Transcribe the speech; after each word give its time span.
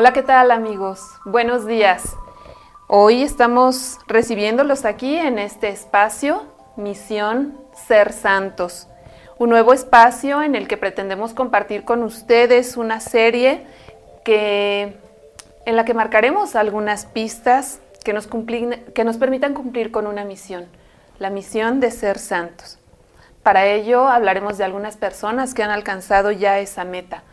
Hola, 0.00 0.12
¿qué 0.12 0.22
tal 0.22 0.52
amigos? 0.52 1.00
Buenos 1.24 1.66
días. 1.66 2.14
Hoy 2.86 3.24
estamos 3.24 3.98
recibiéndolos 4.06 4.84
aquí 4.84 5.16
en 5.16 5.40
este 5.40 5.70
espacio, 5.70 6.44
Misión 6.76 7.58
Ser 7.88 8.12
Santos, 8.12 8.86
un 9.38 9.50
nuevo 9.50 9.72
espacio 9.72 10.40
en 10.44 10.54
el 10.54 10.68
que 10.68 10.76
pretendemos 10.76 11.34
compartir 11.34 11.84
con 11.84 12.04
ustedes 12.04 12.76
una 12.76 13.00
serie 13.00 13.66
que, 14.24 14.96
en 15.66 15.74
la 15.74 15.84
que 15.84 15.94
marcaremos 15.94 16.54
algunas 16.54 17.04
pistas 17.06 17.80
que 18.04 18.12
nos, 18.12 18.28
que 18.28 19.02
nos 19.04 19.16
permitan 19.16 19.52
cumplir 19.52 19.90
con 19.90 20.06
una 20.06 20.24
misión, 20.24 20.66
la 21.18 21.30
misión 21.30 21.80
de 21.80 21.90
ser 21.90 22.20
santos. 22.20 22.78
Para 23.42 23.66
ello 23.66 24.06
hablaremos 24.06 24.58
de 24.58 24.64
algunas 24.64 24.96
personas 24.96 25.54
que 25.54 25.64
han 25.64 25.70
alcanzado 25.70 26.30
ya 26.30 26.60
esa 26.60 26.84
meta 26.84 27.24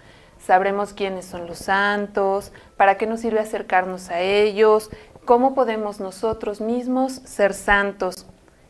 sabremos 0.45 0.93
quiénes 0.93 1.25
son 1.25 1.47
los 1.47 1.57
santos, 1.57 2.51
para 2.77 2.97
qué 2.97 3.07
nos 3.07 3.21
sirve 3.21 3.39
acercarnos 3.39 4.09
a 4.09 4.19
ellos, 4.21 4.89
cómo 5.25 5.55
podemos 5.55 5.99
nosotros 5.99 6.61
mismos 6.61 7.13
ser 7.25 7.53
santos. 7.53 8.27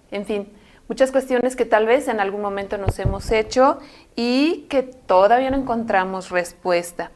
En 0.09 0.25
fin, 0.25 0.53
muchas 0.87 1.11
cuestiones 1.11 1.55
que 1.55 1.65
tal 1.65 1.85
vez 1.85 2.07
en 2.07 2.19
algún 2.19 2.41
momento 2.41 2.77
nos 2.77 2.97
hemos 2.99 3.29
hecho 3.31 3.79
y 4.15 4.65
que 4.69 4.83
todavía 4.83 5.51
no 5.51 5.57
encontramos 5.57 6.29
respuesta. 6.29 7.11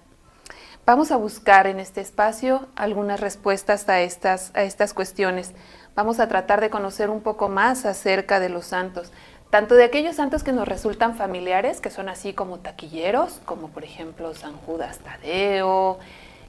Vamos 0.85 1.11
a 1.11 1.17
buscar 1.17 1.67
en 1.67 1.79
este 1.79 2.01
espacio 2.01 2.67
algunas 2.75 3.19
respuestas 3.19 3.87
a 3.89 4.01
estas, 4.01 4.51
a 4.55 4.63
estas 4.63 4.94
cuestiones. 4.94 5.53
Vamos 5.95 6.19
a 6.19 6.27
tratar 6.27 6.61
de 6.61 6.69
conocer 6.69 7.09
un 7.09 7.21
poco 7.21 7.47
más 7.47 7.85
acerca 7.85 8.39
de 8.39 8.49
los 8.49 8.66
santos, 8.66 9.11
tanto 9.50 9.75
de 9.75 9.83
aquellos 9.83 10.16
santos 10.16 10.44
que 10.44 10.52
nos 10.52 10.67
resultan 10.67 11.16
familiares, 11.16 11.81
que 11.81 11.89
son 11.89 12.09
así 12.09 12.33
como 12.33 12.59
taquilleros, 12.59 13.42
como 13.45 13.69
por 13.69 13.83
ejemplo 13.83 14.33
San 14.33 14.53
Judas 14.53 15.00
Tadeo, 15.00 16.00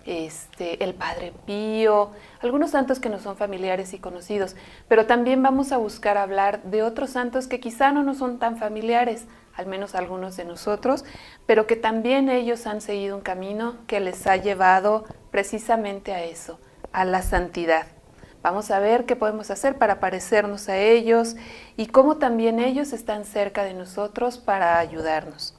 este, 0.07 0.83
el 0.83 0.95
Padre 0.95 1.33
Pío, 1.47 2.11
algunos 2.41 2.70
santos 2.70 3.01
que 3.01 3.09
no 3.09 3.19
son 3.19 3.37
familiares 3.37 3.92
y 3.95 3.98
conocidos, 3.98 4.57
pero 4.89 5.07
también 5.07 5.42
vamos 5.42 5.73
a 5.73 5.77
buscar 5.77 6.19
hablar 6.19 6.62
de 6.62 6.83
otros 6.83 7.11
santos 7.11 7.47
que 7.47 7.61
quizá 7.61 7.92
no 7.92 8.03
nos 8.03 8.19
son 8.19 8.39
tan 8.39 8.57
familiares, 8.57 9.27
al 9.55 9.67
menos 9.67 9.95
algunos 9.95 10.37
de 10.37 10.45
nosotros, 10.45 11.05
pero 11.47 11.67
que 11.67 11.77
también 11.77 12.29
ellos 12.29 12.67
han 12.67 12.81
seguido 12.81 13.17
un 13.17 13.23
camino 13.23 13.77
que 13.87 14.01
les 14.01 14.27
ha 14.27 14.37
llevado 14.37 15.05
precisamente 15.31 16.12
a 16.12 16.25
eso, 16.25 16.59
a 16.92 17.05
la 17.05 17.23
santidad. 17.23 17.87
Vamos 18.42 18.70
a 18.70 18.78
ver 18.78 19.05
qué 19.05 19.16
podemos 19.16 19.50
hacer 19.50 19.77
para 19.77 20.00
parecernos 20.00 20.69
a 20.69 20.78
ellos 20.78 21.36
y 21.77 21.86
cómo 21.86 22.16
también 22.16 22.58
ellos 22.58 22.92
están 22.92 23.24
cerca 23.24 23.64
de 23.64 23.74
nosotros 23.74 24.38
para 24.38 24.78
ayudarnos. 24.78 25.55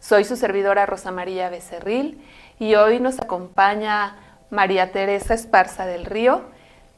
Soy 0.00 0.24
su 0.24 0.36
servidora 0.36 0.86
Rosa 0.86 1.10
María 1.10 1.50
Becerril 1.50 2.22
y 2.58 2.76
hoy 2.76 2.98
nos 2.98 3.18
acompaña 3.18 4.16
María 4.50 4.92
Teresa 4.92 5.34
Esparza 5.34 5.84
del 5.84 6.06
Río. 6.06 6.42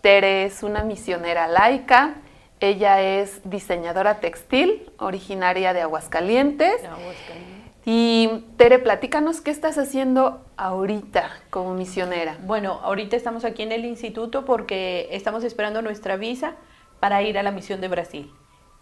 Tere 0.01 0.45
es 0.45 0.63
una 0.63 0.85
misionera 0.85 1.49
laica. 1.49 2.15
Ella 2.61 3.01
es 3.01 3.41
diseñadora 3.45 4.21
textil, 4.21 4.93
originaria 4.99 5.73
de 5.73 5.81
Aguascalientes. 5.81 6.85
Aguascalientes. 6.85 7.58
Y 7.91 8.45
Tere, 8.59 8.81
platícanos 8.81 9.41
qué 9.41 9.51
estás 9.51 9.79
haciendo 9.79 10.45
ahorita 10.59 11.31
como 11.49 11.73
misionera. 11.73 12.37
Bueno, 12.45 12.81
ahorita 12.83 13.17
estamos 13.17 13.47
aquí 13.47 13.63
en 13.63 13.73
el 13.73 13.87
instituto 13.87 14.45
porque 14.45 15.09
estamos 15.13 15.43
esperando 15.43 15.81
nuestra 15.81 16.19
visa 16.19 16.57
para 17.01 17.23
ir 17.23 17.39
a 17.39 17.43
la 17.43 17.51
misión 17.51 17.81
de 17.81 17.89
Brasil, 17.89 18.31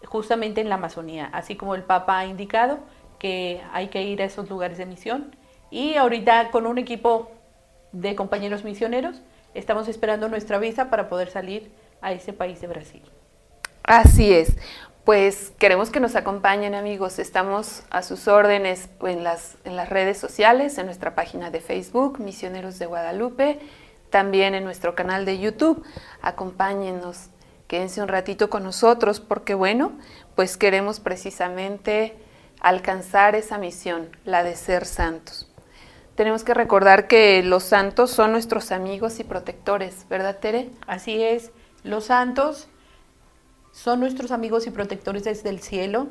justamente 0.06 0.60
en 0.60 0.68
la 0.68 0.74
Amazonía, 0.74 1.30
así 1.32 1.54
como 1.54 1.76
el 1.76 1.84
Papa 1.84 2.18
ha 2.18 2.26
indicado 2.26 2.80
que 3.20 3.60
hay 3.72 3.90
que 3.90 4.02
ir 4.02 4.20
a 4.22 4.24
esos 4.24 4.50
lugares 4.50 4.76
de 4.76 4.86
misión. 4.86 5.36
Y 5.70 5.94
ahorita 5.94 6.50
con 6.50 6.66
un 6.66 6.76
equipo 6.76 7.30
de 7.92 8.16
compañeros 8.16 8.64
misioneros 8.64 9.22
estamos 9.54 9.86
esperando 9.86 10.28
nuestra 10.28 10.58
visa 10.58 10.90
para 10.90 11.08
poder 11.08 11.30
salir 11.30 11.70
a 12.00 12.10
ese 12.10 12.32
país 12.32 12.60
de 12.60 12.66
Brasil. 12.66 13.02
Así 13.84 14.32
es 14.32 14.56
pues 15.06 15.52
queremos 15.60 15.90
que 15.90 16.00
nos 16.00 16.16
acompañen 16.16 16.74
amigos. 16.74 17.20
Estamos 17.20 17.84
a 17.90 18.02
sus 18.02 18.26
órdenes 18.26 18.88
en 19.02 19.22
las, 19.22 19.56
en 19.62 19.76
las 19.76 19.88
redes 19.88 20.18
sociales, 20.18 20.78
en 20.78 20.86
nuestra 20.86 21.14
página 21.14 21.52
de 21.52 21.60
Facebook, 21.60 22.18
Misioneros 22.18 22.80
de 22.80 22.86
Guadalupe, 22.86 23.60
también 24.10 24.56
en 24.56 24.64
nuestro 24.64 24.96
canal 24.96 25.24
de 25.24 25.38
YouTube. 25.38 25.84
Acompáñenos, 26.22 27.28
quédense 27.68 28.02
un 28.02 28.08
ratito 28.08 28.50
con 28.50 28.64
nosotros 28.64 29.20
porque 29.20 29.54
bueno, 29.54 29.92
pues 30.34 30.56
queremos 30.56 30.98
precisamente 30.98 32.16
alcanzar 32.60 33.36
esa 33.36 33.58
misión, 33.58 34.08
la 34.24 34.42
de 34.42 34.56
ser 34.56 34.86
santos. 34.86 35.48
Tenemos 36.16 36.42
que 36.42 36.52
recordar 36.52 37.06
que 37.06 37.44
los 37.44 37.62
santos 37.62 38.10
son 38.10 38.32
nuestros 38.32 38.72
amigos 38.72 39.20
y 39.20 39.24
protectores, 39.24 40.08
¿verdad 40.10 40.40
Tere? 40.40 40.70
Así 40.88 41.22
es, 41.22 41.52
los 41.84 42.06
santos 42.06 42.66
son 43.76 44.00
nuestros 44.00 44.30
amigos 44.30 44.66
y 44.66 44.70
protectores 44.70 45.24
desde 45.24 45.50
el 45.50 45.60
cielo 45.60 46.08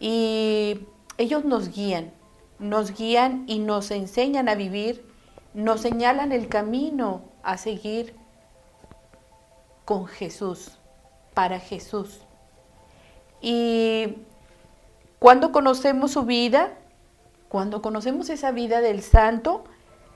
y 0.00 0.80
ellos 1.18 1.44
nos 1.44 1.68
guían, 1.74 2.10
nos 2.58 2.96
guían 2.96 3.44
y 3.46 3.58
nos 3.58 3.90
enseñan 3.90 4.48
a 4.48 4.54
vivir, 4.54 5.04
nos 5.52 5.82
señalan 5.82 6.32
el 6.32 6.48
camino 6.48 7.20
a 7.42 7.58
seguir 7.58 8.16
con 9.84 10.06
Jesús, 10.06 10.78
para 11.34 11.60
Jesús. 11.60 12.20
Y 13.42 14.16
cuando 15.18 15.52
conocemos 15.52 16.12
su 16.12 16.22
vida, 16.22 16.78
cuando 17.50 17.82
conocemos 17.82 18.30
esa 18.30 18.52
vida 18.52 18.80
del 18.80 19.02
santo, 19.02 19.64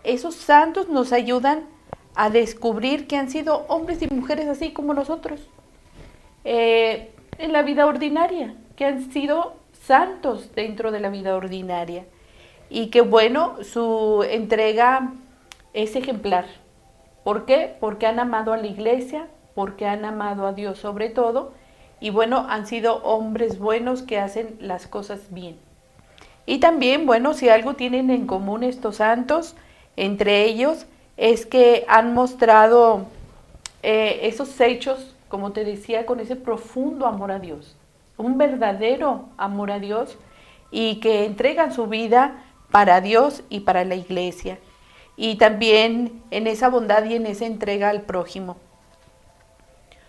esos 0.02 0.34
santos 0.34 0.88
nos 0.88 1.12
ayudan 1.12 1.68
a 2.14 2.30
descubrir 2.30 3.06
que 3.06 3.18
han 3.18 3.28
sido 3.30 3.66
hombres 3.68 4.00
y 4.00 4.06
mujeres 4.06 4.48
así 4.48 4.72
como 4.72 4.94
nosotros 4.94 5.40
eh, 6.44 7.10
en 7.38 7.52
la 7.52 7.62
vida 7.62 7.86
ordinaria, 7.86 8.54
que 8.76 8.84
han 8.84 9.10
sido 9.12 9.54
santos 9.72 10.52
dentro 10.54 10.92
de 10.92 11.00
la 11.00 11.10
vida 11.10 11.34
ordinaria. 11.34 12.04
Y 12.68 12.86
que 12.88 13.00
bueno, 13.00 13.62
su 13.64 14.24
entrega 14.28 15.12
es 15.72 15.96
ejemplar. 15.96 16.46
¿Por 17.24 17.44
qué? 17.44 17.74
Porque 17.80 18.06
han 18.06 18.20
amado 18.20 18.52
a 18.52 18.56
la 18.56 18.66
iglesia, 18.66 19.26
porque 19.54 19.86
han 19.86 20.04
amado 20.04 20.46
a 20.46 20.52
Dios 20.52 20.78
sobre 20.78 21.10
todo, 21.10 21.52
y 22.00 22.10
bueno, 22.10 22.46
han 22.48 22.66
sido 22.66 23.02
hombres 23.02 23.58
buenos 23.58 24.02
que 24.02 24.18
hacen 24.18 24.56
las 24.60 24.86
cosas 24.86 25.20
bien. 25.30 25.56
Y 26.46 26.58
también, 26.58 27.06
bueno, 27.06 27.34
si 27.34 27.48
algo 27.48 27.74
tienen 27.74 28.10
en 28.10 28.26
común 28.26 28.64
estos 28.64 28.96
santos, 28.96 29.54
entre 29.96 30.44
ellos, 30.44 30.86
es 31.16 31.44
que 31.44 31.84
han 31.88 32.14
mostrado 32.14 33.06
eh, 33.82 34.20
esos 34.22 34.58
hechos 34.60 35.14
como 35.30 35.52
te 35.52 35.64
decía, 35.64 36.04
con 36.04 36.20
ese 36.20 36.36
profundo 36.36 37.06
amor 37.06 37.30
a 37.30 37.38
Dios, 37.38 37.76
un 38.18 38.36
verdadero 38.36 39.28
amor 39.38 39.70
a 39.70 39.78
Dios 39.78 40.18
y 40.72 40.96
que 40.96 41.24
entregan 41.24 41.72
su 41.72 41.86
vida 41.86 42.42
para 42.70 43.00
Dios 43.00 43.44
y 43.48 43.60
para 43.60 43.84
la 43.84 43.94
iglesia. 43.94 44.58
Y 45.16 45.36
también 45.36 46.20
en 46.32 46.48
esa 46.48 46.68
bondad 46.68 47.04
y 47.04 47.14
en 47.14 47.26
esa 47.26 47.46
entrega 47.46 47.90
al 47.90 48.02
prójimo. 48.02 48.56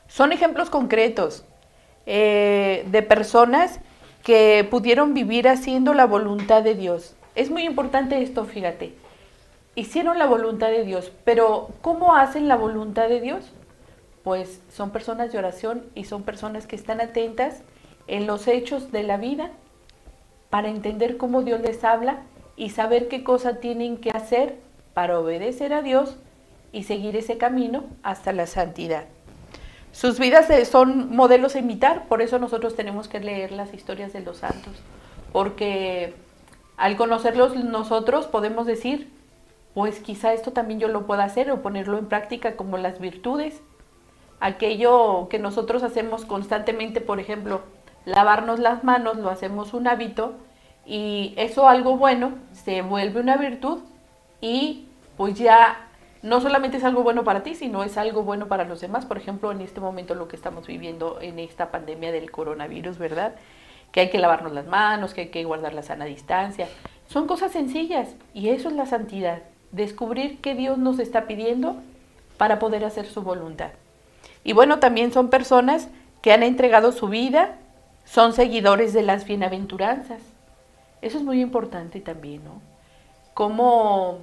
Son 0.08 0.32
ejemplos 0.32 0.70
concretos 0.72 1.46
eh, 2.08 2.86
de 2.90 3.04
personas 3.04 3.80
que 4.24 4.68
pudieron 4.70 5.14
vivir 5.14 5.48
haciendo 5.48 5.94
la 5.94 6.06
voluntad 6.06 6.64
de 6.64 6.74
Dios. 6.74 7.16
Es 7.36 7.52
muy 7.52 7.64
importante 7.64 8.22
esto, 8.24 8.46
fíjate. 8.46 8.96
Hicieron 9.76 10.18
la 10.18 10.26
voluntad 10.26 10.70
de 10.70 10.84
Dios, 10.84 11.12
pero 11.24 11.70
¿cómo 11.82 12.16
hacen 12.16 12.48
la 12.48 12.56
voluntad 12.56 13.08
de 13.08 13.22
Dios? 13.22 13.52
Pues 14.24 14.62
son 14.72 14.92
personas 14.92 15.32
de 15.32 15.38
oración 15.40 15.84
y 15.96 16.06
son 16.06 16.24
personas 16.24 16.68
que 16.68 16.76
están 16.76 17.02
atentas 17.02 17.62
en 18.08 18.28
los 18.28 18.48
hechos 18.48 18.92
de 18.92 19.04
la 19.04 19.18
vida 19.18 19.52
para 20.50 20.70
entender 20.70 21.18
cómo 21.18 21.44
Dios 21.44 21.62
les 21.62 21.84
habla 21.84 22.22
y 22.56 22.70
saber 22.70 23.08
qué 23.08 23.24
cosa 23.24 23.56
tienen 23.56 23.98
que 23.98 24.12
hacer 24.12 24.58
para 24.94 25.20
obedecer 25.20 25.74
a 25.74 25.82
Dios 25.82 26.18
y 26.72 26.84
seguir 26.84 27.16
ese 27.16 27.38
camino 27.38 27.86
hasta 28.04 28.34
la 28.34 28.48
santidad. 28.48 29.06
Sus 29.92 30.20
vidas 30.20 30.48
son 30.68 31.14
modelos 31.16 31.56
a 31.56 31.60
imitar, 31.60 32.08
por 32.08 32.22
eso 32.22 32.40
nosotros 32.40 32.76
tenemos 32.76 33.08
que 33.08 33.20
leer 33.20 33.52
las 33.52 33.74
historias 33.74 34.14
de 34.14 34.22
los 34.22 34.38
santos, 34.38 34.74
porque 35.34 36.14
al 36.78 36.96
conocerlos 36.96 37.56
nosotros 37.56 38.28
podemos 38.28 38.66
decir, 38.66 39.12
pues 39.74 40.00
quizá 40.00 40.34
esto 40.34 40.52
también 40.52 40.80
yo 40.80 40.88
lo 40.88 41.06
pueda 41.06 41.24
hacer 41.24 41.52
o 41.52 41.62
ponerlo 41.62 41.98
en 41.98 42.08
práctica 42.08 42.56
como 42.56 42.78
las 42.78 43.00
virtudes 43.00 43.62
aquello 44.42 45.28
que 45.30 45.40
nosotros 45.40 45.84
hacemos 45.84 46.26
constantemente, 46.26 47.00
por 47.00 47.20
ejemplo, 47.20 47.62
lavarnos 48.06 48.60
las 48.60 48.84
manos, 48.84 49.18
lo 49.18 49.30
hacemos 49.30 49.74
un 49.74 49.88
hábito 49.88 50.34
y 50.86 51.34
eso 51.38 51.70
algo 51.70 51.96
bueno 51.96 52.34
se 52.52 52.82
vuelve 52.82 53.22
una 53.22 53.38
virtud 53.38 53.80
y 54.42 54.88
pues 55.16 55.36
ya 55.36 55.88
no 56.24 56.42
solamente 56.42 56.78
es 56.78 56.84
algo 56.84 57.04
bueno 57.04 57.24
para 57.24 57.44
ti, 57.44 57.54
sino 57.54 57.84
es 57.84 57.98
algo 57.98 58.24
bueno 58.24 58.48
para 58.48 58.66
los 58.66 58.82
demás. 58.82 59.06
Por 59.06 59.18
ejemplo, 59.18 59.52
en 59.52 59.62
este 59.62 59.80
momento 59.80 60.16
lo 60.16 60.28
que 60.28 60.36
estamos 60.36 60.66
viviendo 60.68 61.20
en 61.22 61.38
esta 61.40 61.70
pandemia 61.70 62.12
del 62.12 62.32
coronavirus, 62.32 62.98
¿verdad? 62.98 63.36
Que 63.92 64.02
hay 64.02 64.10
que 64.10 64.18
lavarnos 64.18 64.54
las 64.54 64.66
manos, 64.66 65.14
que 65.14 65.22
hay 65.22 65.30
que 65.30 65.44
guardar 65.44 65.74
la 65.74 65.84
sana 65.84 66.06
distancia. 66.06 66.68
Son 67.08 67.28
cosas 67.28 67.52
sencillas 67.52 68.16
y 68.34 68.50
eso 68.50 68.70
es 68.70 68.76
la 68.76 68.86
santidad. 68.88 69.44
descubrir 69.72 70.42
qué 70.42 70.54
Dios 70.54 70.78
nos 70.78 71.00
está 71.00 71.28
pidiendo 71.28 71.78
para 72.38 72.60
poder 72.60 72.84
hacer 72.84 73.06
su 73.06 73.22
voluntad. 73.22 73.72
Y 74.44 74.54
bueno, 74.54 74.80
también 74.80 75.12
son 75.12 75.30
personas 75.30 75.90
que 76.22 76.32
han 76.32 76.44
entregado 76.44 76.92
su 76.92 77.08
vida, 77.08 77.58
son 78.06 78.34
seguidores 78.34 78.94
de 78.94 79.04
las 79.04 79.26
bienaventuranzas. 79.26 80.22
Eso 81.02 81.18
es 81.18 81.24
muy 81.24 81.42
importante 81.42 82.00
también, 82.00 82.44
¿no? 82.44 82.62
Como 83.34 84.20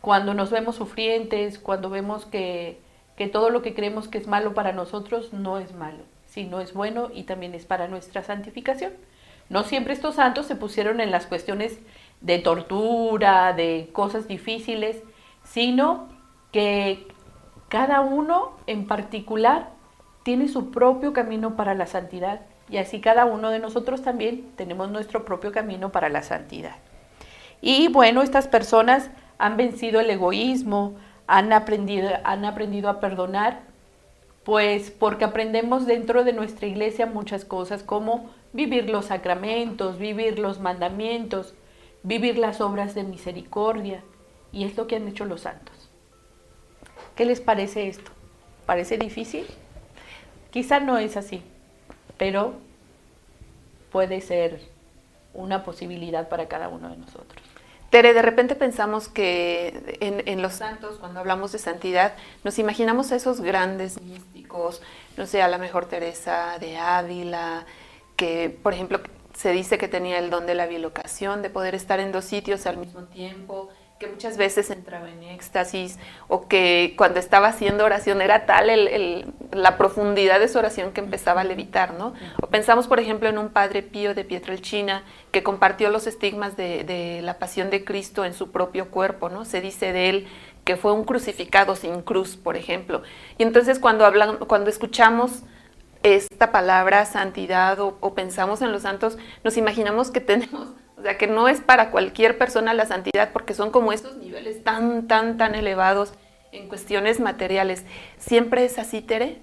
cuando 0.00 0.34
nos 0.34 0.50
vemos 0.50 0.76
sufrientes, 0.76 1.58
cuando 1.58 1.90
vemos 1.90 2.26
que, 2.26 2.80
que 3.16 3.28
todo 3.28 3.50
lo 3.50 3.62
que 3.62 3.74
creemos 3.74 4.08
que 4.08 4.18
es 4.18 4.26
malo 4.26 4.54
para 4.54 4.72
nosotros 4.72 5.32
no 5.32 5.58
es 5.58 5.74
malo, 5.74 6.02
sino 6.26 6.60
es 6.60 6.74
bueno 6.74 7.10
y 7.12 7.24
también 7.24 7.54
es 7.54 7.64
para 7.64 7.88
nuestra 7.88 8.22
santificación. 8.22 8.92
No 9.48 9.64
siempre 9.64 9.92
estos 9.92 10.16
santos 10.16 10.46
se 10.46 10.56
pusieron 10.56 11.00
en 11.00 11.10
las 11.10 11.26
cuestiones 11.26 11.78
de 12.20 12.38
tortura, 12.38 13.52
de 13.52 13.90
cosas 13.92 14.28
difíciles, 14.28 15.02
sino 15.44 16.08
que 16.52 17.06
cada 17.72 18.02
uno 18.02 18.50
en 18.66 18.86
particular 18.86 19.70
tiene 20.24 20.46
su 20.48 20.70
propio 20.70 21.14
camino 21.14 21.56
para 21.56 21.74
la 21.74 21.86
santidad 21.86 22.42
y 22.68 22.76
así 22.76 23.00
cada 23.00 23.24
uno 23.24 23.48
de 23.48 23.60
nosotros 23.60 24.02
también 24.02 24.52
tenemos 24.56 24.90
nuestro 24.90 25.24
propio 25.24 25.52
camino 25.52 25.90
para 25.90 26.10
la 26.10 26.22
santidad. 26.22 26.76
Y 27.62 27.88
bueno, 27.88 28.20
estas 28.20 28.46
personas 28.46 29.10
han 29.38 29.56
vencido 29.56 30.00
el 30.00 30.10
egoísmo, 30.10 30.96
han 31.26 31.50
aprendido, 31.54 32.10
han 32.24 32.44
aprendido 32.44 32.90
a 32.90 33.00
perdonar, 33.00 33.60
pues 34.44 34.90
porque 34.90 35.24
aprendemos 35.24 35.86
dentro 35.86 36.24
de 36.24 36.34
nuestra 36.34 36.66
iglesia 36.66 37.06
muchas 37.06 37.46
cosas 37.46 37.82
como 37.82 38.28
vivir 38.52 38.90
los 38.90 39.06
sacramentos, 39.06 39.96
vivir 39.96 40.38
los 40.38 40.60
mandamientos, 40.60 41.54
vivir 42.02 42.36
las 42.36 42.60
obras 42.60 42.94
de 42.94 43.04
misericordia, 43.04 44.02
y 44.52 44.64
es 44.64 44.76
lo 44.76 44.86
que 44.86 44.96
han 44.96 45.08
hecho 45.08 45.24
los 45.24 45.40
santos. 45.40 45.81
¿Qué 47.14 47.24
les 47.24 47.40
parece 47.40 47.88
esto? 47.88 48.10
¿Parece 48.66 48.98
difícil? 48.98 49.46
Quizá 50.50 50.80
no 50.80 50.98
es 50.98 51.16
así, 51.16 51.42
pero 52.18 52.54
puede 53.90 54.20
ser 54.20 54.60
una 55.34 55.64
posibilidad 55.64 56.28
para 56.28 56.48
cada 56.48 56.68
uno 56.68 56.88
de 56.88 56.96
nosotros. 56.96 57.42
Tere, 57.90 58.14
de 58.14 58.22
repente 58.22 58.54
pensamos 58.54 59.08
que 59.08 59.98
en, 60.00 60.40
los 60.40 60.54
santos, 60.54 60.98
cuando 60.98 61.20
hablamos 61.20 61.52
de 61.52 61.58
santidad, 61.58 62.14
nos 62.42 62.58
imaginamos 62.58 63.12
a 63.12 63.16
esos 63.16 63.42
grandes 63.42 64.00
místicos, 64.00 64.80
no 65.18 65.26
sé, 65.26 65.42
a 65.42 65.48
la 65.48 65.58
mejor 65.58 65.84
Teresa 65.84 66.56
de 66.58 66.78
Ávila, 66.78 67.66
que, 68.16 68.48
por 68.62 68.72
ejemplo, 68.72 68.98
se 69.34 69.52
dice 69.52 69.76
que 69.76 69.88
tenía 69.88 70.18
el 70.18 70.30
don 70.30 70.46
de 70.46 70.54
la 70.54 70.64
bilocación, 70.64 71.42
de 71.42 71.50
poder 71.50 71.74
estar 71.74 72.00
en 72.00 72.12
dos 72.12 72.24
sitios 72.24 72.66
al 72.66 72.78
mismo 72.78 73.02
tiempo, 73.04 73.68
que 74.02 74.08
muchas 74.08 74.36
veces 74.36 74.68
entraba 74.70 75.08
en 75.08 75.22
éxtasis 75.22 75.96
o 76.26 76.48
que 76.48 76.94
cuando 76.98 77.20
estaba 77.20 77.46
haciendo 77.46 77.84
oración 77.84 78.20
era 78.20 78.46
tal 78.46 78.68
el, 78.68 79.32
la 79.52 79.78
profundidad 79.78 80.40
de 80.40 80.48
su 80.48 80.58
oración 80.58 80.90
que 80.90 81.00
empezaba 81.00 81.42
a 81.42 81.44
levitar, 81.44 81.94
¿no? 81.94 82.12
O 82.42 82.48
pensamos, 82.48 82.88
por 82.88 82.98
ejemplo, 82.98 83.28
en 83.28 83.38
un 83.38 83.50
padre 83.50 83.84
pío 83.84 84.12
de 84.12 84.24
Pietrelcina 84.24 85.04
que 85.30 85.44
compartió 85.44 85.88
los 85.90 86.08
estigmas 86.08 86.56
de, 86.56 86.82
de, 86.82 87.22
la 87.22 87.38
pasión 87.38 87.70
de 87.70 87.84
Cristo 87.84 88.24
en 88.24 88.34
su 88.34 88.50
propio 88.50 88.90
cuerpo, 88.90 89.28
¿no? 89.28 89.44
Se 89.44 89.60
dice 89.60 89.92
de 89.92 90.08
él 90.08 90.26
que 90.64 90.76
fue 90.76 90.90
un 90.92 91.04
crucificado 91.04 91.76
sin 91.76 92.02
cruz, 92.02 92.36
por 92.36 92.56
ejemplo. 92.56 93.02
Y 93.38 93.44
entonces 93.44 93.78
cuando, 93.78 94.04
hablan, 94.04 94.38
cuando 94.38 94.68
escuchamos 94.68 95.44
esta 96.02 96.50
palabra 96.50 97.06
santidad 97.06 97.78
o, 97.78 97.98
o, 98.00 98.14
pensamos 98.14 98.62
en 98.62 98.72
los 98.72 98.82
santos, 98.82 99.16
nos 99.44 99.56
imaginamos 99.56 100.10
que 100.10 100.20
tenemos, 100.20 100.70
o 101.02 101.04
sea, 101.04 101.18
que 101.18 101.26
no 101.26 101.48
es 101.48 101.60
para 101.60 101.90
cualquier 101.90 102.38
persona 102.38 102.74
la 102.74 102.86
santidad, 102.86 103.30
porque 103.32 103.54
son 103.54 103.72
como 103.72 103.92
estos 103.92 104.18
niveles 104.18 104.62
tan, 104.62 105.08
tan, 105.08 105.36
tan 105.36 105.56
elevados 105.56 106.14
en 106.52 106.68
cuestiones 106.68 107.18
materiales. 107.18 107.84
¿Siempre 108.18 108.64
es 108.64 108.78
así, 108.78 109.00
Tere? 109.00 109.38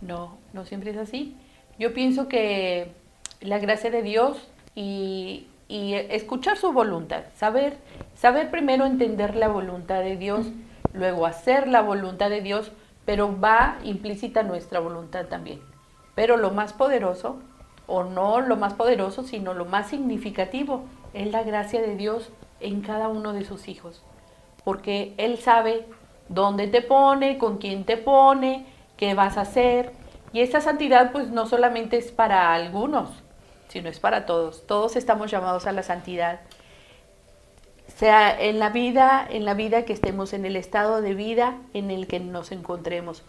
No, 0.00 0.38
no 0.54 0.64
siempre 0.64 0.90
es 0.90 0.96
así. 0.96 1.36
Yo 1.78 1.92
pienso 1.92 2.28
que 2.28 2.92
la 3.42 3.58
gracia 3.58 3.90
de 3.90 4.00
Dios 4.00 4.48
y, 4.74 5.48
y 5.68 5.92
escuchar 5.92 6.56
su 6.56 6.72
voluntad, 6.72 7.24
saber, 7.36 7.76
saber 8.14 8.50
primero 8.50 8.86
entender 8.86 9.36
la 9.36 9.48
voluntad 9.48 10.00
de 10.00 10.16
Dios, 10.16 10.46
luego 10.94 11.26
hacer 11.26 11.68
la 11.68 11.82
voluntad 11.82 12.30
de 12.30 12.40
Dios, 12.40 12.72
pero 13.04 13.38
va 13.38 13.76
implícita 13.84 14.44
nuestra 14.44 14.80
voluntad 14.80 15.26
también. 15.26 15.60
Pero 16.14 16.38
lo 16.38 16.52
más 16.52 16.72
poderoso, 16.72 17.38
o 17.86 18.02
no 18.02 18.40
lo 18.40 18.56
más 18.56 18.72
poderoso, 18.72 19.24
sino 19.24 19.52
lo 19.52 19.66
más 19.66 19.90
significativo, 19.90 20.86
es 21.14 21.30
la 21.30 21.42
gracia 21.42 21.80
de 21.80 21.96
Dios 21.96 22.30
en 22.60 22.80
cada 22.80 23.08
uno 23.08 23.32
de 23.32 23.44
sus 23.44 23.68
hijos. 23.68 24.02
Porque 24.64 25.14
Él 25.16 25.38
sabe 25.38 25.86
dónde 26.28 26.68
te 26.68 26.82
pone, 26.82 27.38
con 27.38 27.58
quién 27.58 27.84
te 27.84 27.96
pone, 27.96 28.66
qué 28.96 29.14
vas 29.14 29.36
a 29.36 29.42
hacer. 29.42 29.92
Y 30.32 30.40
esta 30.40 30.60
santidad 30.60 31.12
pues 31.12 31.28
no 31.28 31.46
solamente 31.46 31.98
es 31.98 32.12
para 32.12 32.54
algunos, 32.54 33.10
sino 33.68 33.88
es 33.88 34.00
para 34.00 34.26
todos. 34.26 34.66
Todos 34.66 34.96
estamos 34.96 35.30
llamados 35.30 35.66
a 35.66 35.72
la 35.72 35.82
santidad. 35.82 36.40
Sea 37.86 38.40
en 38.40 38.58
la 38.58 38.70
vida, 38.70 39.26
en 39.28 39.44
la 39.44 39.54
vida 39.54 39.84
que 39.84 39.92
estemos 39.92 40.32
en 40.32 40.46
el 40.46 40.56
estado 40.56 41.02
de 41.02 41.14
vida 41.14 41.58
en 41.74 41.90
el 41.90 42.06
que 42.06 42.20
nos 42.20 42.52
encontremos. 42.52 43.22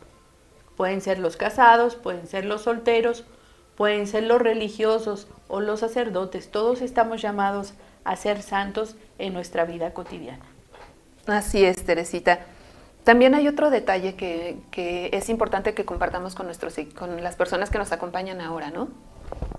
Pueden 0.77 1.01
ser 1.01 1.19
los 1.19 1.37
casados, 1.37 1.95
pueden 1.95 2.27
ser 2.27 2.45
los 2.45 2.61
solteros, 2.61 3.25
pueden 3.75 4.07
ser 4.07 4.23
los 4.23 4.41
religiosos 4.41 5.27
o 5.47 5.61
los 5.61 5.79
sacerdotes. 5.79 6.49
Todos 6.49 6.81
estamos 6.81 7.21
llamados 7.21 7.73
a 8.03 8.15
ser 8.15 8.41
santos 8.41 8.95
en 9.19 9.33
nuestra 9.33 9.65
vida 9.65 9.93
cotidiana. 9.93 10.43
Así 11.27 11.63
es, 11.63 11.83
Teresita. 11.83 12.39
También 13.03 13.35
hay 13.35 13.47
otro 13.47 13.69
detalle 13.69 14.15
que, 14.15 14.57
que, 14.71 15.09
es 15.13 15.29
importante 15.29 15.73
que 15.73 15.85
compartamos 15.85 16.35
con, 16.35 16.45
nuestros, 16.45 16.75
con 16.97 17.21
las 17.21 17.35
personas 17.35 17.69
que 17.69 17.77
nos 17.77 17.91
acompañan 17.91 18.39
ahora, 18.39 18.71
¿no? 18.71 18.89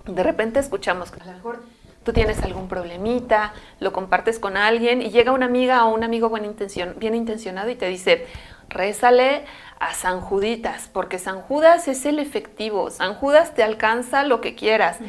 De 0.05 0.23
repente 0.23 0.59
escuchamos 0.59 1.11
que 1.11 1.21
a 1.21 1.25
lo 1.25 1.33
mejor 1.33 1.63
tú 2.03 2.13
tienes 2.13 2.41
algún 2.43 2.67
problemita, 2.67 3.53
lo 3.79 3.91
compartes 3.91 4.39
con 4.39 4.57
alguien 4.57 5.01
y 5.01 5.09
llega 5.09 5.31
una 5.31 5.47
amiga 5.47 5.85
o 5.85 5.93
un 5.93 6.03
amigo 6.03 6.29
buena 6.29 6.47
intención, 6.47 6.95
bien 6.97 7.15
intencionado 7.15 7.69
y 7.69 7.75
te 7.75 7.87
dice, 7.87 8.25
rézale 8.69 9.45
a 9.79 9.93
San 9.93 10.21
Juditas, 10.21 10.89
porque 10.91 11.19
San 11.19 11.41
Judas 11.41 11.87
es 11.87 12.05
el 12.05 12.19
efectivo, 12.19 12.89
San 12.89 13.15
Judas 13.15 13.53
te 13.53 13.63
alcanza 13.63 14.23
lo 14.23 14.41
que 14.41 14.55
quieras. 14.55 14.99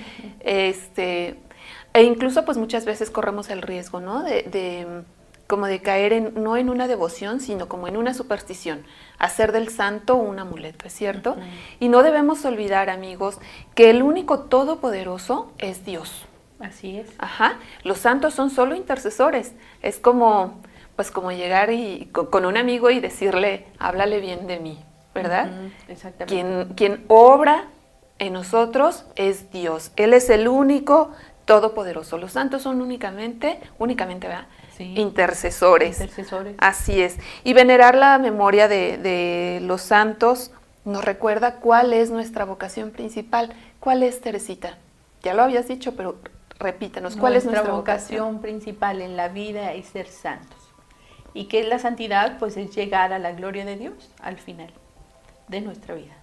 Este, 0.40 1.38
e 1.92 2.02
incluso 2.02 2.44
pues 2.44 2.58
muchas 2.58 2.84
veces 2.84 3.10
corremos 3.10 3.48
el 3.48 3.62
riesgo, 3.62 4.00
¿no? 4.00 4.22
De, 4.22 4.42
de, 4.42 5.04
como 5.46 5.66
de 5.66 5.80
caer 5.80 6.12
en, 6.12 6.42
no 6.42 6.56
en 6.56 6.68
una 6.68 6.88
devoción, 6.88 7.40
sino 7.40 7.68
como 7.68 7.86
en 7.86 7.96
una 7.96 8.12
superstición, 8.14 8.84
hacer 9.18 9.52
del 9.52 9.68
santo 9.68 10.16
un 10.16 10.38
amuleto, 10.38 10.86
¿es 10.86 10.92
cierto? 10.92 11.32
Uh 11.32 11.36
-huh. 11.36 11.44
Y 11.80 11.88
no 11.88 12.02
debemos 12.02 12.44
olvidar, 12.44 12.90
amigos, 12.90 13.38
que 13.74 13.90
el 13.90 14.02
único 14.02 14.40
todopoderoso 14.40 15.52
es 15.58 15.84
Dios. 15.84 16.26
Así 16.58 16.98
es. 16.98 17.08
Ajá, 17.18 17.58
los 17.84 17.98
santos 17.98 18.34
son 18.34 18.50
solo 18.50 18.74
intercesores, 18.74 19.52
es 19.82 19.98
como 19.98 20.60
pues 20.96 21.10
como 21.10 21.30
llegar 21.30 21.70
y 21.70 22.10
con, 22.12 22.44
un 22.46 22.56
amigo 22.56 22.90
y 22.90 23.00
decirle, 23.00 23.66
háblale 23.78 24.20
bien 24.20 24.46
de 24.46 24.58
mí, 24.58 24.82
¿verdad? 25.14 25.50
Uh 25.50 25.66
-huh, 25.66 25.72
exactamente. 25.88 26.34
Quien, 26.34 26.74
quien 26.74 27.04
obra 27.08 27.66
en 28.18 28.32
nosotros 28.32 29.04
es 29.14 29.50
Dios. 29.50 29.92
Él 29.96 30.14
es 30.14 30.30
el 30.30 30.48
único 30.48 31.10
todopoderoso. 31.44 32.18
Los 32.18 32.32
santos 32.32 32.62
son 32.62 32.80
únicamente, 32.80 33.60
únicamente, 33.78 34.26
¿verdad? 34.26 34.46
Sí. 34.76 34.94
Intercesores. 34.96 36.00
Intercesores. 36.00 36.56
Así 36.58 37.00
es. 37.00 37.18
Y 37.44 37.52
venerar 37.52 37.94
la 37.94 38.18
memoria 38.18 38.68
de, 38.68 38.98
de 38.98 39.60
los 39.62 39.82
santos 39.82 40.50
nos 40.84 41.04
recuerda 41.04 41.56
cuál 41.56 41.92
es 41.92 42.10
nuestra 42.10 42.44
vocación 42.44 42.90
principal. 42.90 43.54
¿Cuál 43.80 44.02
es, 44.02 44.20
Teresita? 44.20 44.78
Ya 45.22 45.34
lo 45.34 45.42
habías 45.42 45.68
dicho, 45.68 45.94
pero 45.96 46.16
repítanos, 46.58 47.16
¿cuál 47.16 47.32
nuestra 47.32 47.52
es 47.52 47.56
nuestra 47.56 47.74
vocación, 47.74 48.20
vocación 48.20 48.40
principal 48.40 49.02
en 49.02 49.16
la 49.16 49.28
vida 49.28 49.72
es 49.72 49.86
ser 49.86 50.06
santos? 50.06 50.58
¿Y 51.36 51.48
qué 51.48 51.60
es 51.60 51.68
la 51.68 51.78
santidad? 51.78 52.38
Pues 52.38 52.56
es 52.56 52.74
llegar 52.74 53.12
a 53.12 53.18
la 53.18 53.32
gloria 53.32 53.66
de 53.66 53.76
Dios 53.76 53.92
al 54.22 54.38
final 54.38 54.70
de 55.48 55.60
nuestra 55.60 55.94
vida. 55.94 56.14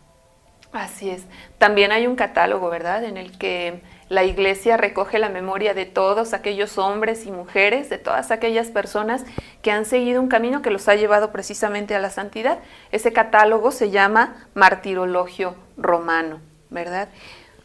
Así 0.71 1.11
es. 1.11 1.23
También 1.59 1.91
hay 1.91 2.07
un 2.07 2.15
catálogo, 2.15 2.71
¿verdad? 2.71 3.03
En 3.03 3.17
el 3.17 3.37
que 3.37 3.83
la 4.09 4.23
iglesia 4.23 4.75
recoge 4.75 5.19
la 5.19 5.29
memoria 5.29 5.75
de 5.75 5.85
todos 5.85 6.33
aquellos 6.33 6.79
hombres 6.79 7.27
y 7.27 7.31
mujeres, 7.31 7.91
de 7.91 7.99
todas 7.99 8.31
aquellas 8.31 8.69
personas 8.69 9.23
que 9.61 9.69
han 9.69 9.85
seguido 9.85 10.19
un 10.19 10.29
camino 10.29 10.63
que 10.63 10.71
los 10.71 10.89
ha 10.89 10.95
llevado 10.95 11.31
precisamente 11.31 11.93
a 11.93 11.99
la 11.99 12.09
santidad. 12.09 12.57
Ese 12.91 13.13
catálogo 13.13 13.69
se 13.69 13.91
llama 13.91 14.47
Martirologio 14.55 15.55
Romano, 15.77 16.39
¿verdad? 16.71 17.07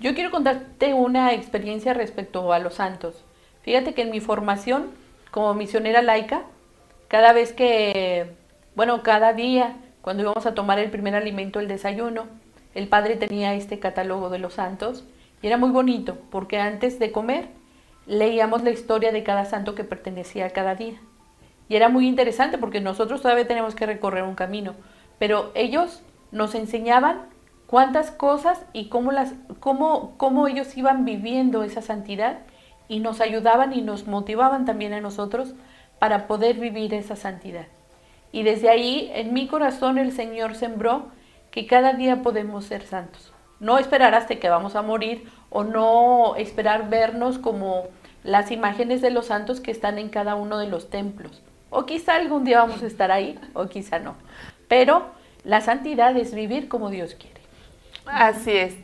Yo 0.01 0.15
quiero 0.15 0.31
contarte 0.31 0.93
una 0.93 1.33
experiencia 1.33 1.95
respecto 1.95 2.53
a 2.53 2.59
los 2.59 2.75
santos. 2.75 3.25
Fíjate 3.63 3.95
que 3.95 4.03
en 4.03 4.11
mi 4.11 4.21
formación 4.21 4.91
como 5.31 5.55
misionera 5.55 6.03
laica, 6.03 6.43
cada 7.09 7.33
vez 7.33 7.53
que, 7.53 8.31
bueno, 8.75 9.03
cada 9.03 9.33
día, 9.33 9.77
cuando 10.03 10.23
íbamos 10.23 10.47
a 10.47 10.55
tomar 10.55 10.79
el 10.79 10.91
primer 10.91 11.15
alimento, 11.15 11.59
el 11.59 11.69
desayuno, 11.69 12.27
el 12.75 12.89
padre 12.89 13.17
tenía 13.17 13.55
este 13.55 13.79
catálogo 13.79 14.31
de 14.31 14.39
los 14.39 14.55
santos 14.55 15.05
y 15.43 15.47
era 15.47 15.57
muy 15.57 15.71
bonito 15.71 16.19
porque 16.31 16.59
antes 16.59 16.99
de 16.99 17.13
comer 17.13 17.49
leíamos 18.07 18.63
la 18.63 18.71
historia 18.71 19.11
de 19.13 19.23
cada 19.23 19.45
santo 19.45 19.75
que 19.75 19.85
pertenecía 19.85 20.47
a 20.47 20.51
cada 20.51 20.75
día. 20.75 20.99
Y 21.69 21.77
era 21.77 21.89
muy 21.89 22.07
interesante 22.07 22.57
porque 22.57 22.81
nosotros 22.81 23.21
todavía 23.21 23.47
tenemos 23.47 23.75
que 23.75 23.87
recorrer 23.87 24.25
un 24.25 24.35
camino, 24.35 24.75
pero 25.19 25.51
ellos 25.55 26.03
nos 26.31 26.55
enseñaban 26.55 27.23
cuántas 27.67 28.11
cosas 28.11 28.65
y 28.73 28.89
cómo, 28.89 29.13
las, 29.13 29.35
cómo, 29.61 30.15
cómo 30.17 30.49
ellos 30.49 30.77
iban 30.77 31.05
viviendo 31.05 31.63
esa 31.63 31.83
santidad 31.83 32.39
y 32.89 33.01
nos 33.01 33.21
ayudaban 33.21 33.75
y 33.75 33.83
nos 33.83 34.07
motivaban 34.07 34.65
también 34.65 34.95
a 34.95 35.01
nosotros 35.01 35.55
para 35.99 36.27
poder 36.27 36.57
vivir 36.57 36.95
esa 36.95 37.17
santidad. 37.17 37.67
Y 38.33 38.43
desde 38.43 38.69
ahí 38.69 39.11
en 39.15 39.33
mi 39.33 39.49
corazón 39.49 39.99
el 39.99 40.13
Señor 40.13 40.55
sembró 40.55 41.07
que 41.51 41.67
cada 41.67 41.95
día 41.95 42.23
podemos 42.23 42.65
ser 42.65 42.83
santos. 42.83 43.33
No 43.61 43.79
esperar 43.79 44.15
hasta 44.15 44.37
que 44.37 44.49
vamos 44.49 44.77
a 44.77 44.83
morir 44.83 45.29
o 45.51 45.65
no 45.65 46.37
esperar 46.37 46.89
vernos 46.89 47.39
como 47.39 47.85
las 48.23 48.51
imágenes 48.51 49.01
de 49.01 49.11
los 49.11 49.27
santos 49.27 49.61
que 49.61 49.71
están 49.71 49.99
en 49.99 50.11
cada 50.11 50.35
uno 50.35 50.59
de 50.59 50.69
los 50.69 50.91
templos. 50.91 51.43
O 51.71 51.87
quizá 51.87 52.17
algún 52.17 52.45
día 52.45 52.61
vamos 52.61 52.83
a 52.83 52.87
estar 52.87 53.11
ahí, 53.11 53.39
o 53.55 53.67
quizá 53.67 53.99
no. 53.99 54.15
Pero 54.69 55.07
la 55.45 55.61
santidad 55.61 56.17
es 56.17 56.35
vivir 56.35 56.69
como 56.69 56.91
Dios 56.91 57.15
quiere. 57.15 57.41
Así 58.07 58.53
es. 58.53 58.75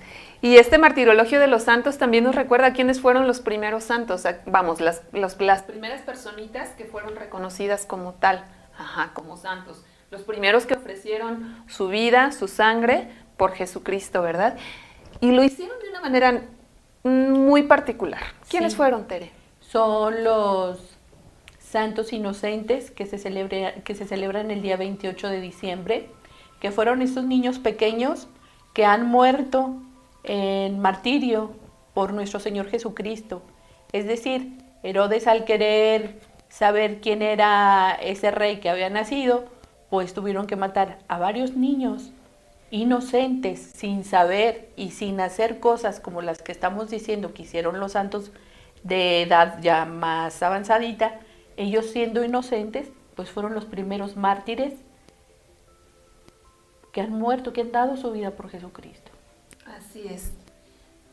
Y 0.44 0.58
este 0.58 0.76
martirologio 0.76 1.40
de 1.40 1.46
los 1.46 1.62
santos 1.62 1.96
también 1.96 2.24
nos 2.24 2.34
recuerda 2.34 2.74
quiénes 2.74 3.00
fueron 3.00 3.26
los 3.26 3.40
primeros 3.40 3.82
santos, 3.82 4.24
vamos, 4.44 4.78
las, 4.78 5.00
las 5.12 5.34
primeras 5.62 6.02
personitas 6.02 6.68
que 6.76 6.84
fueron 6.84 7.16
reconocidas 7.16 7.86
como 7.86 8.12
tal, 8.12 8.44
ajá, 8.78 9.12
como 9.14 9.38
santos. 9.38 9.82
Los 10.10 10.20
primeros 10.20 10.66
que 10.66 10.74
ofrecieron 10.74 11.64
su 11.66 11.88
vida, 11.88 12.30
su 12.30 12.46
sangre 12.46 13.08
por 13.38 13.52
Jesucristo, 13.52 14.20
¿verdad? 14.20 14.58
Y 15.22 15.30
lo 15.30 15.42
hicieron 15.42 15.78
de 15.80 15.88
una 15.88 16.02
manera 16.02 16.42
muy 17.04 17.62
particular. 17.62 18.20
¿Quiénes 18.46 18.76
fueron, 18.76 19.06
Tere? 19.06 19.32
Son 19.60 20.24
los 20.24 20.78
santos 21.58 22.12
inocentes 22.12 22.90
que 22.90 23.06
se, 23.06 23.18
que 23.82 23.94
se 23.94 24.04
celebran 24.04 24.50
el 24.50 24.60
día 24.60 24.76
28 24.76 25.26
de 25.26 25.40
diciembre, 25.40 26.10
que 26.60 26.70
fueron 26.70 27.00
estos 27.00 27.24
niños 27.24 27.58
pequeños 27.58 28.28
que 28.74 28.84
han 28.84 29.06
muerto 29.06 29.80
en 30.24 30.80
martirio 30.80 31.52
por 31.94 32.12
nuestro 32.12 32.40
Señor 32.40 32.68
Jesucristo. 32.68 33.42
Es 33.92 34.06
decir, 34.06 34.58
Herodes 34.82 35.26
al 35.26 35.44
querer 35.44 36.20
saber 36.48 37.00
quién 37.00 37.22
era 37.22 37.92
ese 38.02 38.30
rey 38.30 38.58
que 38.58 38.70
había 38.70 38.90
nacido, 38.90 39.44
pues 39.90 40.14
tuvieron 40.14 40.46
que 40.46 40.56
matar 40.56 40.98
a 41.08 41.18
varios 41.18 41.56
niños 41.56 42.10
inocentes, 42.70 43.60
sin 43.60 44.04
saber 44.04 44.68
y 44.76 44.90
sin 44.90 45.20
hacer 45.20 45.60
cosas 45.60 46.00
como 46.00 46.22
las 46.22 46.42
que 46.42 46.52
estamos 46.52 46.90
diciendo 46.90 47.32
que 47.32 47.42
hicieron 47.42 47.78
los 47.78 47.92
santos 47.92 48.32
de 48.82 49.22
edad 49.22 49.60
ya 49.60 49.84
más 49.84 50.42
avanzadita, 50.42 51.20
ellos 51.56 51.86
siendo 51.86 52.24
inocentes, 52.24 52.90
pues 53.14 53.30
fueron 53.30 53.54
los 53.54 53.64
primeros 53.64 54.16
mártires 54.16 54.74
que 56.92 57.00
han 57.00 57.12
muerto, 57.12 57.52
que 57.52 57.60
han 57.60 57.72
dado 57.72 57.96
su 57.96 58.10
vida 58.12 58.32
por 58.32 58.50
Jesucristo. 58.50 59.13
Así 59.66 60.06
es. 60.08 60.32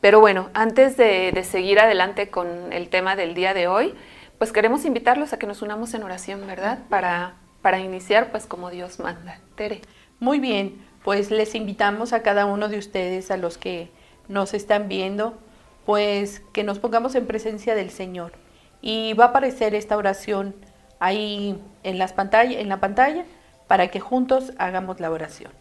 Pero 0.01 0.20
bueno, 0.20 0.50
antes 0.53 0.98
de, 0.98 1.39
seguir 1.43 1.79
adelante 1.79 2.29
con 2.29 2.74
el 2.74 2.89
tema 2.89 3.15
del 3.15 3.36
día 3.36 3.53
de 3.53 3.67
hoy, 3.67 3.93
pues 4.39 4.51
queremos 4.51 4.84
invitarlos 4.86 5.31
a 5.31 5.39
que 5.39 5.46
nos 5.46 5.62
unamos 5.62 5.93
en 5.93 6.03
oración, 6.03 6.46
¿verdad? 6.48 6.79
Para, 6.89 7.36
para 7.62 7.79
iniciar 7.79 8.31
pues 8.31 8.48
como 8.48 8.72
Dios 8.72 9.00
manda. 9.00 9.39
Tere. 9.55 9.81
Muy 10.20 10.39
bien, 10.39 10.84
pues 11.03 11.29
les 11.29 11.53
invitamos 11.53 12.13
a 12.13 12.24
cada 12.24 12.46
uno 12.46 12.67
de 12.67 12.79
ustedes, 12.79 13.29
a 13.29 13.38
los 13.38 13.60
que 13.60 13.91
nos 14.27 14.55
están 14.55 14.88
viendo, 14.88 15.38
pues 15.86 16.41
que 16.51 16.63
nos 16.63 16.79
pongamos 16.79 17.13
en 17.13 17.27
presencia 17.27 17.75
del 17.75 17.91
Señor. 17.91 18.34
Y 18.81 19.13
va 19.13 19.25
a 19.25 19.27
aparecer 19.27 19.75
esta 19.75 19.98
oración 19.98 20.55
ahí 21.00 21.60
en, 21.84 21.98
las 22.00 22.15
en 22.17 22.70
la 22.70 22.79
pantalla 22.79 23.25
para 23.67 23.89
que 23.89 24.00
juntos 24.00 24.53
hagamos 24.58 25.00
la 25.00 25.12
oración. 25.12 25.51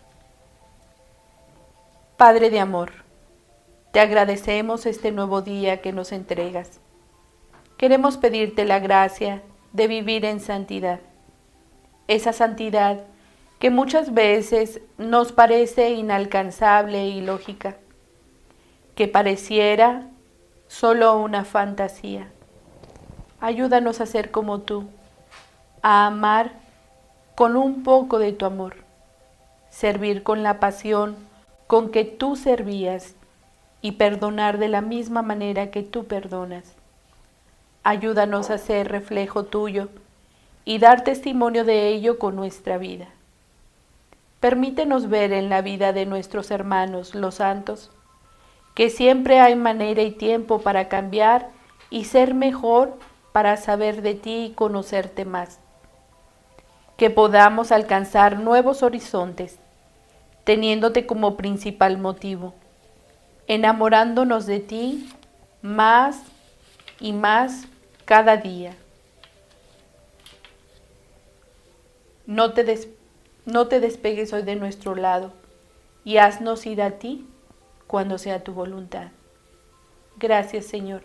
Padre 2.20 2.50
de 2.50 2.60
amor, 2.60 2.92
te 3.92 4.00
agradecemos 4.00 4.84
este 4.84 5.10
nuevo 5.10 5.40
día 5.40 5.80
que 5.80 5.90
nos 5.90 6.12
entregas. 6.12 6.78
Queremos 7.78 8.18
pedirte 8.18 8.66
la 8.66 8.78
gracia 8.78 9.40
de 9.72 9.86
vivir 9.86 10.26
en 10.26 10.40
santidad, 10.40 11.00
esa 12.08 12.34
santidad 12.34 13.06
que 13.58 13.70
muchas 13.70 14.12
veces 14.12 14.82
nos 14.98 15.32
parece 15.32 15.92
inalcanzable 15.92 17.06
y 17.06 17.22
lógica, 17.22 17.78
que 18.94 19.08
pareciera 19.08 20.06
solo 20.68 21.16
una 21.16 21.46
fantasía. 21.46 22.30
Ayúdanos 23.40 24.02
a 24.02 24.04
ser 24.04 24.30
como 24.30 24.60
tú, 24.60 24.90
a 25.80 26.04
amar 26.08 26.52
con 27.34 27.56
un 27.56 27.82
poco 27.82 28.18
de 28.18 28.32
tu 28.32 28.44
amor, 28.44 28.76
servir 29.70 30.22
con 30.22 30.42
la 30.42 30.60
pasión 30.60 31.29
con 31.70 31.90
que 31.90 32.04
tú 32.04 32.34
servías 32.34 33.14
y 33.80 33.92
perdonar 33.92 34.58
de 34.58 34.66
la 34.66 34.80
misma 34.80 35.22
manera 35.22 35.70
que 35.70 35.84
tú 35.84 36.04
perdonas. 36.04 36.74
Ayúdanos 37.84 38.50
a 38.50 38.58
ser 38.58 38.88
reflejo 38.88 39.44
tuyo 39.44 39.88
y 40.64 40.78
dar 40.78 41.04
testimonio 41.04 41.64
de 41.64 41.86
ello 41.86 42.18
con 42.18 42.34
nuestra 42.34 42.76
vida. 42.76 43.06
Permítenos 44.40 45.08
ver 45.08 45.32
en 45.32 45.48
la 45.48 45.62
vida 45.62 45.92
de 45.92 46.06
nuestros 46.06 46.50
hermanos, 46.50 47.14
los 47.14 47.36
santos, 47.36 47.92
que 48.74 48.90
siempre 48.90 49.38
hay 49.38 49.54
manera 49.54 50.02
y 50.02 50.10
tiempo 50.10 50.62
para 50.62 50.88
cambiar 50.88 51.50
y 51.88 52.06
ser 52.06 52.34
mejor 52.34 52.98
para 53.30 53.56
saber 53.56 54.02
de 54.02 54.16
ti 54.16 54.46
y 54.46 54.54
conocerte 54.54 55.24
más. 55.24 55.60
Que 56.96 57.10
podamos 57.10 57.70
alcanzar 57.70 58.40
nuevos 58.40 58.82
horizontes 58.82 59.60
teniéndote 60.44 61.06
como 61.06 61.36
principal 61.36 61.98
motivo, 61.98 62.54
enamorándonos 63.46 64.46
de 64.46 64.60
ti 64.60 65.08
más 65.62 66.22
y 66.98 67.12
más 67.12 67.66
cada 68.04 68.36
día. 68.36 68.74
No 72.26 72.52
te, 72.52 72.88
no 73.44 73.66
te 73.66 73.80
despegues 73.80 74.32
hoy 74.32 74.42
de 74.42 74.56
nuestro 74.56 74.94
lado 74.94 75.32
y 76.04 76.18
haznos 76.18 76.66
ir 76.66 76.82
a 76.82 76.92
ti 76.92 77.26
cuando 77.86 78.18
sea 78.18 78.44
tu 78.44 78.52
voluntad. 78.52 79.08
Gracias 80.16 80.66
Señor, 80.66 81.02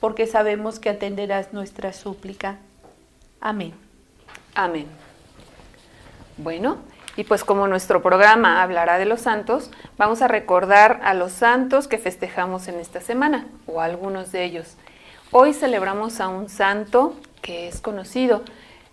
porque 0.00 0.26
sabemos 0.26 0.78
que 0.78 0.88
atenderás 0.88 1.52
nuestra 1.52 1.92
súplica. 1.92 2.58
Amén. 3.40 3.74
Amén. 4.54 4.86
Bueno, 6.38 6.78
y 7.16 7.24
pues 7.24 7.44
como 7.44 7.66
nuestro 7.66 8.02
programa 8.02 8.62
hablará 8.62 8.98
de 8.98 9.06
los 9.06 9.22
santos, 9.22 9.70
vamos 9.96 10.20
a 10.20 10.28
recordar 10.28 11.00
a 11.02 11.14
los 11.14 11.32
santos 11.32 11.88
que 11.88 11.98
festejamos 11.98 12.68
en 12.68 12.78
esta 12.78 13.00
semana, 13.00 13.46
o 13.66 13.80
algunos 13.80 14.32
de 14.32 14.44
ellos. 14.44 14.76
Hoy 15.32 15.54
celebramos 15.54 16.20
a 16.20 16.28
un 16.28 16.48
santo 16.48 17.14
que 17.40 17.68
es 17.68 17.80
conocido 17.80 18.42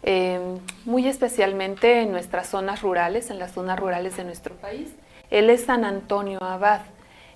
eh, 0.03 0.39
muy 0.85 1.07
especialmente 1.07 2.01
en 2.01 2.11
nuestras 2.11 2.47
zonas 2.47 2.81
rurales, 2.81 3.29
en 3.29 3.39
las 3.39 3.51
zonas 3.51 3.77
rurales 3.77 4.15
de 4.15 4.23
nuestro 4.23 4.55
país. 4.55 4.89
Él 5.29 5.49
es 5.49 5.65
San 5.65 5.83
Antonio 5.83 6.41
Abad. 6.41 6.81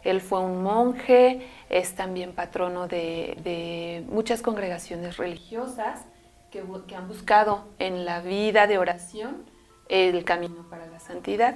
Él 0.03 0.21
fue 0.21 0.39
un 0.39 0.63
monje, 0.63 1.47
es 1.69 1.95
también 1.95 2.31
patrono 2.31 2.87
de, 2.87 4.05
muchas 4.09 4.41
congregaciones 4.41 5.17
religiosas 5.17 6.05
que, 6.49 6.63
que 6.87 6.95
han 6.95 7.09
buscado 7.09 7.65
en 7.77 8.05
la 8.05 8.21
vida 8.21 8.67
de 8.67 8.77
oración 8.77 9.56
el 9.89 10.23
camino 10.23 10.65
para 10.69 10.87
la 10.87 10.99
santidad. 10.99 11.55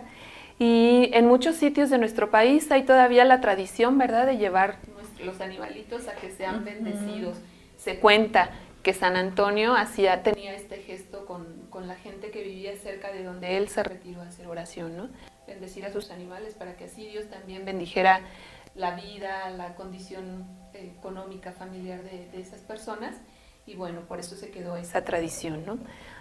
Y 0.60 1.10
en 1.14 1.28
muchos 1.28 1.56
sitios 1.56 1.90
de 1.90 1.98
nuestro 1.98 2.30
país 2.30 2.72
hay 2.72 2.84
todavía 2.84 3.26
la 3.26 3.42
tradición, 3.42 3.98
¿verdad?, 3.98 4.28
de 4.28 4.38
llevar 4.38 4.78
los 5.24 5.42
animalitos 5.42 6.08
a 6.08 6.14
que 6.14 6.30
sean 6.32 6.64
bendecidos. 6.64 7.38
Se 7.78 7.98
cuenta 8.00 8.52
que 8.84 8.94
San 8.94 9.16
Antonio 9.16 9.76
hacía, 9.76 10.24
tenía 10.24 10.56
este 10.56 10.78
gesto 10.78 11.26
con, 11.26 11.68
con, 11.70 11.88
la 11.88 11.96
gente 11.96 12.32
que 12.32 12.44
vivía 12.44 12.76
cerca 12.76 13.12
de 13.12 13.24
donde 13.24 13.58
él 13.58 13.70
se 13.70 13.84
retiró 13.84 14.22
a 14.22 14.28
hacer 14.28 14.48
oración, 14.48 14.98
¿no? 14.98 15.10
Bendecir 15.48 15.86
a 15.86 15.92
sus 15.92 16.12
animales 16.12 16.56
para 16.56 16.76
que 16.76 16.86
así 16.86 17.08
Dios 17.08 17.30
también 17.30 17.66
bendijera 17.66 18.22
la 18.76 18.96
vida, 18.96 19.50
la 19.52 19.76
condición 19.76 20.46
económica, 20.74 21.52
familiar 21.52 22.02
de, 22.04 22.28
de 22.32 22.42
esas 22.42 22.62
personas 22.62 23.16
y 23.72 23.76
bueno, 23.76 24.02
por 24.02 24.20
eso 24.20 24.36
se 24.36 24.52
quedó 24.52 24.76
esa 24.76 25.04
tradición. 25.04 25.66
¿no? 25.66 25.78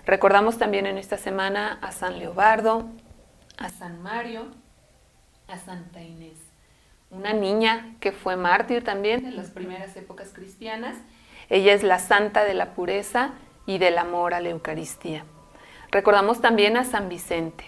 Recordamos 0.06 0.56
también 0.56 0.86
en 0.86 0.98
esta 0.98 1.16
semana 1.16 1.78
a 1.82 1.90
San 1.90 2.18
Leobardo, 2.18 2.88
a 3.58 3.68
San 3.70 4.00
Mario, 4.02 4.46
a 5.48 5.58
Santa 5.58 6.00
Inés, 6.00 6.38
una 7.10 7.32
niña 7.32 7.96
que 7.98 8.12
fue 8.12 8.36
mártir 8.36 8.84
también 8.84 9.26
en 9.26 9.36
las 9.36 9.50
primeras 9.50 9.96
épocas 9.96 10.30
cristianas. 10.32 10.96
Ella 11.48 11.72
es 11.72 11.82
la 11.82 11.98
santa 11.98 12.44
de 12.44 12.54
la 12.54 12.74
pureza 12.74 13.32
y 13.66 13.78
del 13.78 13.98
amor 13.98 14.32
a 14.32 14.40
la 14.40 14.50
Eucaristía. 14.50 15.24
Recordamos 15.90 16.40
también 16.40 16.76
a 16.76 16.84
San 16.84 17.08
Vicente 17.08 17.64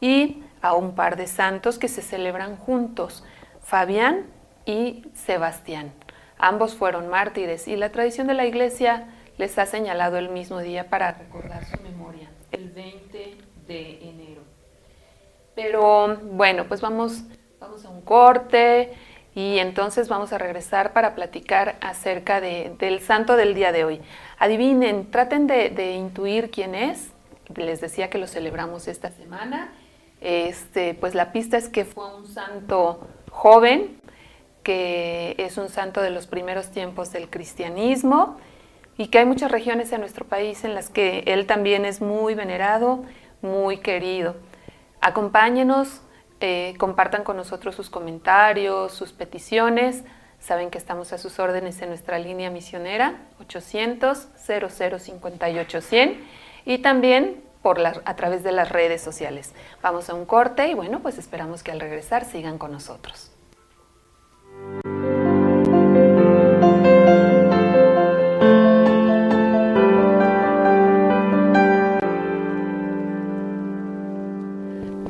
y 0.00 0.44
a 0.62 0.74
un 0.74 0.94
par 0.94 1.16
de 1.16 1.26
santos 1.26 1.80
que 1.80 1.88
se 1.88 2.00
celebran 2.00 2.56
juntos, 2.56 3.24
Fabián 3.60 4.26
y 4.66 5.04
Sebastián. 5.14 5.92
Ambos 6.40 6.74
fueron 6.74 7.08
mártires 7.08 7.68
y 7.68 7.76
la 7.76 7.92
tradición 7.92 8.26
de 8.26 8.34
la 8.34 8.46
iglesia 8.46 9.08
les 9.36 9.58
ha 9.58 9.66
señalado 9.66 10.16
el 10.16 10.30
mismo 10.30 10.60
día 10.60 10.88
para 10.88 11.12
recordar 11.12 11.64
su 11.66 11.80
memoria 11.82 12.30
el 12.50 12.70
20 12.70 13.36
de 13.66 14.08
enero. 14.08 14.42
Pero 15.54 16.16
bueno, 16.22 16.64
pues 16.64 16.80
vamos, 16.80 17.24
vamos 17.60 17.84
a 17.84 17.90
un 17.90 18.00
corte 18.00 18.92
y 19.34 19.58
entonces 19.58 20.08
vamos 20.08 20.32
a 20.32 20.38
regresar 20.38 20.92
para 20.92 21.14
platicar 21.14 21.76
acerca 21.80 22.40
del 22.40 23.00
santo 23.00 23.36
del 23.36 23.54
día 23.54 23.70
de 23.70 23.84
hoy. 23.84 24.00
Adivinen, 24.38 25.10
traten 25.10 25.46
de, 25.46 25.94
intuir 25.94 26.50
quién 26.50 26.74
es. 26.74 27.10
Les 27.54 27.80
decía 27.80 28.10
que 28.10 28.18
lo 28.18 28.26
celebramos 28.26 28.88
esta 28.88 29.10
semana. 29.10 29.72
Este, 30.20 30.94
pues 30.94 31.14
la 31.14 31.32
pista 31.32 31.56
es 31.56 31.68
que 31.68 31.84
fue 31.84 32.14
un 32.14 32.26
santo 32.26 33.06
joven, 33.30 34.00
que 34.62 35.34
es 35.38 35.56
un 35.58 35.68
santo 35.68 36.00
de 36.00 36.10
los 36.10 36.26
primeros 36.26 36.70
tiempos 36.70 37.12
del 37.12 37.30
cristianismo 37.30 38.38
y 38.96 39.08
que 39.08 39.18
hay 39.18 39.24
muchas 39.24 39.50
regiones 39.50 39.92
en 39.92 40.00
nuestro 40.00 40.26
país 40.26 40.64
en 40.64 40.74
las 40.74 40.90
que 40.90 41.24
él 41.26 41.46
también 41.46 41.84
es 41.84 42.00
muy 42.00 42.34
venerado, 42.34 43.04
muy 43.40 43.78
querido. 43.78 44.36
Acompáñenos, 45.00 46.02
eh, 46.40 46.74
compartan 46.78 47.24
con 47.24 47.36
nosotros 47.36 47.74
sus 47.74 47.88
comentarios, 47.88 48.92
sus 48.92 49.12
peticiones. 49.12 50.04
Saben 50.38 50.70
que 50.70 50.78
estamos 50.78 51.12
a 51.12 51.18
sus 51.18 51.38
órdenes 51.38 51.80
en 51.82 51.88
nuestra 51.88 52.18
línea 52.18 52.50
misionera 52.50 53.14
800 53.40 54.28
0058 54.36 55.80
100 55.80 56.24
y 56.66 56.78
también 56.78 57.42
por 57.62 57.80
a 57.86 58.16
través 58.16 58.42
de 58.42 58.52
las 58.52 58.70
redes 58.70 59.02
sociales. 59.02 59.52
Vamos 59.82 60.08
a 60.08 60.14
un 60.14 60.24
corte 60.24 60.68
y 60.68 60.74
bueno, 60.74 61.00
pues 61.00 61.18
esperamos 61.18 61.62
que 61.62 61.70
al 61.70 61.80
regresar 61.80 62.24
sigan 62.24 62.58
con 62.58 62.72
nosotros. 62.72 63.29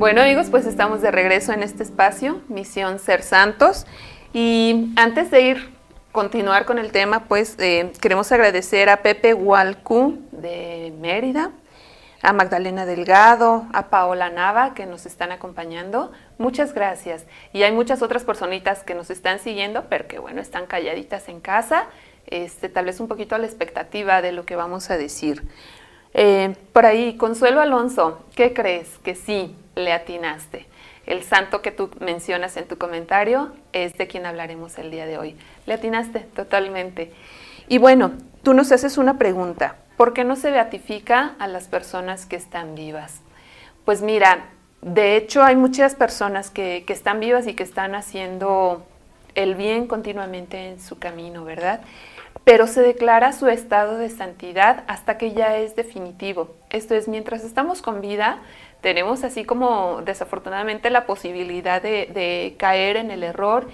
Bueno 0.01 0.21
amigos, 0.21 0.47
pues 0.49 0.65
estamos 0.65 1.01
de 1.01 1.11
regreso 1.11 1.53
en 1.53 1.61
este 1.61 1.83
espacio, 1.83 2.41
Misión 2.49 2.97
Ser 2.97 3.21
Santos. 3.21 3.85
Y 4.33 4.91
antes 4.95 5.29
de 5.29 5.41
ir 5.41 5.69
continuar 6.11 6.65
con 6.65 6.79
el 6.79 6.91
tema, 6.91 7.25
pues 7.25 7.55
eh, 7.59 7.91
queremos 8.01 8.31
agradecer 8.31 8.89
a 8.89 9.03
Pepe 9.03 9.33
Hualcu 9.33 10.19
de 10.31 10.93
Mérida, 10.99 11.51
a 12.21 12.33
Magdalena 12.33 12.85
Delgado, 12.85 13.65
a 13.73 13.89
Paola 13.89 14.29
Nava 14.29 14.73
que 14.73 14.85
nos 14.85 15.05
están 15.05 15.31
acompañando. 15.31 16.11
Muchas 16.37 16.73
gracias. 16.73 17.25
Y 17.53 17.63
hay 17.63 17.71
muchas 17.71 18.01
otras 18.01 18.23
personitas 18.23 18.83
que 18.83 18.93
nos 18.93 19.09
están 19.09 19.39
siguiendo, 19.39 19.85
pero 19.89 20.07
que 20.07 20.19
bueno, 20.19 20.41
están 20.41 20.67
calladitas 20.67 21.29
en 21.29 21.39
casa, 21.39 21.85
este, 22.27 22.69
tal 22.69 22.85
vez 22.85 22.99
un 22.99 23.07
poquito 23.07 23.35
a 23.35 23.39
la 23.39 23.47
expectativa 23.47 24.21
de 24.21 24.31
lo 24.31 24.45
que 24.45 24.55
vamos 24.55 24.89
a 24.91 24.97
decir. 24.97 25.43
Eh, 26.13 26.55
por 26.73 26.85
ahí, 26.85 27.17
Consuelo 27.17 27.61
Alonso, 27.61 28.23
¿qué 28.35 28.53
crees? 28.53 28.99
Que 28.99 29.15
sí, 29.15 29.55
le 29.75 29.93
atinaste. 29.93 30.67
El 31.07 31.23
santo 31.23 31.61
que 31.61 31.71
tú 31.71 31.89
mencionas 31.99 32.57
en 32.57 32.67
tu 32.67 32.77
comentario 32.77 33.53
es 33.73 33.97
de 33.97 34.07
quien 34.07 34.25
hablaremos 34.25 34.77
el 34.77 34.91
día 34.91 35.07
de 35.07 35.17
hoy. 35.17 35.35
Le 35.65 35.73
atinaste 35.73 36.19
totalmente. 36.19 37.11
Y 37.67 37.79
bueno, 37.79 38.11
tú 38.43 38.53
nos 38.53 38.71
haces 38.71 38.97
una 38.97 39.17
pregunta. 39.17 39.77
¿Por 40.01 40.13
qué 40.13 40.23
no 40.23 40.35
se 40.35 40.49
beatifica 40.49 41.35
a 41.37 41.45
las 41.45 41.67
personas 41.67 42.25
que 42.25 42.35
están 42.35 42.73
vivas? 42.73 43.21
Pues 43.85 44.01
mira, 44.01 44.47
de 44.81 45.15
hecho 45.15 45.43
hay 45.43 45.55
muchas 45.55 45.93
personas 45.93 46.49
que, 46.49 46.85
que 46.87 46.93
están 46.93 47.19
vivas 47.19 47.45
y 47.45 47.53
que 47.53 47.61
están 47.61 47.93
haciendo 47.93 48.83
el 49.35 49.53
bien 49.53 49.85
continuamente 49.85 50.69
en 50.69 50.81
su 50.81 50.97
camino, 50.97 51.45
¿verdad? 51.45 51.81
pero 52.43 52.65
se 52.65 52.81
declara 52.81 53.31
su 53.31 53.47
estado 53.47 53.99
de 53.99 54.09
santidad 54.09 54.83
hasta 54.87 55.19
que 55.19 55.33
ya 55.33 55.57
es 55.57 55.75
definitivo. 55.75 56.55
Esto 56.71 56.95
es, 56.95 57.07
mientras 57.07 57.43
estamos 57.43 57.83
con 57.83 58.01
vida, 58.01 58.39
tenemos 58.81 59.23
así 59.23 59.45
como 59.45 60.01
desafortunadamente 60.03 60.89
la 60.89 61.05
posibilidad 61.05 61.79
de, 61.79 62.55
caer 62.57 62.97
en 62.97 63.11
el 63.11 63.21
error 63.21 63.69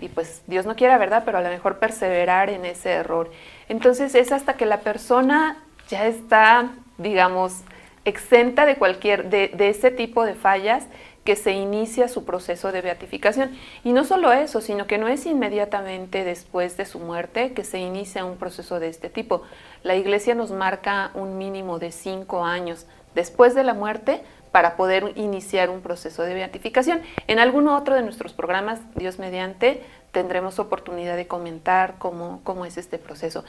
y 0.00 0.08
pues 0.08 0.42
Dios 0.46 0.64
no 0.64 0.76
quiera, 0.76 0.96
¿verdad? 0.96 1.24
Pero 1.26 1.36
a 1.36 1.42
lo 1.42 1.50
mejor 1.50 1.78
perseverar 1.78 2.48
en 2.48 2.64
ese 2.64 2.92
error. 2.92 3.30
Entonces 3.68 4.14
es 4.14 4.32
hasta 4.32 4.54
que 4.54 4.64
la 4.64 4.80
persona 4.80 5.58
ya 5.88 6.06
está, 6.06 6.70
digamos, 6.98 7.62
exenta 8.04 8.66
de 8.66 8.76
cualquier, 8.76 9.30
de, 9.30 9.48
de 9.48 9.68
ese 9.68 9.90
tipo 9.90 10.24
de 10.24 10.34
fallas, 10.34 10.86
que 11.26 11.36
se 11.36 11.52
inicia 11.52 12.08
su 12.08 12.24
proceso 12.24 12.72
de 12.72 12.80
beatificación. 12.80 13.50
Y 13.84 13.92
no 13.92 14.04
solo 14.04 14.32
eso, 14.32 14.62
sino 14.62 14.86
que 14.86 14.96
no 14.96 15.08
es 15.08 15.26
inmediatamente 15.26 16.24
después 16.24 16.78
de 16.78 16.86
su 16.86 17.00
muerte 17.00 17.52
que 17.52 17.64
se 17.64 17.78
inicia 17.78 18.24
un 18.24 18.38
proceso 18.38 18.80
de 18.80 18.88
este 18.88 19.10
tipo. 19.10 19.42
La 19.82 19.96
Iglesia 19.96 20.34
nos 20.34 20.52
marca 20.52 21.10
un 21.14 21.36
mínimo 21.36 21.78
de 21.78 21.92
cinco 21.92 22.44
años 22.44 22.86
después 23.14 23.54
de 23.54 23.64
la 23.64 23.74
muerte 23.74 24.22
para 24.52 24.76
poder 24.76 25.12
iniciar 25.16 25.68
un 25.68 25.82
proceso 25.82 26.22
de 26.22 26.32
beatificación. 26.32 27.02
En 27.26 27.40
alguno 27.40 27.76
otro 27.76 27.94
de 27.94 28.02
nuestros 28.02 28.32
programas, 28.32 28.80
Dios 28.94 29.18
mediante, 29.18 29.82
tendremos 30.12 30.58
oportunidad 30.58 31.16
de 31.16 31.26
comentar 31.26 31.96
cómo, 31.98 32.40
cómo 32.44 32.64
es 32.64 32.78
este 32.78 32.98
proceso. 32.98 33.44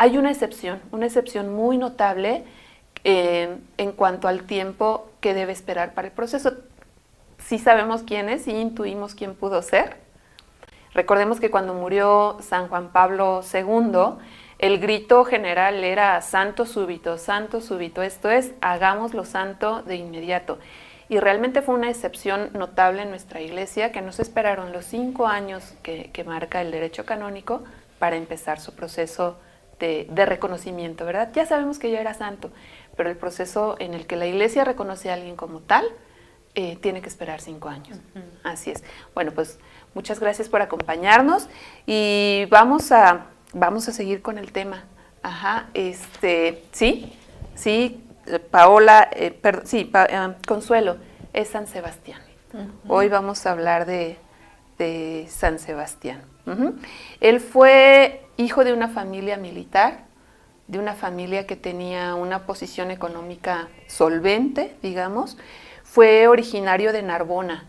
Hay 0.00 0.16
una 0.16 0.30
excepción, 0.30 0.80
una 0.92 1.06
excepción 1.06 1.52
muy 1.52 1.76
notable 1.76 2.44
eh, 3.02 3.58
en 3.78 3.90
cuanto 3.90 4.28
al 4.28 4.44
tiempo 4.44 5.10
que 5.20 5.34
debe 5.34 5.50
esperar 5.50 5.92
para 5.92 6.06
el 6.06 6.14
proceso. 6.14 6.52
Sí 7.38 7.58
sabemos 7.58 8.04
quién 8.04 8.28
es 8.28 8.46
y 8.46 8.52
intuimos 8.52 9.16
quién 9.16 9.34
pudo 9.34 9.60
ser. 9.60 9.96
Recordemos 10.94 11.40
que 11.40 11.50
cuando 11.50 11.74
murió 11.74 12.36
San 12.40 12.68
Juan 12.68 12.90
Pablo 12.92 13.42
II, 13.52 14.20
el 14.60 14.78
grito 14.78 15.24
general 15.24 15.82
era 15.82 16.20
santo 16.20 16.64
súbito, 16.64 17.18
santo 17.18 17.60
súbito, 17.60 18.00
esto 18.00 18.30
es, 18.30 18.52
hagámoslo 18.60 19.24
santo 19.24 19.82
de 19.82 19.96
inmediato. 19.96 20.60
Y 21.08 21.18
realmente 21.18 21.60
fue 21.60 21.74
una 21.74 21.90
excepción 21.90 22.50
notable 22.52 23.02
en 23.02 23.10
nuestra 23.10 23.40
iglesia 23.40 23.90
que 23.90 24.00
nos 24.00 24.20
esperaron 24.20 24.72
los 24.72 24.84
cinco 24.84 25.26
años 25.26 25.74
que, 25.82 26.24
marca 26.24 26.60
el 26.60 26.70
derecho 26.70 27.04
canónico 27.04 27.64
para 27.98 28.14
empezar 28.14 28.60
su 28.60 28.76
proceso 28.76 29.38
de, 29.78 30.26
reconocimiento, 30.26 31.04
¿verdad? 31.04 31.30
Ya 31.32 31.46
sabemos 31.46 31.78
que 31.78 31.90
ya 31.90 32.00
era 32.00 32.14
santo, 32.14 32.50
pero 32.96 33.10
el 33.10 33.16
proceso 33.16 33.76
en 33.78 33.94
el 33.94 34.06
que 34.06 34.16
la 34.16 34.26
iglesia 34.26 34.64
reconoce 34.64 35.10
a 35.10 35.14
alguien 35.14 35.36
como 35.36 35.60
tal 35.60 35.84
eh, 36.54 36.76
tiene 36.80 37.00
que 37.02 37.08
esperar 37.08 37.40
cinco 37.40 37.68
años. 37.68 37.98
Así 38.42 38.70
es. 38.70 38.82
Bueno, 39.14 39.32
pues 39.32 39.58
muchas 39.94 40.18
gracias 40.18 40.48
por 40.48 40.62
acompañarnos 40.62 41.48
y 41.86 42.46
vamos 42.50 42.90
a 42.92 43.26
vamos 43.52 43.88
a 43.88 43.92
seguir 43.92 44.22
con 44.22 44.38
el 44.38 44.52
tema. 44.52 44.84
Ajá, 45.22 45.68
este, 45.74 46.64
sí, 46.72 47.12
sí, 47.54 48.04
Paola, 48.50 49.08
eh, 49.12 49.38
sí, 49.64 49.90
eh, 49.92 50.34
Consuelo, 50.46 50.96
es 51.32 51.48
San 51.48 51.66
Sebastián. 51.66 52.20
Hoy 52.88 53.08
vamos 53.08 53.44
a 53.46 53.52
hablar 53.52 53.84
de, 53.84 54.16
San 55.28 55.58
Sebastián. 55.58 56.22
Él 57.20 57.40
fue 57.40 58.26
hijo 58.36 58.64
de 58.64 58.72
una 58.72 58.88
familia 58.88 59.36
militar, 59.36 60.04
de 60.66 60.78
una 60.78 60.94
familia 60.94 61.46
que 61.46 61.56
tenía 61.56 62.14
una 62.14 62.46
posición 62.46 62.90
económica 62.90 63.68
solvente, 63.86 64.76
digamos. 64.82 65.36
Fue 65.82 66.28
originario 66.28 66.92
de 66.92 67.02
Narbona, 67.02 67.64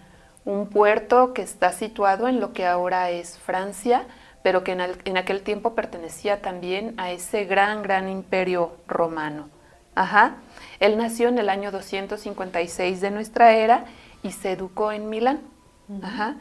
un 0.45 0.67
puerto 0.67 1.33
que 1.33 1.41
está 1.41 1.71
situado 1.71 2.27
en 2.27 2.39
lo 2.39 2.53
que 2.53 2.65
ahora 2.65 3.09
es 3.09 3.37
Francia, 3.37 4.05
pero 4.43 4.63
que 4.63 4.71
en, 4.71 5.17
aquel 5.17 5.41
tiempo 5.41 5.75
pertenecía 5.75 6.41
también 6.41 6.93
a 6.97 7.11
ese 7.11 7.45
gran, 7.45 7.83
gran 7.83 8.09
imperio 8.09 8.77
romano. 8.87 9.49
Ajá. 9.95 10.37
Él 10.79 10.97
nació 10.97 11.27
en 11.27 11.39
el 11.39 11.49
año 11.49 11.71
256 11.71 13.01
de 13.01 13.11
nuestra 13.11 13.53
era 13.53 13.85
y 14.23 14.31
se 14.31 14.51
educó 14.51 14.91
en 14.91 15.09
Milán. 15.09 15.41
Ajá. 16.01 16.35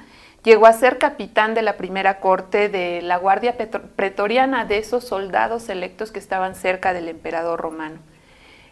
Llegó 0.44 0.66
a 0.66 0.72
ser 0.72 0.98
capitán 0.98 1.54
de 1.54 1.62
la 1.62 1.76
primera 1.76 2.20
corte 2.20 2.68
de 2.68 3.02
la 3.02 3.16
Guardia 3.16 3.56
Pretoriana, 3.96 4.64
de 4.64 4.78
esos 4.78 5.04
soldados 5.04 5.68
electos 5.68 6.12
que 6.12 6.18
estaban 6.18 6.54
cerca 6.54 6.92
del 6.92 7.08
emperador 7.08 7.60
romano. 7.60 7.98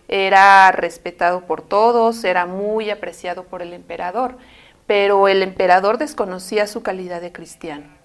Era 0.09 0.71
respetado 0.73 1.43
por 1.43 1.63
todos, 1.63 2.23
era 2.25 2.47
muy 2.47 2.91
apreciado 2.91 3.45
por 3.45 3.63
el 3.63 3.73
emperador, 3.73 4.39
pero 4.87 5.27
el 5.27 5.43
emperador 5.43 5.99
desconocía 5.99 6.67
su 6.67 6.83
calidad 6.83 7.21
de 7.21 7.33
cristiano 7.33 7.97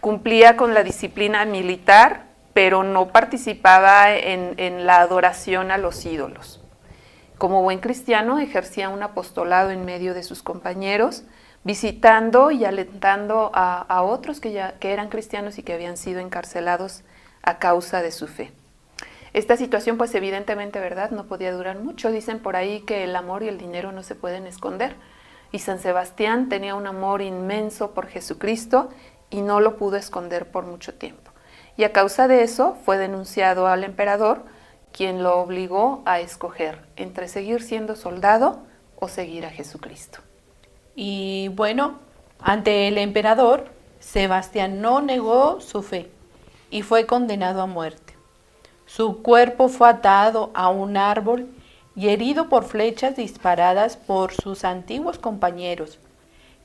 cumplía 0.00 0.56
con 0.56 0.74
la 0.74 0.84
disciplina 0.84 1.44
militar, 1.44 2.26
pero 2.52 2.82
no 2.82 3.08
participaba 3.08 4.14
en, 4.14 4.86
la 4.86 5.00
adoración 5.00 5.70
a 5.70 5.78
los 5.78 6.04
ídolos. 6.04 6.60
Como 7.36 7.62
buen 7.62 7.78
cristiano 7.78 8.38
ejercía 8.38 8.88
un 8.88 9.02
apostolado 9.02 9.70
en 9.70 9.84
medio 9.84 10.12
de 10.14 10.24
sus 10.24 10.42
compañeros, 10.42 11.22
visitando 11.68 12.50
y 12.50 12.64
alentando 12.64 13.50
a, 13.52 14.02
otros 14.02 14.40
que, 14.40 14.52
ya, 14.52 14.78
que 14.78 14.94
eran 14.94 15.10
cristianos 15.10 15.58
y 15.58 15.62
que 15.62 15.74
habían 15.74 15.98
sido 15.98 16.18
encarcelados 16.18 17.02
a 17.42 17.58
causa 17.58 18.00
de 18.00 18.10
su 18.10 18.26
fe. 18.26 18.52
Esta 19.34 19.54
situación, 19.58 19.98
pues 19.98 20.14
evidentemente, 20.14 20.80
¿verdad? 20.80 21.10
No 21.10 21.26
podía 21.26 21.52
durar 21.52 21.78
mucho. 21.78 22.10
Dicen 22.10 22.38
por 22.38 22.56
ahí 22.56 22.80
que 22.86 23.04
el 23.04 23.14
amor 23.14 23.42
y 23.42 23.48
el 23.48 23.58
dinero 23.58 23.92
no 23.92 24.02
se 24.02 24.14
pueden 24.14 24.46
esconder. 24.46 24.96
Y 25.52 25.58
San 25.58 25.78
Sebastián 25.78 26.48
tenía 26.48 26.74
un 26.74 26.86
amor 26.86 27.20
inmenso 27.20 27.90
por 27.90 28.06
Jesucristo 28.06 28.88
y 29.28 29.42
no 29.42 29.60
lo 29.60 29.76
pudo 29.76 29.96
esconder 29.96 30.50
por 30.50 30.64
mucho 30.64 30.94
tiempo. 30.94 31.32
Y 31.76 31.84
a 31.84 31.92
causa 31.92 32.28
de 32.28 32.44
eso 32.44 32.78
fue 32.86 32.96
denunciado 32.96 33.66
al 33.66 33.84
emperador 33.84 34.46
quien 34.90 35.22
lo 35.22 35.36
obligó 35.36 36.00
a 36.06 36.20
escoger 36.20 36.86
entre 36.96 37.28
seguir 37.28 37.62
siendo 37.62 37.94
soldado 37.94 38.62
o 38.98 39.08
seguir 39.08 39.44
a 39.44 39.50
Jesucristo. 39.50 40.20
Y 41.00 41.46
bueno, 41.50 42.00
ante 42.40 42.88
el 42.88 42.98
emperador, 42.98 43.66
Sebastián 44.00 44.80
no 44.80 45.00
negó 45.00 45.60
su 45.60 45.84
fe 45.84 46.10
y 46.72 46.82
fue 46.82 47.06
condenado 47.06 47.62
a 47.62 47.66
muerte. 47.66 48.14
Su 48.84 49.22
cuerpo 49.22 49.68
fue 49.68 49.88
atado 49.88 50.50
a 50.54 50.70
un 50.70 50.96
árbol 50.96 51.46
y 51.94 52.08
herido 52.08 52.48
por 52.48 52.64
flechas 52.64 53.14
disparadas 53.14 53.96
por 53.96 54.32
sus 54.32 54.64
antiguos 54.64 55.20
compañeros, 55.20 56.00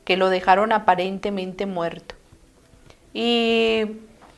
que 0.03 0.17
lo 0.17 0.31
dejaron 0.31 0.71
aparentemente 0.71 1.67
muerto. 1.67 2.15
Y 3.13 3.83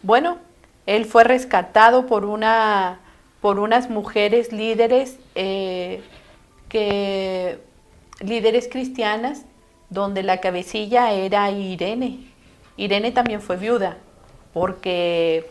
bueno, 0.04 0.40
él 0.88 1.06
fue 1.06 1.24
rescatado 1.24 2.06
por, 2.06 2.26
una, 2.26 3.00
por 3.40 3.60
unas 3.60 3.90
mujeres 3.90 4.52
líderes, 4.52 5.20
eh, 5.36 6.04
que, 6.68 7.60
líderes 8.20 8.68
cristianas, 8.70 9.46
donde 9.90 10.24
la 10.24 10.42
cabecilla 10.42 11.12
era 11.12 11.50
Irene. 11.52 12.20
Irene 12.78 13.12
también 13.12 13.42
fue 13.42 13.58
viuda, 13.58 13.98
porque 14.54 15.50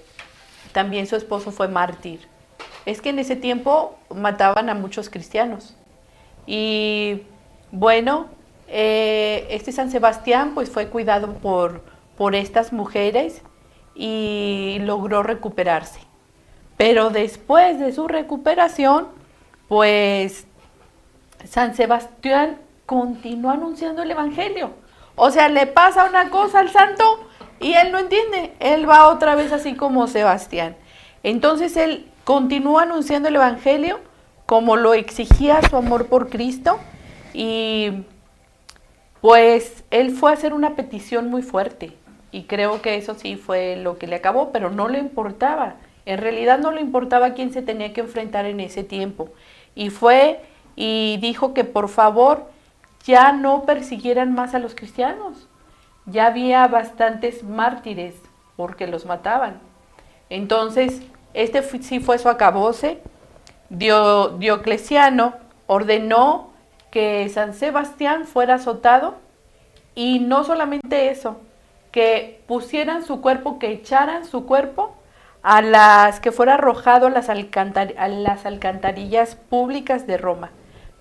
también 0.72 1.06
su 1.06 1.16
esposo 1.16 1.50
fue 1.50 1.68
mártir. 1.68 2.28
Es 2.86 3.00
que 3.00 3.10
en 3.10 3.18
ese 3.18 3.36
tiempo 3.36 3.96
mataban 4.14 4.68
a 4.68 4.74
muchos 4.74 5.08
cristianos. 5.08 5.74
Y 6.46 7.22
bueno, 7.70 8.26
eh, 8.68 9.46
este 9.50 9.72
San 9.72 9.90
Sebastián 9.90 10.52
pues 10.54 10.70
fue 10.70 10.88
cuidado 10.88 11.34
por, 11.34 11.82
por 12.16 12.34
estas 12.34 12.72
mujeres 12.72 13.42
y 13.94 14.78
logró 14.80 15.22
recuperarse. 15.22 16.00
Pero 16.76 17.10
después 17.10 17.78
de 17.78 17.92
su 17.92 18.08
recuperación, 18.08 19.08
pues 19.68 20.46
San 21.48 21.74
Sebastián 21.74 22.58
continuó 22.86 23.50
anunciando 23.50 24.02
el 24.02 24.10
Evangelio. 24.10 24.72
O 25.16 25.30
sea, 25.30 25.48
le 25.48 25.66
pasa 25.66 26.04
una 26.04 26.30
cosa 26.30 26.60
al 26.60 26.70
santo 26.70 27.04
y 27.60 27.74
él 27.74 27.92
no 27.92 27.98
entiende. 27.98 28.52
Él 28.60 28.88
va 28.88 29.08
otra 29.08 29.34
vez 29.34 29.52
así 29.52 29.74
como 29.74 30.06
Sebastián. 30.06 30.76
Entonces 31.22 31.76
él 31.76 32.06
continúa 32.24 32.82
anunciando 32.82 33.28
el 33.28 33.36
Evangelio 33.36 34.00
como 34.46 34.76
lo 34.76 34.94
exigía 34.94 35.60
su 35.62 35.76
amor 35.76 36.06
por 36.06 36.28
Cristo 36.28 36.78
y 37.32 38.04
pues 39.20 39.84
él 39.90 40.10
fue 40.10 40.30
a 40.30 40.34
hacer 40.34 40.52
una 40.52 40.76
petición 40.76 41.30
muy 41.30 41.42
fuerte 41.42 41.96
y 42.30 42.42
creo 42.42 42.82
que 42.82 42.96
eso 42.96 43.14
sí 43.14 43.36
fue 43.36 43.76
lo 43.76 43.96
que 43.96 44.06
le 44.06 44.16
acabó, 44.16 44.50
pero 44.50 44.68
no 44.68 44.88
le 44.88 44.98
importaba. 44.98 45.76
En 46.04 46.18
realidad 46.18 46.58
no 46.58 46.72
le 46.72 46.80
importaba 46.80 47.32
quién 47.32 47.52
se 47.52 47.62
tenía 47.62 47.92
que 47.92 48.00
enfrentar 48.00 48.44
en 48.44 48.60
ese 48.60 48.84
tiempo. 48.84 49.30
Y 49.74 49.90
fue 49.90 50.40
y 50.76 51.18
dijo 51.22 51.54
que 51.54 51.64
por 51.64 51.88
favor 51.88 52.50
ya 53.04 53.32
no 53.32 53.64
persiguieran 53.64 54.34
más 54.34 54.54
a 54.54 54.58
los 54.58 54.74
cristianos. 54.74 55.48
Ya 56.06 56.26
había 56.26 56.66
bastantes 56.68 57.42
mártires 57.42 58.14
porque 58.56 58.86
los 58.86 59.06
mataban. 59.06 59.60
Entonces, 60.30 61.02
este 61.34 61.62
sí 61.62 62.00
fue 62.00 62.18
su 62.18 62.28
acabose. 62.28 63.00
Diocleciano 63.68 65.34
ordenó 65.66 66.50
que 66.90 67.28
San 67.28 67.54
Sebastián 67.54 68.24
fuera 68.24 68.54
azotado 68.54 69.16
y 69.94 70.20
no 70.20 70.44
solamente 70.44 71.10
eso, 71.10 71.40
que 71.90 72.42
pusieran 72.46 73.04
su 73.04 73.20
cuerpo, 73.20 73.58
que 73.58 73.70
echaran 73.70 74.24
su 74.24 74.46
cuerpo 74.46 74.94
a 75.42 75.60
las 75.60 76.20
que 76.20 76.32
fuera 76.32 76.54
arrojado 76.54 77.06
a 77.06 77.10
las, 77.10 77.28
a 77.28 78.08
las 78.08 78.46
alcantarillas 78.46 79.36
públicas 79.36 80.06
de 80.06 80.16
Roma, 80.16 80.50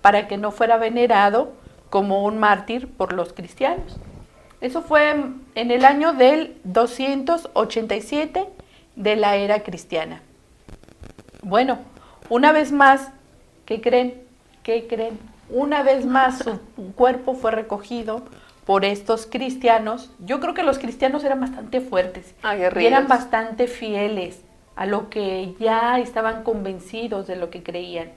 para 0.00 0.28
que 0.28 0.36
no 0.36 0.50
fuera 0.50 0.76
venerado 0.76 1.52
como 1.94 2.24
un 2.24 2.38
mártir 2.38 2.88
por 2.88 3.12
los 3.12 3.32
cristianos. 3.32 4.00
Eso 4.60 4.82
fue 4.82 5.10
en 5.10 5.70
el 5.70 5.84
año 5.84 6.12
del 6.12 6.58
287 6.64 8.48
de 8.96 9.14
la 9.14 9.36
era 9.36 9.62
cristiana. 9.62 10.20
Bueno, 11.40 11.78
una 12.30 12.50
vez 12.50 12.72
más, 12.72 13.10
¿qué 13.64 13.80
creen? 13.80 14.20
¿Qué 14.64 14.88
creen? 14.88 15.20
Una 15.48 15.84
vez 15.84 16.04
más 16.04 16.38
su 16.38 16.58
cuerpo 16.96 17.34
fue 17.34 17.52
recogido 17.52 18.24
por 18.66 18.84
estos 18.84 19.26
cristianos. 19.26 20.10
Yo 20.18 20.40
creo 20.40 20.52
que 20.52 20.64
los 20.64 20.80
cristianos 20.80 21.22
eran 21.22 21.38
bastante 21.38 21.80
fuertes 21.80 22.34
y 22.42 22.84
eran 22.86 23.06
bastante 23.06 23.68
fieles 23.68 24.42
a 24.74 24.86
lo 24.86 25.10
que 25.10 25.54
ya 25.60 26.00
estaban 26.00 26.42
convencidos 26.42 27.28
de 27.28 27.36
lo 27.36 27.50
que 27.50 27.62
creían. 27.62 28.10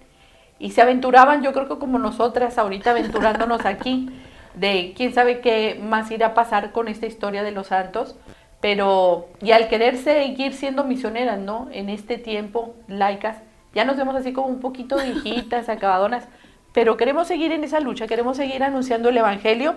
Y 0.59 0.71
se 0.71 0.81
aventuraban, 0.81 1.43
yo 1.43 1.53
creo 1.53 1.67
que 1.67 1.77
como 1.77 1.99
nosotras 1.99 2.57
ahorita 2.57 2.91
aventurándonos 2.91 3.65
aquí, 3.65 4.09
de 4.55 4.93
quién 4.95 5.13
sabe 5.13 5.39
qué 5.39 5.79
más 5.81 6.09
irá 6.09 6.27
a 6.27 6.33
pasar 6.33 6.71
con 6.71 6.87
esta 6.87 7.05
historia 7.05 7.43
de 7.43 7.51
los 7.51 7.67
santos, 7.67 8.15
pero 8.59 9.27
y 9.41 9.51
al 9.51 9.67
querer 9.67 9.97
seguir 9.97 10.53
siendo 10.53 10.83
misioneras, 10.83 11.37
¿no? 11.37 11.67
En 11.71 11.89
este 11.89 12.17
tiempo, 12.17 12.75
laicas, 12.87 13.37
ya 13.75 13.85
nos 13.85 13.97
vemos 13.97 14.15
así 14.15 14.33
como 14.33 14.47
un 14.47 14.59
poquito 14.59 14.97
viejitas, 14.97 15.69
acabadonas, 15.69 16.27
pero 16.73 16.97
queremos 16.97 17.27
seguir 17.27 17.51
en 17.51 17.63
esa 17.63 17.79
lucha, 17.79 18.07
queremos 18.07 18.37
seguir 18.37 18.63
anunciando 18.63 19.09
el 19.09 19.17
Evangelio 19.17 19.75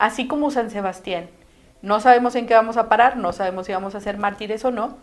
así 0.00 0.26
como 0.26 0.50
San 0.50 0.70
Sebastián. 0.70 1.28
No 1.82 2.00
sabemos 2.00 2.34
en 2.34 2.46
qué 2.46 2.54
vamos 2.54 2.76
a 2.76 2.88
parar, 2.88 3.16
no 3.16 3.32
sabemos 3.32 3.66
si 3.66 3.72
vamos 3.72 3.94
a 3.94 4.00
ser 4.00 4.18
mártires 4.18 4.64
o 4.64 4.70
no, 4.70 4.96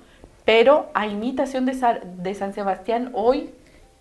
pero 0.43 0.89
a 0.93 1.07
imitación 1.07 1.65
de, 1.65 1.73
San 2.35 2.53
Sebastián, 2.53 3.11
hoy 3.13 3.51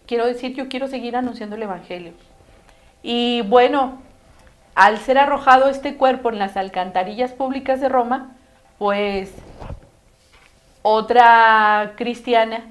quiero 0.07 0.27
decir, 0.27 0.55
yo 0.55 0.69
quiero 0.69 0.89
seguir 0.89 1.17
anunciando 1.17 1.57
el 1.57 1.63
Evangelio. 1.63 2.13
Y 3.03 3.43
bueno, 3.43 4.01
al 4.75 4.99
ser 4.99 5.19
arrojado 5.19 5.69
este 5.69 5.97
cuerpo 5.97 6.31
en 6.31 6.39
las 6.39 6.57
alcantarillas 6.57 7.33
públicas 7.33 7.81
de 7.81 7.89
Roma, 7.89 8.37
pues 8.79 9.33
otra 10.83 11.95
cristiana 11.97 12.65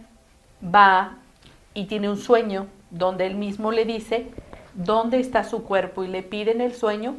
va 0.63 1.17
y 1.73 1.85
tiene 1.85 2.09
un 2.09 2.17
sueño 2.17 2.67
donde 2.89 3.25
él 3.25 3.35
mismo 3.35 3.71
le 3.71 3.85
dice 3.85 4.27
dónde 4.73 5.19
está 5.19 5.43
su 5.43 5.63
cuerpo 5.63 6.03
y 6.03 6.07
le 6.07 6.23
pide 6.23 6.51
en 6.51 6.61
el 6.61 6.73
sueño 6.73 7.15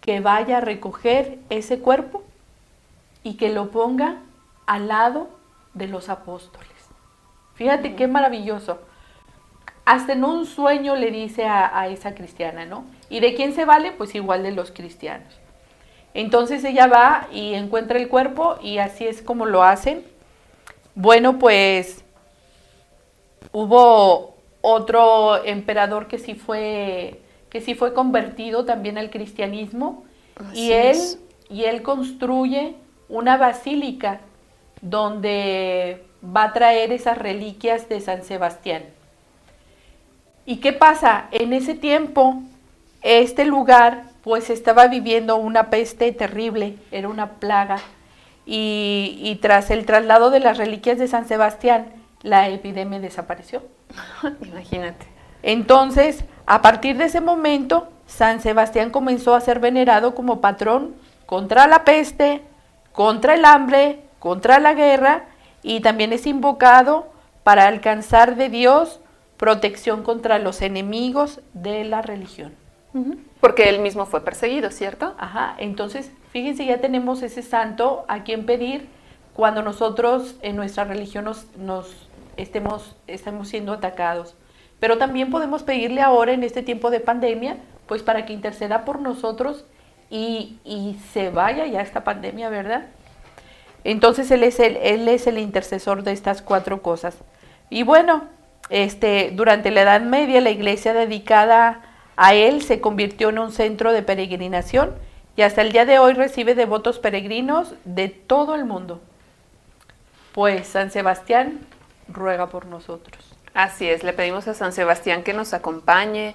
que 0.00 0.20
vaya 0.20 0.58
a 0.58 0.60
recoger 0.60 1.38
ese 1.48 1.78
cuerpo 1.78 2.24
y 3.22 3.34
que 3.34 3.50
lo 3.50 3.70
ponga 3.70 4.16
al 4.66 4.88
lado 4.88 5.28
de 5.74 5.86
los 5.86 6.08
apóstoles. 6.08 6.68
Fíjate 7.54 7.94
qué 7.94 8.08
maravilloso. 8.08 8.80
Hasta 9.84 10.12
en 10.12 10.24
un 10.24 10.46
sueño 10.46 10.94
le 10.94 11.10
dice 11.10 11.44
a, 11.44 11.88
esa 11.88 12.14
cristiana, 12.14 12.64
¿no? 12.64 12.84
¿Y 13.10 13.20
de 13.20 13.34
quién 13.34 13.52
se 13.52 13.64
vale? 13.64 13.92
Pues 13.92 14.14
igual 14.14 14.42
de 14.42 14.52
los 14.52 14.70
cristianos. 14.70 15.34
Entonces 16.14 16.62
ella 16.64 16.86
va 16.86 17.26
y 17.32 17.54
encuentra 17.54 17.98
el 17.98 18.08
cuerpo 18.08 18.56
y 18.62 18.78
así 18.78 19.06
es 19.06 19.22
como 19.22 19.46
lo 19.46 19.64
hacen. 19.64 20.04
Bueno, 20.94 21.38
pues 21.38 22.04
hubo 23.50 24.36
otro 24.60 25.44
emperador 25.44 26.06
que 26.06 26.18
sí 26.18 26.34
fue 26.34 27.20
que 27.52 27.60
sí 27.60 27.74
fue 27.74 27.92
convertido 27.92 28.64
también 28.64 28.96
al 28.96 29.10
cristianismo 29.10 30.04
y 30.54 30.72
él, 30.72 30.96
y 31.50 31.64
él 31.64 31.82
construye 31.82 32.76
una 33.10 33.36
basílica 33.36 34.20
donde 34.80 36.02
va 36.24 36.44
a 36.44 36.52
traer 36.54 36.92
esas 36.92 37.18
reliquias 37.18 37.90
de 37.90 38.00
San 38.00 38.24
Sebastián. 38.24 38.84
¿Y 40.44 40.56
qué 40.56 40.72
pasa? 40.72 41.26
En 41.30 41.52
ese 41.52 41.74
tiempo, 41.74 42.42
este 43.02 43.44
lugar 43.44 44.04
pues 44.22 44.50
estaba 44.50 44.86
viviendo 44.86 45.36
una 45.36 45.70
peste 45.70 46.12
terrible, 46.12 46.76
era 46.90 47.08
una 47.08 47.32
plaga, 47.32 47.78
y, 48.46 49.18
y 49.20 49.36
tras 49.36 49.70
el 49.70 49.86
traslado 49.86 50.30
de 50.30 50.40
las 50.40 50.58
reliquias 50.58 50.98
de 50.98 51.08
San 51.08 51.26
Sebastián, 51.26 51.86
la 52.22 52.48
epidemia 52.48 53.00
desapareció. 53.00 53.62
Imagínate. 54.42 55.06
Entonces, 55.42 56.24
a 56.46 56.62
partir 56.62 56.96
de 56.96 57.04
ese 57.04 57.20
momento, 57.20 57.88
San 58.06 58.40
Sebastián 58.40 58.90
comenzó 58.90 59.34
a 59.34 59.40
ser 59.40 59.58
venerado 59.58 60.14
como 60.14 60.40
patrón 60.40 60.94
contra 61.26 61.66
la 61.66 61.84
peste, 61.84 62.42
contra 62.92 63.34
el 63.34 63.44
hambre, 63.44 64.00
contra 64.18 64.60
la 64.60 64.74
guerra 64.74 65.24
y 65.62 65.80
también 65.80 66.12
es 66.12 66.26
invocado 66.26 67.08
para 67.42 67.66
alcanzar 67.66 68.36
de 68.36 68.48
Dios 68.48 69.00
protección 69.42 70.04
contra 70.04 70.38
los 70.38 70.62
enemigos 70.62 71.40
de 71.52 71.82
la 71.82 72.00
religión. 72.00 72.54
Porque 73.40 73.68
él 73.68 73.80
mismo 73.80 74.06
fue 74.06 74.24
perseguido, 74.24 74.70
¿cierto? 74.70 75.16
Ajá, 75.18 75.56
entonces 75.58 76.12
fíjense, 76.30 76.64
ya 76.64 76.80
tenemos 76.80 77.24
ese 77.24 77.42
santo 77.42 78.04
a 78.06 78.22
quien 78.22 78.46
pedir 78.46 78.86
cuando 79.34 79.62
nosotros 79.62 80.36
en 80.42 80.54
nuestra 80.54 80.84
religión 80.84 81.24
nos, 81.56 82.06
estemos, 82.36 82.94
estemos 83.08 83.48
siendo 83.48 83.72
atacados. 83.72 84.36
Pero 84.78 84.96
también 84.96 85.28
podemos 85.32 85.64
pedirle 85.64 86.02
ahora 86.02 86.34
en 86.34 86.44
este 86.44 86.62
tiempo 86.62 86.92
de 86.92 87.00
pandemia, 87.00 87.56
pues 87.88 88.04
para 88.04 88.24
que 88.24 88.32
interceda 88.32 88.84
por 88.84 89.00
nosotros 89.00 89.64
y, 90.08 90.60
se 91.12 91.30
vaya 91.30 91.66
ya 91.66 91.80
esta 91.80 92.04
pandemia, 92.04 92.48
¿verdad? 92.48 92.86
Entonces 93.82 94.30
él 94.30 94.44
es, 94.44 94.60
el, 94.60 94.76
él 94.76 95.08
es 95.08 95.26
el 95.26 95.38
intercesor 95.38 96.04
de 96.04 96.12
estas 96.12 96.42
cuatro 96.42 96.80
cosas. 96.80 97.16
Y 97.70 97.82
bueno, 97.82 98.28
Este, 98.70 99.32
durante 99.34 99.70
la 99.70 99.82
Edad 99.82 100.00
Media, 100.00 100.40
la 100.40 100.50
iglesia 100.50 100.92
dedicada 100.92 101.82
a 102.16 102.34
él 102.34 102.62
se 102.62 102.80
convirtió 102.80 103.30
en 103.30 103.38
un 103.38 103.52
centro 103.52 103.92
de 103.92 104.02
peregrinación 104.02 104.94
y 105.36 105.42
hasta 105.42 105.62
el 105.62 105.72
día 105.72 105.84
de 105.84 105.98
hoy 105.98 106.12
recibe 106.12 106.54
devotos 106.54 106.98
peregrinos 106.98 107.74
de 107.84 108.08
todo 108.08 108.54
el 108.54 108.64
mundo. 108.64 109.00
Pues 110.32 110.66
San 110.66 110.90
Sebastián 110.90 111.60
ruega 112.08 112.48
por 112.48 112.66
nosotros. 112.66 113.34
Así 113.54 113.88
es, 113.88 114.02
le 114.02 114.12
pedimos 114.12 114.48
a 114.48 114.54
San 114.54 114.72
Sebastián 114.72 115.22
que 115.22 115.34
nos 115.34 115.52
acompañe, 115.52 116.34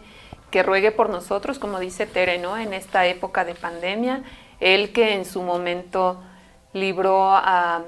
que 0.52 0.64
ruegue 0.64 0.92
por 0.92 1.10
nosotros, 1.10 1.60
como 1.60 1.80
dice 1.80 2.06
Tere, 2.06 2.38
¿no? 2.38 2.58
En 2.58 2.74
esta 2.74 3.06
época 3.08 3.44
de 3.44 3.56
pandemia, 3.56 4.22
él 4.60 4.94
que 4.94 5.14
en 5.14 5.26
su 5.26 5.42
momento 5.42 6.22
libró 6.80 7.30
a, 7.32 7.84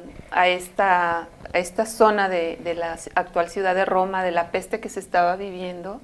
esta, 0.45 1.28
esta, 1.54 1.86
zona 1.86 2.30
de, 2.30 2.60
de, 2.63 2.75
la 2.75 2.97
actual 3.15 3.49
ciudad 3.49 3.75
de 3.75 3.86
Roma, 3.86 4.23
de 4.23 4.32
la 4.32 4.52
peste 4.52 4.80
que 4.80 4.89
se 4.89 4.99
estaba 4.99 5.36
viviendo, 5.36 6.02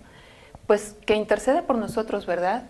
pues 0.67 0.95
que 1.05 1.15
interceda 1.15 1.63
por 1.63 1.77
nosotros, 1.77 2.25
¿verdad? 2.25 2.63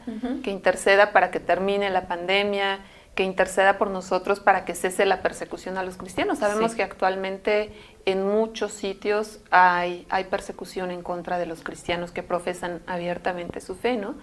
Que 0.43 0.51
interceda 0.51 1.12
para 1.12 1.32
que 1.32 1.39
termine 1.39 1.89
la 1.89 2.08
pandemia, 2.08 2.80
que 3.15 3.23
interceda 3.23 3.78
por 3.78 3.89
nosotros 3.89 4.41
para 4.41 4.65
que 4.65 4.75
cese 4.75 5.06
la 5.06 5.21
persecución 5.21 5.78
a 5.78 5.84
los 5.84 5.95
cristianos. 5.95 6.39
Sabemos 6.39 6.75
que 6.75 6.84
actualmente 6.84 7.71
en 8.06 8.28
muchos 8.28 8.73
sitios 8.73 9.39
hay, 9.49 10.06
hay 10.10 10.25
persecución 10.25 10.91
en 10.91 11.01
contra 11.01 11.38
de 11.38 11.45
los 11.45 11.63
cristianos 11.63 12.12
que 12.12 12.23
profesan 12.23 12.82
abiertamente 12.86 13.62
su 13.62 13.75
fe, 13.75 13.95
¿no? 13.95 14.15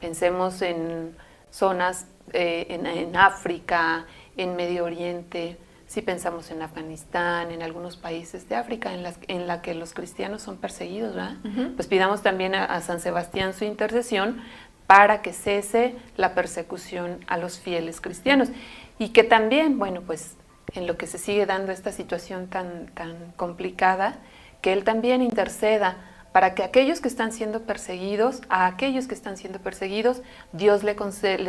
Pensemos 0.00 0.62
en 0.62 1.16
zonas 1.50 2.06
eh, 2.32 2.66
en, 2.70 2.86
en 2.86 3.16
África, 3.16 4.06
en 4.36 4.56
Medio 4.56 4.84
Oriente, 4.84 5.56
si 5.86 6.02
pensamos 6.02 6.50
en 6.50 6.62
Afganistán, 6.62 7.50
en 7.52 7.62
algunos 7.62 7.96
países 7.96 8.48
de 8.48 8.56
África 8.56 8.92
en, 8.92 9.02
las, 9.02 9.18
en 9.28 9.46
la 9.46 9.62
que 9.62 9.74
los 9.74 9.94
cristianos 9.94 10.42
son 10.42 10.56
perseguidos, 10.56 11.14
¿verdad? 11.14 11.36
Pues 11.76 11.86
pidamos 11.86 12.22
también 12.22 12.54
a, 12.54 12.80
San 12.80 13.00
Sebastián 13.00 13.54
su 13.54 13.64
intercesión 13.64 14.42
para 14.86 15.22
que 15.22 15.32
cese 15.32 15.94
la 16.16 16.34
persecución 16.34 17.18
a 17.28 17.38
los 17.38 17.58
fieles 17.58 18.00
cristianos. 18.00 18.48
Y 18.98 19.10
que 19.10 19.22
también, 19.24 19.78
bueno, 19.78 20.02
pues 20.02 20.36
en 20.74 20.86
lo 20.86 20.96
que 20.96 21.06
se 21.06 21.18
sigue 21.18 21.46
dando 21.46 21.70
esta 21.70 21.92
situación 21.92 22.48
tan, 22.48 22.86
tan 22.88 23.32
complicada, 23.36 24.18
que 24.60 24.72
Él 24.72 24.82
también 24.82 25.22
interceda 25.22 25.96
para 26.36 26.54
que 26.54 26.62
aquellos 26.62 27.00
que 27.00 27.08
están 27.08 27.32
siendo 27.32 27.62
perseguidos, 27.62 28.42
a 28.50 28.66
aquellos 28.66 29.06
que 29.06 29.14
están 29.14 29.38
siendo 29.38 29.58
perseguidos, 29.58 30.20
Dios 30.52 30.84
les 30.84 30.94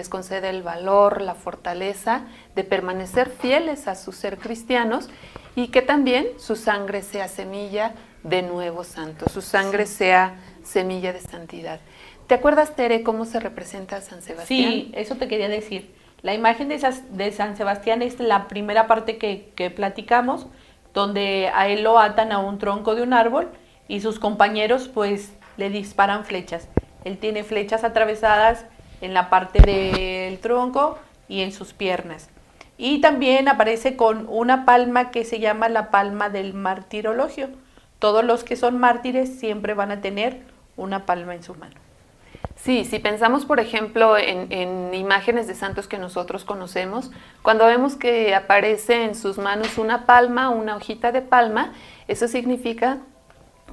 concede, 0.07 0.49
el 0.49 0.63
valor, 0.63 1.19
la 1.19 1.35
fortaleza 1.35 2.21
de 2.55 2.63
permanecer 2.63 3.29
fieles 3.29 3.89
a 3.89 3.95
su 3.95 4.13
ser 4.13 4.37
cristianos 4.37 5.09
y 5.57 5.67
que 5.71 5.81
también 5.81 6.27
su 6.37 6.55
sangre 6.55 7.01
sea 7.01 7.27
semilla 7.27 7.95
de 8.23 8.43
nuevo 8.43 8.85
santo, 8.85 9.27
su 9.27 9.41
sangre 9.41 9.87
sea 9.87 10.37
semilla 10.63 11.11
de 11.11 11.19
santidad. 11.19 11.81
¿Te 12.27 12.35
acuerdas, 12.35 12.73
Tere, 12.77 13.03
cómo 13.03 13.25
se 13.25 13.41
representa 13.41 13.97
a 13.97 14.01
San 14.01 14.21
Sebastián? 14.21 14.71
Sí, 14.71 14.91
eso 14.95 15.15
te 15.15 15.27
quería 15.27 15.49
decir. 15.49 15.93
La 16.21 16.33
imagen 16.33 16.69
de, 16.69 16.79
de 17.09 17.31
San 17.33 17.57
Sebastián 17.57 18.01
es 18.01 18.21
la 18.21 18.47
primera 18.47 18.87
parte 18.87 19.17
que, 19.17 19.51
que 19.53 19.69
platicamos, 19.69 20.47
donde 20.93 21.51
a 21.53 21.67
él 21.67 21.83
lo 21.83 21.99
atan 21.99 22.31
a 22.31 22.39
un 22.39 22.57
tronco 22.57 22.95
de 22.95 23.01
un 23.01 23.11
árbol 23.11 23.51
y 23.87 24.01
sus 24.01 24.19
compañeros 24.19 24.87
pues 24.87 25.33
le 25.57 25.69
disparan 25.69 26.25
flechas. 26.25 26.67
Él 27.03 27.17
tiene 27.17 27.43
flechas 27.43 27.83
atravesadas 27.83 28.65
en 29.01 29.13
la 29.13 29.29
parte 29.29 29.59
del 29.61 30.39
tronco 30.39 30.97
y 31.27 31.41
en 31.41 31.51
sus 31.51 31.73
piernas. 31.73 32.29
Y 32.77 33.01
también 33.01 33.47
aparece 33.47 33.95
con 33.95 34.27
una 34.29 34.65
palma 34.65 35.09
que 35.09 35.23
se 35.23 35.39
llama 35.39 35.69
la 35.69 35.89
palma 35.89 36.29
del 36.29 36.53
martirologio. 36.53 37.49
Todos 37.99 38.23
los 38.23 38.43
que 38.43 38.55
son 38.55 38.77
mártires 38.77 39.39
siempre 39.39 39.73
van 39.73 39.91
a 39.91 40.01
tener 40.01 40.41
una 40.75 41.05
palma 41.05 41.33
en 41.33 41.43
su 41.43 41.55
mano. 41.55 41.75
Sí, 42.55 42.85
si 42.85 42.99
pensamos, 42.99 43.45
por 43.45 43.59
ejemplo, 43.59 44.17
en, 44.17 44.51
en, 44.51 44.93
imágenes 44.93 45.47
de 45.47 45.55
santos 45.55 45.87
que 45.87 45.97
nosotros 45.97 46.43
conocemos, 46.43 47.11
cuando 47.41 47.65
vemos 47.65 47.95
que 47.95 48.35
aparece 48.35 49.05
en 49.05 49.15
sus 49.15 49.37
manos 49.37 49.77
una 49.77 50.05
palma, 50.05 50.49
una 50.49 50.75
hojita 50.75 51.11
de 51.11 51.21
palma, 51.21 51.73
eso 52.07 52.27
significa 52.27 52.99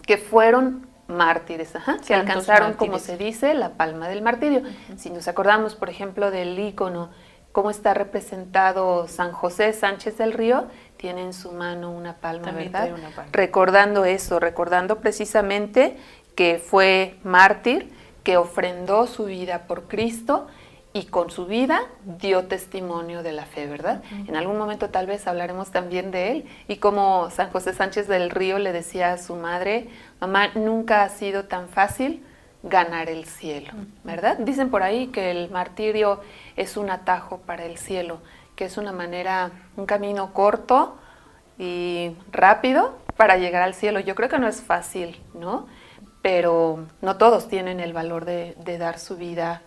que 0.07 0.19
fueron 0.19 0.87
mártires, 1.07 1.73
que 2.07 2.15
alcanzaron, 2.15 2.75
como 2.75 2.99
se 2.99 3.17
dice, 3.17 3.55
la 3.55 3.71
palma 3.71 4.09
del 4.09 4.23
martirio. 4.23 4.63
Si 4.97 5.11
nos 5.11 5.29
acordamos, 5.29 5.75
por 5.75 5.91
ejemplo, 5.91 6.31
del 6.31 6.59
ícono, 6.59 7.11
cómo 7.53 7.71
está 7.71 7.95
representado 7.95 9.07
San 9.07 9.33
José 9.33 9.73
Sánchez 9.73 10.19
del 10.19 10.33
Río, 10.33 10.65
tiene 10.97 11.23
en 11.23 11.33
su 11.33 11.53
mano 11.53 11.91
una 11.91 12.15
palma, 12.15 12.51
¿verdad? 12.53 12.91
Recordando 13.33 14.05
eso, 14.05 14.41
recordando 14.41 15.01
precisamente 15.01 15.97
que 16.35 16.59
fue 16.59 17.19
mártir, 17.23 17.93
que 18.23 18.37
ofrendó 18.39 19.07
su 19.07 19.27
vida 19.27 19.67
por 19.67 19.83
Cristo 19.83 20.47
y 20.97 21.07
con 21.07 21.29
su 21.31 21.47
vida 21.47 21.83
dio 22.05 22.47
testimonio 22.47 23.25
de 23.25 23.33
la 23.33 23.47
fe, 23.47 23.67
¿verdad? 23.67 24.01
En 24.29 24.37
algún 24.37 24.57
momento 24.57 24.91
tal 24.91 25.09
vez 25.09 25.27
hablaremos 25.27 25.73
también 25.73 26.13
de 26.13 26.31
él 26.31 26.45
y 26.69 26.77
como 26.77 27.31
San 27.31 27.51
José 27.51 27.75
Sánchez 27.75 28.07
del 28.07 28.31
Río 28.31 28.61
le 28.61 28.73
decía 28.73 29.13
a 29.13 29.19
su 29.19 29.35
madre, 29.35 29.89
mamá, 30.21 30.51
nunca 30.55 31.03
ha 31.03 31.09
sido 31.09 31.47
tan 31.47 31.69
fácil 31.69 32.25
ganar 32.63 33.11
el 33.11 33.25
cielo, 33.25 33.73
¿verdad? 34.05 34.39
Dicen 34.39 34.71
por 34.71 34.85
ahí 34.85 35.09
que 35.09 35.33
el 35.33 35.51
martirio 35.51 36.21
es 36.55 36.77
un 36.77 36.89
atajo 36.91 37.39
para 37.39 37.65
el 37.65 37.77
cielo, 37.77 38.21
que 38.55 38.67
es 38.67 38.77
una 38.77 38.93
manera, 38.93 39.51
un 39.77 39.87
camino 39.87 40.33
corto 40.33 40.97
y 41.59 42.13
rápido 42.31 42.97
para 43.17 43.37
llegar 43.37 43.63
al 43.63 43.75
cielo. 43.75 43.99
Yo 43.99 44.15
creo 44.15 44.29
que 44.29 44.39
no 44.39 44.47
es 44.47 44.63
fácil, 44.63 45.21
¿no? 45.35 45.67
Pero 46.23 46.87
no 47.03 47.17
todos 47.17 47.49
tienen 47.49 47.81
el 47.81 47.93
valor 47.93 48.25
de, 48.27 48.55
de 48.59 48.79
dar 48.79 49.01
su 49.01 49.17
vida 49.17 49.61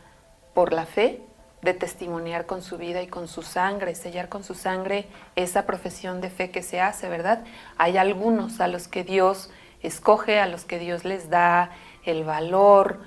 por 0.57 0.73
la 0.73 0.87
fe, 0.87 1.21
de 1.61 1.75
testimoniar 1.75 2.47
con 2.47 2.63
su 2.63 2.79
vida 2.79 3.03
y 3.03 3.07
con 3.07 3.27
su 3.27 3.43
sangre, 3.43 3.93
sellar 3.93 4.27
con 4.27 4.43
su 4.43 4.55
sangre 4.55 5.05
esa 5.35 5.67
profesión 5.67 6.19
de 6.19 6.31
fe 6.31 6.49
que 6.49 6.63
se 6.63 6.81
hace, 6.81 7.09
¿verdad? 7.09 7.43
Hay 7.77 7.97
algunos 7.97 8.59
a 8.59 8.67
los 8.67 8.87
que 8.87 9.03
Dios 9.03 9.51
escoge, 9.83 10.39
a 10.39 10.47
los 10.47 10.65
que 10.65 10.79
Dios 10.79 11.05
les 11.05 11.29
da 11.29 11.69
el 12.05 12.23
valor, 12.23 13.01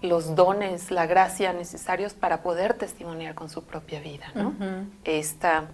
los 0.00 0.36
dones, 0.36 0.92
la 0.92 1.06
gracia 1.06 1.52
necesarios 1.52 2.14
para 2.14 2.40
poder 2.40 2.74
testimoniar 2.74 3.34
con 3.34 3.50
su 3.50 3.64
propia 3.64 3.98
vida, 3.98 4.30
¿no? 4.36 4.54
esta, 5.02 5.64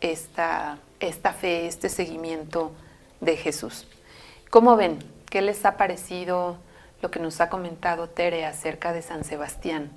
esta, 0.00 0.78
esta 1.00 1.32
fe, 1.32 1.66
este 1.66 1.88
seguimiento 1.88 2.70
de 3.20 3.36
Jesús. 3.36 3.88
¿Cómo 4.50 4.76
ven? 4.76 5.00
¿Qué 5.28 5.42
les 5.42 5.64
ha 5.64 5.76
parecido 5.76 6.58
lo 7.02 7.10
que 7.10 7.18
nos 7.18 7.40
ha 7.40 7.48
comentado 7.48 8.08
Tere 8.08 8.46
acerca 8.46 8.92
de 8.92 9.02
San 9.02 9.24
Sebastián? 9.24 9.90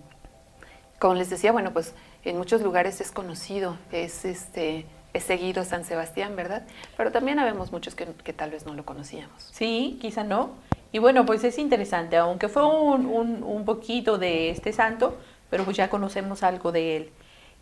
Como 1.03 1.15
les 1.15 1.29
decía, 1.29 1.51
bueno, 1.51 1.73
pues 1.73 1.93
en 2.23 2.37
muchos 2.37 2.61
lugares 2.61 3.01
es 3.01 3.11
conocido, 3.11 3.77
es 3.91 4.23
este 4.23 4.85
es 5.11 5.25
seguido 5.25 5.65
San 5.65 5.83
Sebastián, 5.83 6.37
¿verdad? 6.37 6.63
Pero 6.95 7.11
también 7.11 7.39
habemos 7.39 7.73
muchos 7.73 7.93
que, 7.93 8.05
tal 8.05 8.51
vez 8.51 8.65
no 8.65 8.73
lo 8.73 8.85
conocíamos. 8.85 9.49
Sí, 9.51 9.97
quizá 9.99 10.23
no. 10.23 10.51
Y 10.93 10.99
bueno, 10.99 11.25
pues 11.25 11.43
es 11.43 11.57
interesante, 11.57 12.15
aunque 12.15 12.47
fue 12.47 12.65
un, 12.65 13.05
un, 13.43 13.65
poquito 13.65 14.17
de 14.17 14.49
este 14.49 14.71
santo, 14.71 15.17
pero 15.49 15.65
pues 15.65 15.75
ya 15.75 15.89
conocemos 15.89 16.41
algo 16.41 16.71
de 16.71 16.95
él. 16.95 17.09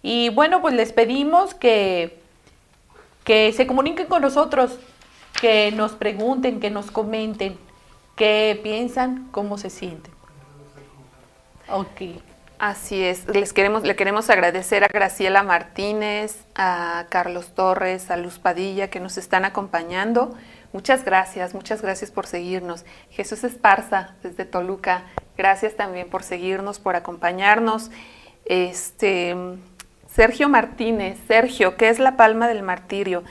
Y 0.04 0.30
bueno, 0.30 0.62
pues 0.62 0.76
les 0.76 0.94
pedimos 0.94 1.56
que, 1.56 2.20
que 3.24 3.52
se 3.54 3.66
comuniquen 3.66 4.06
con 4.06 4.22
nosotros, 4.22 4.78
que 5.42 5.72
nos 5.72 5.94
pregunten, 5.94 6.60
que 6.60 6.70
nos 6.70 6.92
comenten, 6.92 7.58
qué 8.16 8.60
piensan, 8.62 9.30
cómo 9.32 9.58
se 9.58 9.72
sienten. 9.72 10.14
Ok. 11.68 12.22
Así 12.62 13.04
es, 13.04 13.28
les 13.28 13.54
queremos, 13.54 13.82
le 13.82 13.96
queremos 13.96 14.30
agradecer 14.30 14.84
a 14.84 14.88
Graciela 14.88 15.42
Martínez, 15.42 16.46
a 16.54 17.08
Carlos 17.10 17.56
Torres, 17.56 18.12
a 18.12 18.18
Luz 18.18 18.38
Padilla 18.38 18.92
que 18.92 19.00
nos 19.00 19.18
están 19.18 19.46
acompañando. 19.46 20.38
Muchas 20.72 21.04
gracias, 21.04 21.56
muchas 21.56 21.82
gracias 21.82 22.12
por 22.12 22.28
seguirnos. 22.28 22.86
Jesús 23.10 23.44
Esparza, 23.44 24.14
desde 24.22 24.46
Toluca, 24.46 25.06
gracias 25.36 25.76
también 25.76 26.08
por 26.08 26.22
seguirnos, 26.22 26.78
por 26.78 26.96
acompañarnos. 26.96 27.90
Este, 28.46 29.36
Sergio 30.08 30.48
Martínez, 30.48 31.18
Sergio, 31.28 31.78
¿qué 31.78 31.90
es 31.90 31.98
la 31.98 32.16
palma 32.16 32.48
del 32.48 32.62
martirio? 32.62 33.24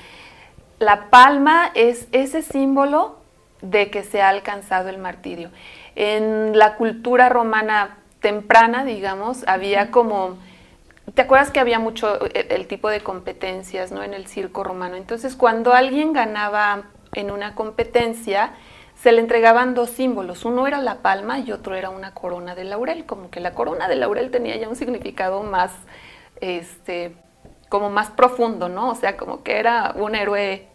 La 0.80 1.08
palma 1.08 1.70
es 1.76 2.08
ese 2.10 2.42
símbolo 2.42 3.20
de 3.62 3.90
que 3.90 4.02
se 4.02 4.22
ha 4.22 4.28
alcanzado 4.28 4.88
el 4.88 4.98
martirio. 4.98 5.52
En 5.94 6.58
la 6.58 6.74
cultura 6.74 7.28
romana 7.28 7.99
temprana, 8.20 8.84
digamos, 8.84 9.44
había 9.46 9.90
como... 9.90 10.36
¿Te 11.14 11.22
acuerdas 11.22 11.50
que 11.50 11.58
había 11.58 11.78
mucho 11.80 12.20
el, 12.34 12.68
tipo 12.68 12.88
de 12.88 13.00
competencias, 13.00 13.90
¿no? 13.90 14.02
En 14.04 14.14
el 14.14 14.28
circo 14.28 14.62
romano. 14.62 14.94
Entonces, 14.94 15.34
cuando 15.34 15.72
alguien 15.72 16.12
ganaba 16.12 16.84
en 17.14 17.32
una 17.32 17.56
competencia, 17.56 18.52
se 18.94 19.10
le 19.10 19.20
entregaban 19.20 19.74
dos 19.74 19.90
símbolos. 19.90 20.44
Uno 20.44 20.68
era 20.68 20.78
la 20.78 20.96
palma 20.96 21.40
y 21.40 21.50
otro 21.50 21.74
era 21.74 21.90
una 21.90 22.14
corona 22.14 22.54
de 22.54 22.64
laurel. 22.64 23.06
Como 23.06 23.28
que 23.30 23.40
la 23.40 23.54
corona 23.54 23.88
de 23.88 23.96
laurel 23.96 24.30
tenía 24.30 24.56
ya 24.56 24.68
un 24.68 24.76
significado 24.76 25.42
más, 25.42 25.72
este, 26.40 27.16
como 27.68 27.90
más 27.90 28.10
profundo, 28.10 28.68
¿no? 28.68 28.90
O 28.90 28.94
sea, 28.94 29.16
como 29.16 29.42
que 29.42 29.58
era 29.58 29.94
un 29.96 30.14
héroe 30.14 30.68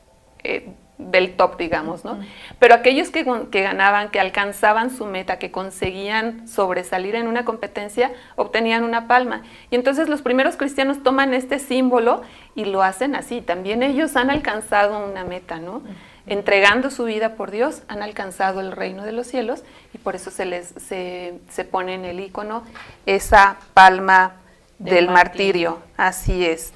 eh, 0.43 0.73
del 0.97 1.35
top, 1.35 1.57
digamos, 1.57 2.05
¿no? 2.05 2.19
Pero 2.57 2.73
aquellos 2.73 3.09
que, 3.09 3.25
que, 3.51 3.61
ganaban, 3.61 4.09
que 4.09 4.19
alcanzaban 4.19 4.89
su 4.89 5.05
meta, 5.05 5.39
que 5.39 5.51
conseguían 5.51 6.47
sobresalir 6.47 7.15
en 7.15 7.27
una 7.27 7.43
competencia, 7.43 8.11
obtenían 8.35 8.83
una 8.83 9.07
palma. 9.07 9.43
Y 9.71 9.75
entonces 9.75 10.07
los 10.07 10.21
primeros 10.21 10.55
cristianos 10.55 11.03
toman 11.03 11.33
este 11.33 11.59
símbolo 11.59 12.21
y 12.55 12.65
lo 12.65 12.81
hacen 12.81 13.15
así. 13.15 13.41
También 13.41 13.83
ellos 13.83 14.15
han 14.15 14.29
alcanzado 14.29 15.05
una 15.05 15.25
meta, 15.25 15.59
¿no? 15.59 15.81
Entregando 16.27 16.89
su 16.89 17.03
vida 17.03 17.35
por 17.35 17.51
Dios, 17.51 17.83
han 17.87 18.01
alcanzado 18.01 18.61
el 18.61 18.71
reino 18.71 19.03
de 19.03 19.11
los 19.11 19.27
cielos 19.27 19.63
y 19.93 19.97
por 19.97 20.15
eso 20.15 20.31
se 20.31 20.45
les 20.45 20.69
se, 20.69 21.39
se 21.49 21.65
pone 21.65 21.93
en 21.93 22.05
el 22.05 22.19
icono 22.19 22.63
esa 23.05 23.57
palma 23.73 24.37
del, 24.79 25.09
martirio. 25.09 25.79
Así 25.97 26.45
es. 26.45 26.73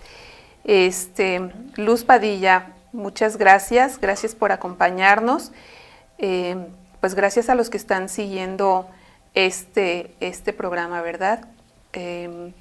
Este, 0.63 1.49
Luz 1.77 2.03
Padilla, 2.03 2.73
Muchas 2.91 3.37
gracias, 3.37 3.99
gracias 3.99 4.35
por 4.35 4.51
acompañarnos. 4.51 5.51
Eh, 6.17 6.57
pues 7.01 7.15
gracias 7.15 7.49
a 7.49 7.55
los 7.55 7.69
que 7.69 7.77
están 7.77 8.09
siguiendo 8.09 8.89
este, 9.33 10.15
este 10.19 10.53
programa, 10.53 11.01
¿verdad? 11.01 11.47
Eh, 11.93 12.51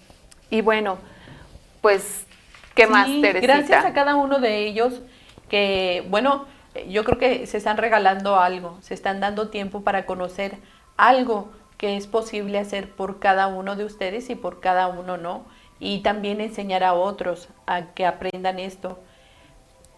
y 0.51 0.61
bueno, 0.61 0.99
pues, 1.81 2.27
¿qué 2.75 2.87
más, 2.87 3.07
Teresita? 3.07 3.55
Gracias 3.55 3.85
a 3.85 3.93
cada 3.93 4.17
uno 4.17 4.39
de 4.39 4.67
ellos 4.67 5.01
que, 5.49 6.07
bueno, 6.09 6.47
yo 6.89 7.05
creo 7.05 7.19
que 7.19 7.47
se 7.47 7.57
están 7.57 7.77
regalando 7.77 8.39
algo, 8.39 8.79
se 8.81 8.95
están 8.95 9.21
dando 9.21 9.49
tiempo 9.49 9.83
para 9.83 10.07
conocer 10.07 10.59
algo 10.97 11.51
que 11.79 11.97
es 11.97 12.07
posible 12.07 12.59
hacer 12.59 12.91
por 12.91 13.19
cada 13.19 13.47
uno 13.47 13.77
de 13.77 13.85
ustedes 13.85 14.31
y 14.31 14.35
por 14.35 14.61
cada 14.61 14.89
uno 14.89 15.17
no. 15.17 15.45
Y 15.81 16.01
también 16.03 16.41
enseñar 16.41 16.83
a 16.83 16.93
otros 16.93 17.49
a 17.67 17.87
que 17.95 18.05
aprendan 18.05 18.59
esto 18.59 18.99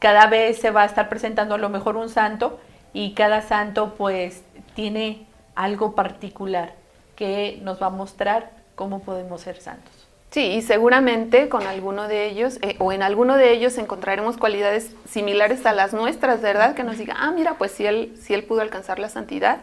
cada 0.01 0.27
vez 0.27 0.59
se 0.59 0.73
va 0.73 0.83
a 0.83 0.87
estar 0.87 1.09
presentando 1.09 1.55
a 1.55 1.59
lo 1.59 1.69
mejor 1.69 1.97
un 1.97 2.09
santo 2.09 2.59
y 2.93 3.13
cada 3.15 3.43
santo 3.43 3.95
pues 3.97 4.43
tiene 4.75 5.27
algo 5.55 5.95
particular 5.95 6.75
que 7.15 7.61
nos 7.63 7.81
va 7.81 7.87
a 7.87 7.91
mostrar 7.91 8.51
cómo 8.75 9.03
podemos 9.03 9.43
ser 9.43 9.61
santos. 9.61 9.93
Sí, 10.31 10.43
y 10.43 10.63
seguramente 10.63 11.49
con 11.49 11.67
alguno 11.67 12.09
de 12.09 12.27
ellos 12.27 12.59
eh, 12.63 12.77
o 12.79 12.93
en 12.93 13.03
alguno 13.03 13.37
de 13.37 13.53
ellos 13.53 13.77
encontraremos 13.79 14.37
cualidades 14.37 14.95
similares 15.09 15.67
a 15.67 15.73
las 15.73 15.93
nuestras, 15.93 16.41
¿verdad? 16.41 16.75
Que 16.75 16.85
nos 16.85 16.99
diga, 16.99 17.17
ah, 17.19 17.33
mira, 17.33 17.55
pues 17.59 17.73
si 17.73 17.85
él, 17.85 18.15
si 18.21 18.33
él 18.33 18.45
pudo 18.45 18.61
alcanzar 18.61 18.99
la 19.01 19.09
santidad, 19.09 19.59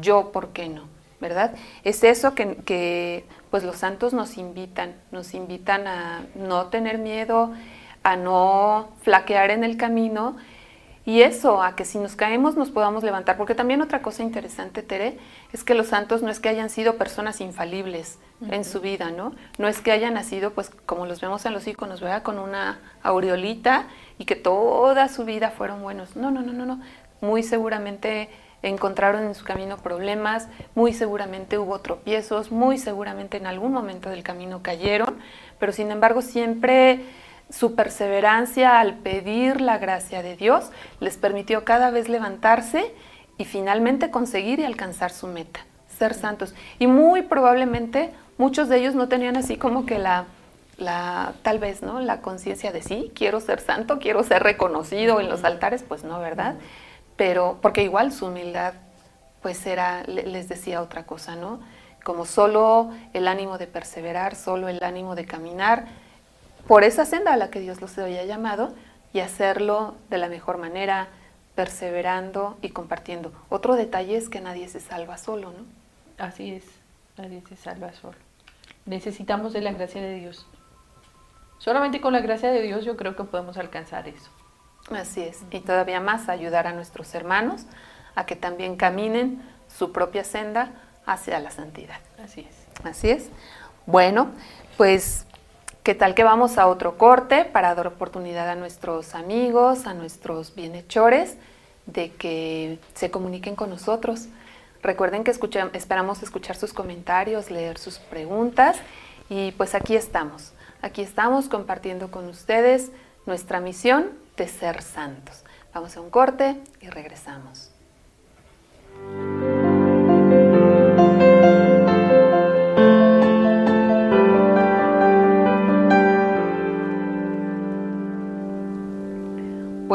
yo, 0.00 0.30
¿por 0.32 0.48
qué 0.48 0.68
no? 0.68 0.88
¿Verdad? 1.20 1.54
Es 1.84 2.02
eso 2.02 2.34
que, 2.34 2.56
que 2.56 3.24
pues 3.50 3.62
los 3.62 3.76
santos 3.76 4.12
nos 4.12 4.36
invitan, 4.36 4.94
nos 5.10 5.32
invitan 5.32 5.86
a 5.86 6.24
no 6.34 6.66
tener 6.66 6.98
miedo, 6.98 7.52
a 8.02 8.16
no 8.16 8.88
flaquear 9.02 9.50
en 9.50 9.64
el 9.64 9.76
camino 9.76 10.36
y 11.06 11.22
eso, 11.22 11.62
a 11.62 11.76
que 11.76 11.84
si 11.84 11.98
nos 11.98 12.14
caemos 12.14 12.56
nos 12.56 12.70
podamos 12.70 13.02
levantar. 13.02 13.36
Porque 13.36 13.54
también 13.54 13.80
otra 13.80 14.02
cosa 14.02 14.22
interesante, 14.22 14.82
Tere, 14.82 15.18
es 15.52 15.64
que 15.64 15.74
los 15.74 15.88
santos 15.88 16.22
no 16.22 16.30
es 16.30 16.40
que 16.40 16.48
hayan 16.48 16.70
sido 16.70 16.96
personas 16.96 17.40
infalibles 17.40 18.18
en 18.50 18.64
su 18.64 18.80
vida, 18.80 19.10
¿no? 19.10 19.32
No 19.58 19.66
es 19.66 19.80
que 19.80 19.92
hayan 19.92 20.14
nacido, 20.14 20.52
pues 20.52 20.70
como 20.86 21.06
los 21.06 21.20
vemos 21.20 21.44
en 21.46 21.52
los 21.52 21.66
iconos, 21.66 22.00
¿verdad? 22.00 22.22
Con 22.22 22.38
una 22.38 22.80
aureolita 23.02 23.86
y 24.18 24.24
que 24.24 24.36
toda 24.36 25.08
su 25.08 25.24
vida 25.24 25.50
fueron 25.50 25.82
buenos. 25.82 26.16
No, 26.16 26.30
no, 26.30 26.42
no, 26.42 26.52
no, 26.52 26.66
no. 26.66 26.80
Muy 27.20 27.42
seguramente 27.42 28.28
encontraron 28.62 29.24
en 29.24 29.34
su 29.34 29.44
camino 29.44 29.78
problemas, 29.78 30.48
muy 30.74 30.92
seguramente 30.92 31.58
hubo 31.58 31.80
tropiezos, 31.80 32.52
muy 32.52 32.76
seguramente 32.76 33.38
en 33.38 33.46
algún 33.46 33.72
momento 33.72 34.10
del 34.10 34.22
camino 34.22 34.62
cayeron, 34.62 35.18
pero 35.58 35.72
sin 35.72 35.90
embargo 35.90 36.20
siempre 36.20 37.00
su 37.50 37.74
perseverancia 37.74 38.80
al 38.80 38.94
pedir 38.94 39.60
la 39.60 39.78
gracia 39.78 40.22
de 40.22 40.36
Dios 40.36 40.70
les 41.00 41.16
permitió 41.16 41.64
cada 41.64 41.90
vez 41.90 42.08
levantarse 42.08 42.94
y 43.38 43.44
finalmente 43.44 44.10
conseguir 44.10 44.60
y 44.60 44.64
alcanzar 44.64 45.10
su 45.10 45.26
meta, 45.26 45.60
ser 45.98 46.14
santos. 46.14 46.54
Y 46.78 46.86
muy 46.86 47.22
probablemente 47.22 48.12
muchos 48.38 48.68
de 48.68 48.78
ellos 48.78 48.94
no 48.94 49.08
tenían 49.08 49.36
así 49.36 49.56
como 49.56 49.84
que 49.84 49.98
la, 49.98 50.26
la 50.78 51.34
tal 51.42 51.58
vez, 51.58 51.82
¿no? 51.82 52.00
La 52.00 52.20
conciencia 52.20 52.72
de 52.72 52.82
sí, 52.82 53.12
quiero 53.14 53.40
ser 53.40 53.60
santo, 53.60 53.98
quiero 53.98 54.22
ser 54.22 54.42
reconocido 54.42 55.20
en 55.20 55.28
los 55.28 55.44
altares, 55.44 55.82
pues 55.86 56.04
no, 56.04 56.20
¿verdad? 56.20 56.56
Pero, 57.16 57.58
porque 57.60 57.82
igual 57.82 58.12
su 58.12 58.26
humildad, 58.26 58.74
pues 59.42 59.66
era, 59.66 60.04
les 60.04 60.48
decía 60.48 60.82
otra 60.82 61.04
cosa, 61.04 61.36
¿no? 61.36 61.60
Como 62.04 62.24
solo 62.24 62.90
el 63.12 63.28
ánimo 63.28 63.58
de 63.58 63.66
perseverar, 63.66 64.34
solo 64.34 64.68
el 64.68 64.82
ánimo 64.82 65.14
de 65.14 65.26
caminar, 65.26 65.86
por 66.70 66.84
esa 66.84 67.04
senda 67.04 67.32
a 67.32 67.36
la 67.36 67.50
que 67.50 67.58
Dios 67.58 67.80
los 67.80 67.98
había 67.98 68.24
llamado 68.24 68.72
y 69.12 69.18
hacerlo 69.18 69.96
de 70.08 70.18
la 70.18 70.28
mejor 70.28 70.56
manera, 70.56 71.08
perseverando 71.56 72.58
y 72.62 72.68
compartiendo. 72.68 73.32
Otro 73.48 73.74
detalle 73.74 74.16
es 74.16 74.28
que 74.28 74.40
nadie 74.40 74.68
se 74.68 74.78
salva 74.78 75.18
solo, 75.18 75.50
¿no? 75.50 75.64
Así 76.24 76.52
es, 76.52 76.62
nadie 77.16 77.42
se 77.48 77.56
salva 77.56 77.92
solo. 77.92 78.16
Necesitamos 78.86 79.52
de 79.52 79.62
la 79.62 79.72
gracia 79.72 80.00
de 80.00 80.14
Dios. 80.14 80.46
Solamente 81.58 82.00
con 82.00 82.12
la 82.12 82.20
gracia 82.20 82.52
de 82.52 82.62
Dios 82.62 82.84
yo 82.84 82.96
creo 82.96 83.16
que 83.16 83.24
podemos 83.24 83.56
alcanzar 83.56 84.06
eso. 84.06 84.30
Así 84.92 85.22
es, 85.22 85.42
y 85.50 85.58
todavía 85.58 85.98
más 85.98 86.28
ayudar 86.28 86.68
a 86.68 86.72
nuestros 86.72 87.12
hermanos 87.16 87.66
a 88.14 88.26
que 88.26 88.36
también 88.36 88.76
caminen 88.76 89.42
su 89.66 89.90
propia 89.90 90.22
senda 90.22 90.70
hacia 91.04 91.40
la 91.40 91.50
santidad. 91.50 91.98
Así 92.22 92.46
es. 92.48 92.86
Así 92.86 93.10
es. 93.10 93.28
Bueno, 93.86 94.30
pues 94.76 95.26
¿Qué 95.90 95.96
tal 95.96 96.14
que 96.14 96.22
vamos 96.22 96.56
a 96.56 96.68
otro 96.68 96.96
corte 96.96 97.44
para 97.44 97.74
dar 97.74 97.88
oportunidad 97.88 98.48
a 98.48 98.54
nuestros 98.54 99.16
amigos, 99.16 99.88
a 99.88 99.92
nuestros 99.92 100.54
bienhechores, 100.54 101.34
de 101.86 102.12
que 102.12 102.78
se 102.94 103.10
comuniquen 103.10 103.56
con 103.56 103.70
nosotros? 103.70 104.28
Recuerden 104.84 105.24
que 105.24 105.32
esperamos 105.32 106.22
escuchar 106.22 106.54
sus 106.54 106.72
comentarios, 106.72 107.50
leer 107.50 107.76
sus 107.76 107.98
preguntas 107.98 108.76
y 109.28 109.50
pues 109.50 109.74
aquí 109.74 109.96
estamos. 109.96 110.52
Aquí 110.80 111.02
estamos 111.02 111.48
compartiendo 111.48 112.12
con 112.12 112.28
ustedes 112.28 112.92
nuestra 113.26 113.58
misión 113.58 114.10
de 114.36 114.46
ser 114.46 114.82
santos. 114.82 115.42
Vamos 115.74 115.96
a 115.96 116.02
un 116.02 116.10
corte 116.10 116.56
y 116.80 116.88
regresamos. 116.88 117.72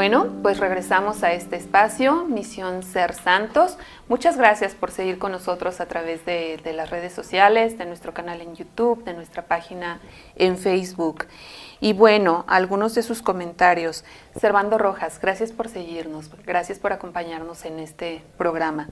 Bueno, 0.07 0.27
pues 0.43 0.59
regresamos 0.59 1.23
a 1.23 1.33
este 1.33 1.55
espacio, 1.55 2.25
Misión 2.25 2.83
Ser 2.83 3.15
Santos. 3.15 3.79
Muchas 4.07 4.37
gracias 4.37 4.75
por 4.75 4.91
seguir 4.91 5.17
con 5.17 5.31
nosotros 5.31 5.81
a 5.81 5.87
través 5.87 6.23
de, 6.27 6.61
las 6.75 6.91
redes 6.91 7.11
sociales, 7.11 7.79
de 7.79 7.87
nuestro 7.87 8.13
canal 8.13 8.39
en 8.39 8.55
YouTube, 8.55 9.03
de 9.03 9.15
nuestra 9.15 9.47
página 9.47 9.99
en 10.35 10.59
Facebook. 10.59 11.25
Y 11.79 11.93
bueno, 11.93 12.45
algunos 12.47 12.93
de 12.93 13.01
sus 13.01 13.23
comentarios. 13.23 14.05
Servando 14.39 14.77
Rojas, 14.77 15.19
gracias 15.19 15.51
por 15.51 15.69
seguirnos, 15.69 16.29
gracias 16.45 16.77
por 16.77 16.93
acompañarnos 16.93 17.65
en 17.65 17.79
este 17.79 18.21
programa. 18.37 18.89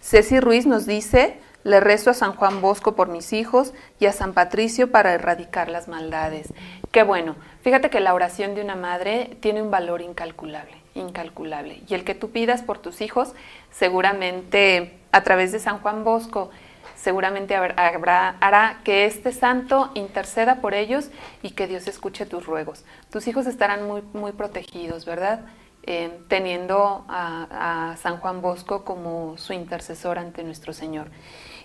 Ceci 0.00 0.40
Ruiz 0.40 0.66
nos 0.66 0.84
dice, 0.84 1.38
le 1.66 1.80
rezo 1.80 2.10
a 2.10 2.14
San 2.14 2.32
Juan 2.32 2.60
Bosco 2.60 2.94
por 2.94 3.08
mis 3.08 3.32
hijos 3.32 3.74
y 3.98 4.06
a 4.06 4.12
San 4.12 4.34
Patricio 4.34 4.92
para 4.92 5.14
erradicar 5.14 5.68
las 5.68 5.88
maldades. 5.88 6.54
Qué 6.92 7.02
bueno. 7.02 7.34
Fíjate 7.62 7.90
que 7.90 7.98
la 7.98 8.14
oración 8.14 8.54
de 8.54 8.62
una 8.62 8.76
madre 8.76 9.36
tiene 9.40 9.62
un 9.62 9.72
valor 9.72 10.00
incalculable, 10.00 10.76
incalculable. 10.94 11.82
Y 11.88 11.94
el 11.94 12.04
que 12.04 12.14
tú 12.14 12.30
pidas 12.30 12.62
por 12.62 12.78
tus 12.78 13.00
hijos, 13.00 13.32
seguramente 13.72 14.96
a 15.10 15.24
través 15.24 15.50
de 15.50 15.58
San 15.58 15.80
Juan 15.80 16.04
Bosco, 16.04 16.50
seguramente 16.94 17.56
hará 17.56 18.80
que 18.84 19.04
este 19.04 19.32
santo 19.32 19.90
interceda 19.94 20.60
por 20.60 20.72
ellos 20.72 21.10
y 21.42 21.50
que 21.50 21.66
Dios 21.66 21.88
escuche 21.88 22.26
tus 22.26 22.46
ruegos. 22.46 22.84
Tus 23.10 23.26
hijos 23.26 23.48
estarán 23.48 23.88
muy, 23.88 24.02
muy 24.12 24.30
protegidos, 24.30 25.04
¿verdad? 25.04 25.40
Eh, 25.82 26.16
teniendo 26.28 27.04
a 27.08 27.96
San 28.00 28.18
Juan 28.18 28.40
Bosco 28.40 28.84
como 28.84 29.36
su 29.36 29.52
intercesor 29.52 30.20
ante 30.20 30.44
nuestro 30.44 30.72
Señor. 30.72 31.08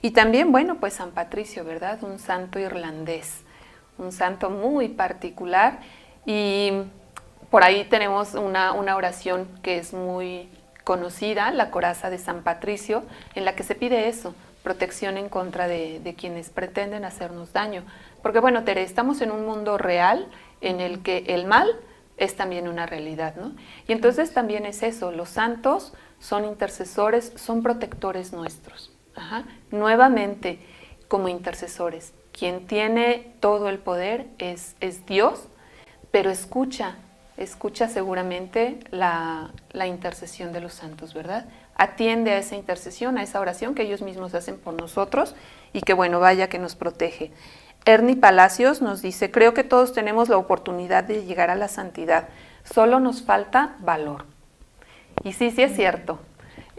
Y 0.02 0.12
también, 0.12 0.52
bueno, 0.52 0.78
pues 0.80 0.94
San 0.94 1.12
Patricio, 1.12 1.64
¿verdad? 1.64 2.04
Un 2.04 2.18
santo 2.18 2.58
irlandés, 2.58 3.42
un 4.00 4.12
santo 4.12 4.50
muy 4.50 4.88
particular. 4.90 5.80
Y 6.26 6.72
por 7.52 7.64
ahí 7.64 7.86
tenemos 7.86 8.34
una, 8.34 8.74
oración 8.96 9.48
que 9.62 9.78
es 9.78 9.94
muy 9.94 10.50
conocida, 10.84 11.52
la 11.52 11.70
coraza 11.70 12.10
de 12.10 12.18
San 12.18 12.42
Patricio, 12.42 13.04
en 13.36 13.46
la 13.46 13.56
que 13.56 13.64
se 13.64 13.76
pide 13.76 14.08
eso, 14.08 14.34
protección 14.64 15.18
en 15.18 15.30
contra 15.30 15.68
de, 15.68 16.16
quienes 16.18 16.50
pretenden 16.50 17.06
hacernos 17.06 17.54
daño. 17.54 17.84
Porque 18.24 18.40
bueno, 18.40 18.64
Tere, 18.64 18.82
estamos 18.82 19.22
en 19.22 19.32
un 19.32 19.46
mundo 19.46 19.78
real 19.78 20.28
en 20.62 20.80
el 20.80 21.04
que 21.04 21.26
el 21.28 21.46
mal 21.46 21.70
es 22.18 22.36
también 22.36 22.68
una 22.68 22.86
realidad, 22.86 23.36
¿no? 23.36 23.52
Y 23.88 23.92
entonces 23.92 24.34
también 24.34 24.66
es 24.66 24.82
eso, 24.84 25.12
los 25.12 25.30
santos 25.30 25.94
son 26.20 26.46
intercesores, 26.46 27.34
son 27.36 27.64
protectores 27.64 28.32
nuestros. 28.32 28.91
Nuevamente, 29.72 30.60
como 31.08 31.28
intercesores, 31.28 32.14
quien 32.32 32.68
tiene 32.68 33.34
todo 33.40 33.70
el 33.70 33.78
poder 33.80 34.28
es, 34.38 34.76
es 34.80 35.06
Dios, 35.06 35.48
pero 36.12 36.30
escucha 36.30 36.96
escucha 37.38 37.88
seguramente 37.88 38.80
la, 38.92 39.52
la, 39.72 39.88
intercesión 39.88 40.54
de 40.54 40.62
los 40.62 40.74
santos, 40.74 41.14
¿verdad? 41.14 41.46
Atiende 41.76 42.32
a 42.32 42.38
esa 42.38 42.56
intercesión, 42.56 43.18
a 43.18 43.24
esa 43.24 43.40
oración 43.40 43.74
que 43.74 43.84
ellos 43.84 44.02
mismos 44.02 44.34
hacen 44.36 44.58
por 44.58 44.74
nosotros 44.74 45.36
y 45.74 45.82
que 45.82 45.94
bueno, 45.94 46.20
vaya 46.20 46.50
que 46.50 46.60
nos 46.60 46.76
protege. 46.76 47.32
Ernie 47.86 48.16
Palacios 48.16 48.82
nos 48.82 49.02
dice, 49.02 49.32
creo 49.32 49.54
que 49.54 49.64
todos 49.64 49.94
tenemos 49.94 50.30
la 50.30 50.38
oportunidad 50.38 51.04
de 51.04 51.26
llegar 51.26 51.50
a 51.50 51.56
la 51.56 51.68
santidad, 51.68 52.30
solo 52.64 53.00
nos 53.00 53.24
falta 53.24 53.76
valor. 53.80 54.26
Y 55.24 55.34
sí, 55.34 55.50
sí 55.50 55.64
es 55.64 55.76
cierto, 55.76 56.20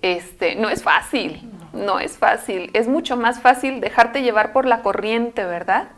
este, 0.02 0.56
no 0.56 0.68
es 0.68 0.82
fácil, 0.82 1.48
no 1.72 2.00
es 2.00 2.18
fácil, 2.18 2.70
es 2.74 2.88
mucho 2.88 3.16
más 3.16 3.40
fácil 3.40 3.80
dejarte 3.80 4.22
llevar 4.22 4.52
por 4.52 4.66
la 4.66 4.82
corriente, 4.82 5.44
¿verdad? 5.44 5.88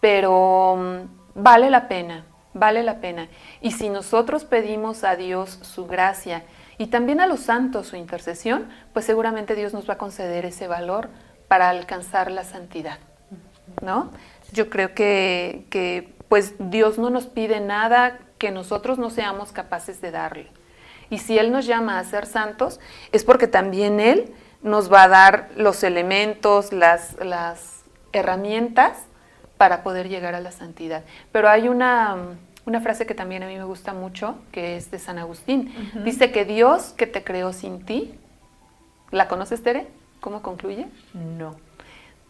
Pero 0.00 0.76
mm, 0.76 1.42
vale 1.42 1.70
la 1.70 1.88
pena, 1.88 2.24
vale 2.52 2.82
la 2.82 3.00
pena. 3.00 3.28
Y 3.60 3.72
si 3.72 3.88
nosotros 3.88 4.44
pedimos 4.44 5.04
a 5.04 5.16
Dios 5.16 5.58
su 5.62 5.86
gracia 5.86 6.42
y 6.76 6.88
también 6.88 7.20
a 7.20 7.26
los 7.26 7.40
santos 7.40 7.86
su 7.86 7.96
intercesión, 7.96 8.68
pues 8.92 9.04
seguramente 9.04 9.54
Dios 9.54 9.72
nos 9.72 9.88
va 9.88 9.94
a 9.94 9.98
conceder 9.98 10.44
ese 10.44 10.66
valor 10.66 11.08
para 11.46 11.70
alcanzar 11.70 12.30
la 12.30 12.44
santidad, 12.44 12.98
¿no? 13.80 14.10
Yo 14.52 14.68
creo 14.68 14.94
que, 14.94 15.66
que 15.70 16.14
pues 16.28 16.54
Dios 16.58 16.98
no 16.98 17.10
nos 17.10 17.26
pide 17.26 17.60
nada 17.60 18.18
que 18.38 18.50
nosotros 18.50 18.98
no 18.98 19.10
seamos 19.10 19.52
capaces 19.52 20.00
de 20.00 20.10
darle. 20.10 20.57
Y 21.10 21.18
si 21.18 21.38
Él 21.38 21.52
nos 21.52 21.66
llama 21.66 21.98
a 21.98 22.04
ser 22.04 22.26
santos, 22.26 22.80
es 23.12 23.24
porque 23.24 23.46
también 23.46 24.00
Él 24.00 24.32
nos 24.62 24.92
va 24.92 25.04
a 25.04 25.08
dar 25.08 25.48
los 25.56 25.82
elementos, 25.82 26.72
las, 26.72 27.16
las 27.24 27.84
herramientas 28.12 28.98
para 29.56 29.82
poder 29.82 30.08
llegar 30.08 30.34
a 30.34 30.40
la 30.40 30.52
santidad. 30.52 31.04
Pero 31.32 31.48
hay 31.48 31.68
una, 31.68 32.16
una, 32.64 32.80
frase 32.80 33.06
que 33.06 33.14
también 33.14 33.42
a 33.42 33.46
mí 33.46 33.56
me 33.56 33.64
gusta 33.64 33.92
mucho, 33.92 34.36
que 34.52 34.76
es 34.76 34.90
de 34.90 34.98
San 34.98 35.18
Agustín. 35.18 35.72
Dice 36.04 36.30
que 36.32 36.44
Dios 36.44 36.94
que 36.96 37.06
te 37.06 37.24
creó 37.24 37.52
sin 37.52 37.84
ti, 37.84 38.14
¿la 39.10 39.28
conoces, 39.28 39.62
Tere? 39.62 39.86
¿Cómo 40.20 40.42
concluye? 40.42 40.86
No. 41.14 41.56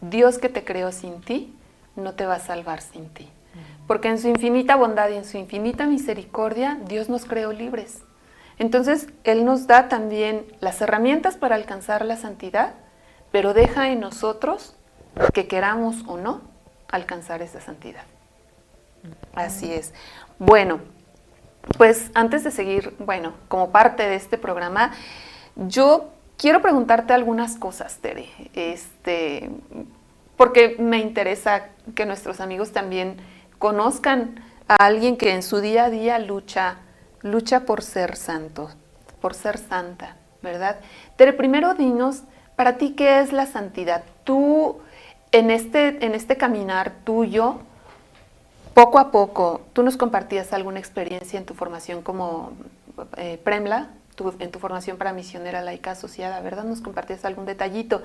Dios 0.01 0.39
que 0.39 0.49
te 0.49 0.65
creó 0.65 0.93
sin 0.93 1.21
ti, 1.21 1.55
no 1.97 2.15
te 2.15 2.27
va 2.27 2.35
a 2.35 2.41
salvar 2.41 2.81
sin 2.81 3.09
ti. 3.09 3.29
Porque 3.87 4.09
en 4.09 4.19
su 4.19 4.29
infinita 4.29 4.77
bondad 4.77 5.09
y 5.09 5.15
en 5.15 5.25
su 5.25 5.39
infinita 5.39 5.87
misericordia, 5.87 6.79
Dios 6.87 7.09
nos 7.09 7.25
creó 7.25 7.53
libres. 7.53 8.03
Entonces, 8.59 9.09
Él 9.25 9.45
nos 9.45 9.67
da 9.67 9.89
también 9.89 10.47
las 10.61 10.81
herramientas 10.81 11.37
para 11.37 11.55
alcanzar 11.55 12.05
la 12.05 12.17
santidad, 12.17 12.75
pero 13.31 13.55
deja 13.55 13.91
en 13.91 14.01
nosotros 14.01 14.75
que 15.33 15.47
queramos 15.47 16.05
o 16.07 16.17
no 16.17 16.41
alcanzar 16.91 17.43
esa 17.43 17.61
santidad. 17.61 18.03
Así 19.35 19.73
es. 19.73 19.95
Bueno, 20.39 20.81
pues 21.77 22.11
antes 22.15 22.45
de 22.45 22.51
seguir, 22.51 22.95
bueno, 22.99 23.35
como 23.49 23.71
parte 23.71 24.05
de 24.05 24.17
este 24.17 24.39
programa, 24.39 24.93
yo 25.57 26.11
quiero 26.37 26.63
preguntarte 26.63 27.13
algunas 27.13 27.57
cosas, 27.57 27.99
Tere, 27.99 28.29
este, 28.55 29.51
porque 30.37 30.77
me 30.79 30.99
interesa 30.99 31.69
que 31.95 32.07
nuestros 32.07 32.41
amigos 32.41 32.73
también 32.73 33.17
conozcan 33.59 34.43
a 34.69 34.77
alguien 34.77 35.17
que 35.17 35.35
en 35.35 35.43
su 35.43 35.61
día 35.61 35.87
a 35.87 35.91
día 35.91 36.19
lucha 36.19 36.79
lucha 37.31 37.61
por 37.61 37.83
ser 37.83 38.17
santo, 38.17 38.71
por 39.21 39.35
ser 39.35 39.59
santa, 39.59 40.17
¿verdad? 40.43 40.77
Pero 41.17 41.37
primero 41.37 41.75
dinos, 41.75 42.23
para 42.57 42.77
ti, 42.77 42.95
¿qué 42.97 43.21
es 43.21 43.33
la 43.33 43.47
santidad? 43.47 44.03
Tú, 44.25 44.79
en 45.33 45.51
este, 45.51 46.05
en 46.05 46.15
este 46.15 46.37
caminar 46.37 46.93
tuyo, 47.05 47.61
poco 48.75 48.99
a 48.99 49.11
poco, 49.11 49.61
tú 49.73 49.83
nos 49.83 49.97
compartías 49.97 50.53
alguna 50.53 50.79
experiencia 50.79 51.39
en 51.39 51.47
tu 51.47 51.55
formación 51.55 52.03
como 52.03 52.53
eh, 53.17 53.41
Premla, 53.43 53.91
en 54.41 54.51
tu 54.51 54.59
formación 54.59 54.97
para 54.97 55.13
misionera 55.13 55.63
laica 55.63 55.93
asociada, 55.93 56.41
¿verdad? 56.41 56.65
Nos 56.65 56.81
compartías 56.81 57.25
algún 57.25 57.47
detallito. 57.47 58.03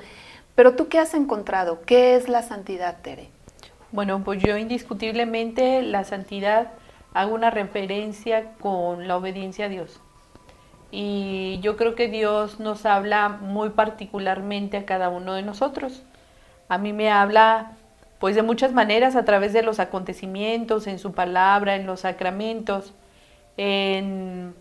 Pero 0.55 0.75
tú, 0.75 0.87
¿qué 0.87 0.99
has 0.99 1.13
encontrado? 1.15 1.81
¿Qué 1.85 2.15
es 2.15 2.29
la 2.29 2.43
santidad, 2.43 2.97
Tere? 3.01 3.29
Bueno, 3.91 4.23
pues 4.23 4.41
yo 4.41 4.57
indiscutiblemente 4.57 5.81
la 5.81 6.03
santidad 6.03 6.71
hago 7.13 7.33
una 7.33 7.49
referencia 7.49 8.53
con 8.59 9.07
la 9.07 9.17
obediencia 9.17 9.65
a 9.65 9.69
Dios. 9.69 9.99
Y 10.91 11.59
yo 11.61 11.75
creo 11.75 11.95
que 11.95 12.07
Dios 12.07 12.59
nos 12.59 12.85
habla 12.85 13.29
muy 13.29 13.71
particularmente 13.71 14.77
a 14.77 14.85
cada 14.85 15.09
uno 15.09 15.33
de 15.33 15.41
nosotros. 15.41 16.03
A 16.69 16.77
mí 16.77 16.93
me 16.93 17.09
habla 17.11 17.71
pues 18.19 18.35
de 18.35 18.41
muchas 18.41 18.73
maneras 18.73 19.15
a 19.15 19.25
través 19.25 19.53
de 19.53 19.63
los 19.63 19.79
acontecimientos, 19.79 20.87
en 20.87 20.97
su 20.97 21.11
palabra, 21.11 21.75
en 21.75 21.85
los 21.85 22.01
sacramentos, 22.01 22.93
en, 23.57 24.53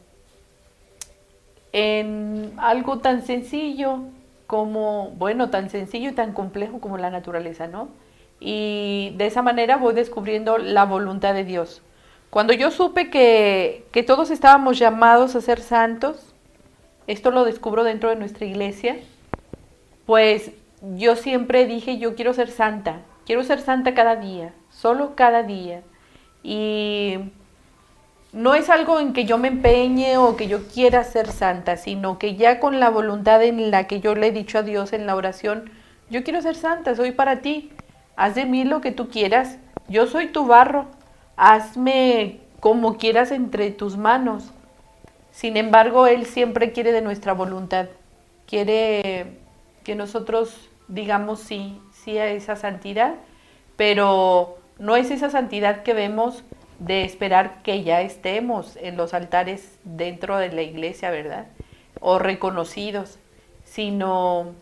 en 1.73 2.53
algo 2.57 2.99
tan 2.99 3.23
sencillo 3.23 4.01
como, 4.47 5.11
bueno, 5.11 5.49
tan 5.51 5.71
sencillo 5.71 6.11
y 6.11 6.13
tan 6.13 6.33
complejo 6.33 6.81
como 6.81 6.99
la 6.99 7.11
naturaleza, 7.11 7.69
¿no? 7.69 7.89
Y 8.41 9.15
de 9.17 9.27
esa 9.27 9.43
manera 9.43 9.77
voy 9.77 9.95
descubriendo 9.95 10.59
la 10.59 10.85
voluntad 10.85 11.33
de 11.33 11.45
Dios. 11.45 11.83
Cuando 12.33 12.55
yo 12.55 12.71
supe 12.71 13.11
que, 13.11 13.85
todos 14.07 14.31
estábamos 14.31 14.79
llamados 14.79 15.37
a 15.37 15.43
ser 15.43 15.61
santos, 15.61 16.33
esto 17.07 17.31
lo 17.31 17.45
descubro 17.45 17.85
dentro 17.85 18.09
de 18.09 18.17
nuestra 18.17 18.47
iglesia, 18.47 18.97
pues 20.07 20.53
yo 20.97 21.15
siempre 21.15 21.67
dije, 21.67 21.99
yo 21.99 22.15
quiero 22.15 22.33
ser 22.33 22.49
santa, 22.49 23.03
quiero 23.27 23.45
ser 23.45 23.61
santa 23.61 23.93
cada 23.93 24.17
día, 24.17 24.55
solo 24.71 25.15
cada 25.15 25.43
día. 25.43 25.83
Y 26.43 27.19
no 28.33 28.55
es 28.55 28.71
algo 28.71 28.99
en 28.99 29.13
que 29.13 29.27
yo 29.27 29.37
me 29.37 29.49
empeñe 29.49 30.17
o 30.17 30.35
que 30.35 30.47
yo 30.47 30.67
quiera 30.69 31.05
ser 31.05 31.31
santa, 31.31 31.77
sino 31.77 32.19
que 32.19 32.37
ya 32.37 32.61
con 32.61 32.81
la 32.81 32.89
voluntad 32.89 33.43
en 33.43 33.71
la 33.71 33.87
que 33.87 34.01
yo 34.01 34.15
le 34.15 34.29
he 34.29 34.33
dicho 34.33 34.57
a 34.57 34.63
Dios 34.63 34.95
en 34.95 35.05
la 35.07 35.17
oración, 35.17 35.71
yo 36.09 36.25
quiero 36.25 36.41
ser 36.41 36.57
santa, 36.57 36.97
soy 36.97 37.13
para 37.13 37.41
ti, 37.43 37.73
haz 38.17 38.35
de 38.35 38.47
mí 38.47 38.65
lo 38.65 38.81
que 38.81 38.91
tú 38.91 39.11
quieras, 39.11 39.59
yo 39.87 40.07
soy 40.07 40.29
tu 40.29 40.47
barro, 40.47 40.87
hazme 41.37 42.41
como 42.61 42.97
quieras 42.97 43.33
entre 43.33 43.71
tus 43.71 43.97
manos. 43.97 44.53
Sin 45.31 45.57
embargo, 45.57 46.07
Él 46.07 46.27
siempre 46.27 46.73
quiere 46.73 46.93
de 46.93 47.03
nuestra 47.03 47.33
voluntad, 47.33 47.87
quiere 48.47 49.39
que 49.83 49.95
nosotros 49.95 50.69
digamos 50.89 51.41
sí, 51.41 51.81
sí 51.93 52.19
a 52.19 52.29
esa 52.29 52.57
santidad, 52.57 53.15
pero 53.77 54.59
no 54.79 54.97
es 54.97 55.11
esa 55.11 55.31
santidad 55.31 55.83
que 55.83 55.95
vemos 55.95 56.45
de 56.79 57.05
esperar 57.05 57.63
que 57.63 57.83
ya 57.83 58.01
estemos 58.03 58.77
en 58.77 58.97
los 58.97 59.15
altares 59.15 59.79
dentro 59.85 60.37
de 60.39 60.53
la 60.53 60.63
iglesia, 60.63 61.11
¿verdad? 61.11 61.47
O 62.01 62.19
reconocidos, 62.19 63.19
sino 63.65 64.53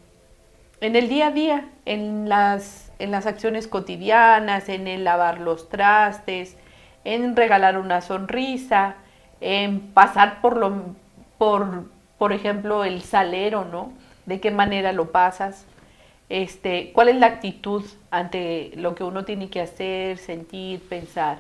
en 0.81 0.97
el 0.97 1.09
día 1.09 1.29
a 1.29 1.31
día, 1.31 1.69
en 1.87 2.29
las, 2.29 2.90
en 3.01 3.11
las 3.11 3.27
acciones 3.27 3.67
cotidianas, 3.67 4.69
en 4.69 4.87
el 4.87 5.05
lavar 5.05 5.41
los 5.41 5.69
trastes, 5.69 6.57
en 7.05 7.35
regalar 7.35 7.79
una 7.79 8.01
sonrisa, 8.01 8.97
en 9.41 9.81
pasar 9.81 10.41
por 10.41 10.57
lo, 10.57 10.73
por, 11.39 11.85
por 12.19 12.33
ejemplo, 12.33 12.85
el 12.85 13.03
salero, 13.03 13.65
¿no? 13.65 13.93
De 14.27 14.41
qué 14.41 14.51
manera 14.51 14.93
lo 14.93 15.11
pasas, 15.11 15.67
este, 16.29 16.93
cuál 16.93 17.09
es 17.09 17.17
la 17.17 17.27
actitud 17.27 17.85
ante 18.11 18.71
lo 18.77 18.95
que 18.95 19.03
uno 19.03 19.25
tiene 19.25 19.51
que 19.51 19.61
hacer, 19.61 20.19
sentir, 20.19 20.81
pensar. 20.89 21.39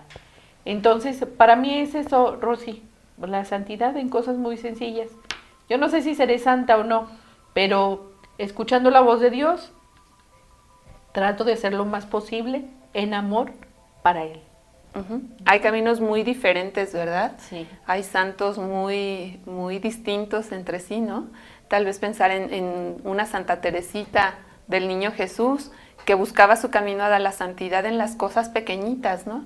Entonces, 0.64 1.24
para 1.36 1.56
mí 1.56 1.78
es 1.78 1.94
eso, 1.94 2.36
Rosy, 2.40 2.82
la 3.18 3.44
santidad 3.44 3.96
en 3.96 4.08
cosas 4.08 4.36
muy 4.36 4.56
sencillas. 4.56 5.08
Yo 5.68 5.78
no 5.78 5.88
sé 5.88 6.02
si 6.02 6.14
seré 6.14 6.38
santa 6.38 6.76
o 6.78 6.84
no, 6.84 7.08
pero 7.52 8.10
escuchando 8.38 8.90
la 8.90 9.00
voz 9.00 9.20
de 9.20 9.30
Dios, 9.30 9.72
trato 11.12 11.44
de 11.44 11.54
hacer 11.54 11.72
lo 11.72 11.84
más 11.84 12.06
posible 12.06 12.64
en 12.94 13.14
amor 13.14 13.52
para 14.02 14.24
Él. 14.24 14.40
Hay 15.44 15.60
caminos 15.60 16.00
muy 16.00 16.24
diferentes, 16.24 16.92
¿verdad? 16.92 17.32
Sí. 17.38 17.66
Hay 17.86 18.02
santos 18.02 18.58
muy, 18.58 19.40
muy 19.46 19.78
distintos 19.78 20.50
entre 20.50 20.80
sí, 20.80 21.00
¿no? 21.00 21.28
Tal 21.68 21.84
vez 21.84 22.00
pensar 22.00 22.32
en, 22.32 22.96
una 23.04 23.26
Santa 23.26 23.60
Teresita 23.60 24.34
del 24.66 24.88
Niño 24.88 25.12
Jesús 25.12 25.70
que 26.04 26.14
buscaba 26.14 26.56
su 26.56 26.70
camino 26.70 27.04
a 27.04 27.18
la 27.20 27.32
santidad 27.32 27.86
en 27.86 27.98
las 27.98 28.16
cosas 28.16 28.48
pequeñitas, 28.48 29.26
¿no? 29.26 29.44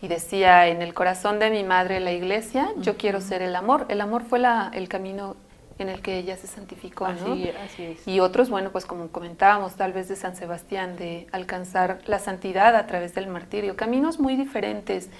Y 0.00 0.08
decía, 0.08 0.68
en 0.68 0.80
el 0.80 0.94
corazón 0.94 1.38
de 1.38 1.50
mi 1.50 1.64
madre 1.64 2.00
la 2.00 2.12
iglesia, 2.12 2.70
yo 2.78 2.96
quiero 2.96 3.20
ser 3.20 3.42
el 3.42 3.54
amor. 3.56 3.84
El 3.90 4.00
amor 4.00 4.22
fue 4.22 4.38
la, 4.38 4.70
el 4.72 4.88
camino 4.88 5.36
en 5.78 5.88
el 5.88 6.02
que 6.02 6.18
ella 6.18 6.36
se 6.36 6.46
santificó, 6.46 7.06
¿no? 7.08 7.32
Así, 7.64 7.82
es. 7.82 8.06
Y 8.06 8.20
otros, 8.20 8.50
bueno, 8.50 8.70
pues 8.70 8.84
como 8.84 9.08
comentábamos, 9.08 9.76
tal 9.76 9.92
vez 9.92 10.08
de 10.08 10.16
San 10.16 10.34
Sebastián, 10.34 10.96
de 10.96 11.26
alcanzar 11.32 12.00
la 12.06 12.18
santidad 12.18 12.74
a 12.74 12.86
través 12.86 13.14
del 13.14 13.28
martirio. 13.28 13.76
Caminos 13.76 14.18
muy 14.18 14.36
diferentes, 14.36 15.10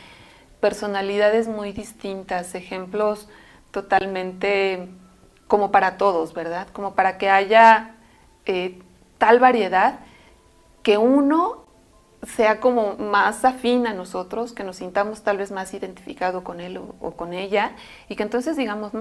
personalidades 0.60 1.46
muy 1.46 1.72
distintas, 1.72 2.54
ejemplos 2.54 3.28
totalmente 3.70 4.88
como 5.46 5.70
para 5.70 5.96
todos, 5.96 6.34
¿verdad? 6.34 6.68
Como 6.72 6.94
para 6.94 7.18
que 7.18 7.30
haya 7.30 7.94
eh, 8.46 8.78
tal 9.18 9.38
variedad 9.38 10.00
que 10.82 10.98
uno 10.98 11.67
sea 12.26 12.60
como 12.60 12.96
más 12.96 13.44
afín 13.44 13.86
a 13.86 13.94
nosotros, 13.94 14.52
que 14.52 14.64
nos 14.64 14.76
sintamos 14.76 15.22
tal 15.22 15.38
vez 15.38 15.50
más 15.50 15.72
identificado 15.72 16.42
con 16.42 16.60
él 16.60 16.78
o, 16.78 17.12
con 17.12 17.32
ella 17.32 17.72
y 18.08 18.16
que 18.16 18.22
entonces 18.22 18.56
digamos, 18.56 18.92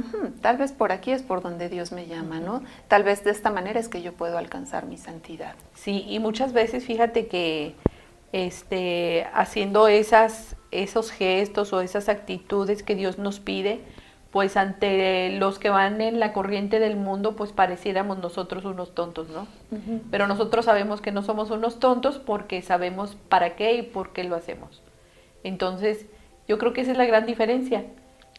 tal 0.41 0.57
vez 0.57 0.71
por 0.71 0.91
aquí 0.91 1.11
es 1.11 1.23
por 1.23 1.41
donde 1.41 1.69
Dios 1.69 1.91
me 1.91 2.07
llama, 2.07 2.39
¿no? 2.39 2.63
Tal 2.87 3.03
vez 3.03 3.23
de 3.23 3.31
esta 3.31 3.49
manera 3.49 3.79
es 3.79 3.89
que 3.89 4.01
yo 4.01 4.13
puedo 4.13 4.37
alcanzar 4.37 4.85
mi 4.85 4.97
santidad. 4.97 5.55
Sí, 5.73 6.05
y 6.07 6.19
muchas 6.19 6.53
veces 6.53 6.85
fíjate 6.85 7.27
que 7.27 7.75
este, 8.33 9.25
haciendo 9.33 9.87
esas, 9.87 10.55
esos 10.71 11.11
gestos 11.11 11.73
o 11.73 11.81
esas 11.81 12.09
actitudes 12.09 12.83
que 12.83 12.95
Dios 12.95 13.17
nos 13.17 13.39
pide, 13.39 13.81
pues 14.31 14.57
ante 14.57 15.31
los 15.31 15.57
que 15.59 15.69
van 15.69 16.01
en 16.01 16.19
la 16.19 16.33
corriente 16.33 16.79
del 16.79 16.95
mundo, 16.95 17.35
pues 17.35 17.51
pareciéramos 17.51 18.17
nosotros 18.17 18.65
unos 18.65 18.93
tontos, 18.93 19.29
¿no? 19.29 19.47
Pero 20.11 20.27
nosotros 20.27 20.65
sabemos 20.65 21.01
que 21.01 21.11
no 21.11 21.23
somos 21.23 21.49
unos 21.49 21.79
tontos 21.79 22.19
porque 22.19 22.61
sabemos 22.61 23.17
para 23.29 23.55
qué 23.55 23.73
y 23.75 23.81
por 23.83 24.11
qué 24.11 24.23
lo 24.23 24.35
hacemos. 24.35 24.81
Entonces, 25.43 26.05
yo 26.47 26.57
creo 26.57 26.73
que 26.73 26.81
esa 26.81 26.91
es 26.91 26.97
la 26.97 27.05
gran 27.05 27.25
diferencia 27.25 27.85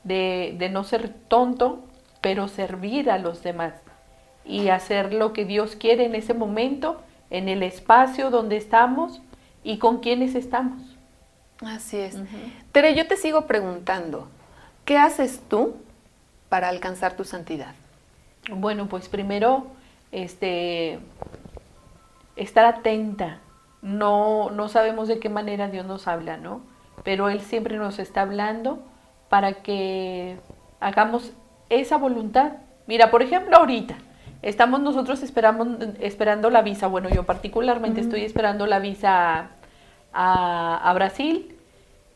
de, 0.05 0.55
de 0.59 0.69
no 0.69 0.85
ser 0.85 1.09
tonto, 1.09 1.85
pero 2.21 2.49
servir 2.49 3.11
a 3.11 3.19
los 3.19 3.43
demás 3.43 3.75
y 4.45 4.69
hacer 4.69 5.13
lo 5.13 5.33
que 5.33 5.45
Dios 5.45 5.77
quiere 5.77 6.07
en 6.07 6.15
ese 6.15 6.35
momento, 6.35 7.01
en 7.31 7.49
el 7.49 7.63
espacio 7.63 8.31
donde 8.31 8.57
estamos 8.57 9.21
y 9.63 9.79
con 9.79 10.01
quienes 10.01 10.35
estamos. 10.35 10.83
Así 11.61 11.99
es. 11.99 12.17
Tere, 12.73 12.95
yo 12.95 13.07
te 13.07 13.17
sigo 13.17 13.47
preguntando, 13.47 14.29
¿Qué 14.89 14.97
haces 14.97 15.43
tú 15.51 15.77
para 16.49 16.71
alcanzar 16.71 17.15
tu 17.15 17.25
santidad? 17.25 17.75
Bueno, 18.51 18.87
pues 18.87 19.11
primero, 19.11 19.67
este, 20.13 20.99
estar 22.37 22.65
atenta. 22.65 23.41
No, 23.83 24.49
no 24.49 24.69
sabemos 24.69 25.07
de 25.07 25.19
qué 25.19 25.29
manera 25.29 25.69
Dios 25.69 25.85
nos 25.85 26.09
habla, 26.09 26.39
¿no? 26.39 26.63
Pero 27.05 27.29
Él 27.29 27.43
siempre 27.43 27.77
nos 27.77 27.99
está 27.99 28.23
hablando 28.23 28.83
para 29.29 29.53
que 29.63 30.39
hagamos 30.81 31.33
esa 31.69 31.99
voluntad. 31.99 32.53
Mira, 32.87 33.11
por 33.11 33.21
ejemplo, 33.21 33.59
ahorita 33.59 33.99
estamos 34.41 34.81
nosotros 34.81 35.23
esperamos, 35.23 35.69
esperando 36.01 36.49
la 36.49 36.63
visa. 36.63 36.87
Bueno, 36.87 37.11
yo 37.11 37.25
particularmente 37.25 38.01
estoy 38.01 38.25
esperando 38.25 38.67
la 38.67 38.79
visa 38.79 39.51
a, 40.15 40.91
a 40.91 40.93
Brasil 40.95 41.58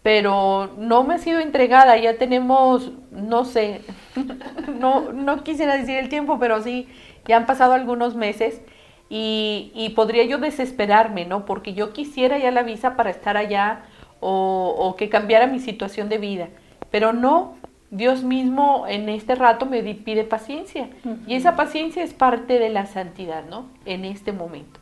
pero 0.02 0.70
no 0.78 1.04
me 1.04 1.14
ha 1.14 1.18
sido 1.18 1.40
entregada, 1.40 1.96
ya 1.96 2.18
tenemos, 2.18 2.90
no 3.10 3.44
sé, 3.44 3.82
no, 4.80 5.12
no 5.12 5.44
quisiera 5.44 5.76
decir 5.76 5.96
el 5.96 6.08
tiempo, 6.08 6.38
pero 6.38 6.62
sí, 6.62 6.88
ya 7.26 7.36
han 7.36 7.46
pasado 7.46 7.74
algunos 7.74 8.16
meses 8.16 8.60
y, 9.08 9.70
y, 9.74 9.90
podría 9.90 10.24
yo 10.24 10.38
desesperarme, 10.38 11.24
¿no? 11.24 11.44
Porque 11.44 11.74
yo 11.74 11.92
quisiera 11.92 12.38
ya 12.38 12.50
la 12.50 12.62
visa 12.62 12.96
para 12.96 13.10
estar 13.10 13.36
allá 13.36 13.82
o, 14.20 14.74
o 14.76 14.96
que 14.96 15.08
cambiara 15.08 15.46
mi 15.46 15.60
situación 15.60 16.08
de 16.08 16.18
vida, 16.18 16.48
pero 16.90 17.12
no, 17.12 17.54
Dios 17.92 18.24
mismo 18.24 18.86
en 18.88 19.10
este 19.10 19.34
rato 19.34 19.66
me 19.66 19.82
pide 19.82 20.24
paciencia 20.24 20.88
y 21.26 21.34
esa 21.34 21.56
paciencia 21.56 22.02
es 22.02 22.14
parte 22.14 22.58
de 22.58 22.70
la 22.70 22.86
santidad, 22.86 23.44
¿no? 23.44 23.66
En 23.84 24.06
este 24.06 24.32
momento, 24.32 24.80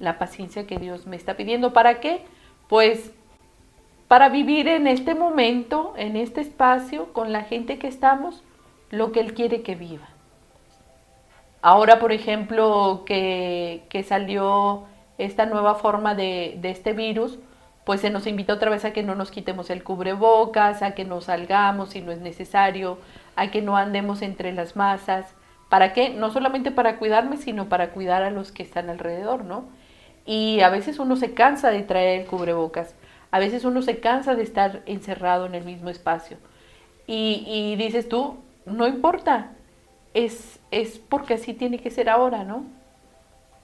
la 0.00 0.18
paciencia 0.18 0.66
que 0.66 0.76
Dios 0.76 1.06
me 1.06 1.14
está 1.14 1.36
pidiendo, 1.36 1.72
¿para 1.72 2.00
qué? 2.00 2.22
Pues 2.68 3.12
para 4.08 4.30
vivir 4.30 4.68
en 4.68 4.86
este 4.86 5.14
momento, 5.14 5.92
en 5.96 6.16
este 6.16 6.40
espacio, 6.40 7.12
con 7.12 7.30
la 7.32 7.42
gente 7.42 7.78
que 7.78 7.88
estamos, 7.88 8.42
lo 8.90 9.12
que 9.12 9.20
Él 9.20 9.34
quiere 9.34 9.60
que 9.60 9.74
viva. 9.74 10.08
Ahora, 11.60 11.98
por 11.98 12.12
ejemplo, 12.12 13.02
que, 13.04 13.84
salió 14.08 14.84
esta 15.18 15.44
nueva 15.44 15.74
forma 15.74 16.14
de, 16.14 16.56
de, 16.60 16.70
este 16.70 16.94
virus, 16.94 17.38
pues 17.84 18.00
se 18.00 18.10
nos 18.10 18.26
invita 18.26 18.54
otra 18.54 18.70
vez 18.70 18.84
a 18.84 18.92
que 18.92 19.02
no 19.02 19.14
nos 19.14 19.30
quitemos 19.30 19.68
el 19.68 19.82
cubrebocas, 19.82 20.82
a 20.82 20.92
que 20.92 21.04
no 21.04 21.20
salgamos 21.20 21.90
si 21.90 22.00
no 22.00 22.12
es 22.12 22.20
necesario, 22.20 22.98
a 23.36 23.50
que 23.50 23.60
no 23.60 23.76
andemos 23.76 24.22
entre 24.22 24.52
las 24.52 24.76
masas. 24.76 25.34
¿Para 25.68 25.92
qué? 25.92 26.10
No 26.10 26.30
solamente 26.30 26.70
para 26.70 26.98
cuidarme, 26.98 27.36
sino 27.36 27.68
para 27.68 27.90
cuidar 27.90 28.22
a 28.22 28.30
los 28.30 28.52
que 28.52 28.62
están 28.62 28.88
alrededor, 28.88 29.44
¿no? 29.44 29.64
Y 30.24 30.60
a 30.60 30.70
veces 30.70 30.98
uno 30.98 31.16
se 31.16 31.34
cansa 31.34 31.70
de 31.70 31.82
traer 31.82 32.20
el 32.20 32.26
cubrebocas. 32.26 32.94
A 33.30 33.38
veces 33.38 33.64
uno 33.64 33.82
se 33.82 34.00
cansa 34.00 34.34
de 34.34 34.42
estar 34.42 34.82
encerrado 34.86 35.46
en 35.46 35.54
el 35.54 35.64
mismo 35.64 35.90
espacio. 35.90 36.38
Y, 37.06 37.74
dices 37.76 38.08
tú, 38.08 38.36
no 38.66 38.86
importa, 38.86 39.52
es, 40.12 40.60
es 40.70 40.98
porque 40.98 41.34
así 41.34 41.54
tiene 41.54 41.78
que 41.78 41.90
ser 41.90 42.10
ahora, 42.10 42.44
¿no? 42.44 42.64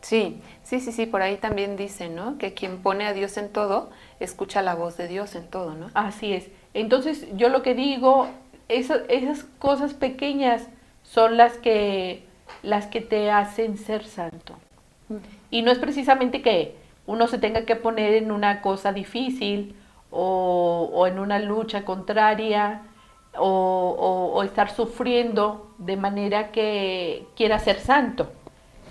Sí, 0.01 0.41
sí, 0.63 0.81
sí, 0.81 0.93
sí, 0.93 1.07
por 1.07 1.23
ahí 1.23 1.37
también 1.37 1.77
dice, 1.77 2.09
¿no? 2.09 2.39
Que 2.39 2.55
quien 2.55 2.83
pone 2.83 3.07
a 3.07 3.13
Dios 3.13 3.37
en 3.37 3.51
todo, 3.51 3.91
escucha 4.21 4.63
la 4.63 4.75
voz 4.75 4.97
de 4.97 5.09
Dios 5.09 5.35
en 5.35 5.47
todo, 5.47 5.75
¿no? 5.75 5.91
Así 5.95 6.33
es. 6.33 6.49
Entonces, 6.73 7.27
yo 7.37 7.49
lo 7.49 7.63
que 7.63 7.75
digo, 7.75 8.29
esas, 8.69 9.03
esas 9.09 9.45
cosas 9.59 9.95
pequeñas 9.95 10.69
son 11.03 11.37
las 11.37 11.55
que, 11.59 12.25
las 12.63 12.87
que 12.87 13.01
te 13.01 13.31
hacen 13.31 13.77
ser 13.77 14.05
santo. 14.05 14.57
Y 15.51 15.63
no 15.63 15.71
es 15.71 15.79
precisamente 15.79 16.43
que 16.43 16.77
uno 17.07 17.27
se 17.27 17.39
tenga 17.39 17.65
que 17.65 17.77
poner 17.77 18.15
en 18.15 18.31
una 18.31 18.63
cosa 18.63 18.93
difícil 18.93 19.77
o, 20.11 21.07
en 21.07 21.19
una 21.19 21.39
lucha 21.39 21.85
contraria 21.85 22.83
o, 23.37 24.41
estar 24.45 24.71
sufriendo 24.71 25.75
de 25.79 25.97
manera 25.97 26.53
que 26.53 27.27
quiera 27.37 27.59
ser 27.59 27.81
santo. 27.81 28.31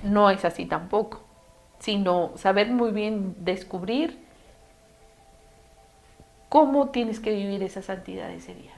No 0.04 0.30
es 0.30 0.44
así 0.46 0.66
tampoco, 0.66 1.22
sino 1.80 2.32
saber 2.36 2.70
muy 2.70 2.92
bien 2.92 3.36
descubrir 3.40 4.20
cómo 6.50 6.90
tienes 6.90 7.20
que 7.20 7.32
vivir 7.32 7.64
esa 7.64 7.82
santidad 7.82 8.30
ese 8.32 8.54
día. 8.54 8.73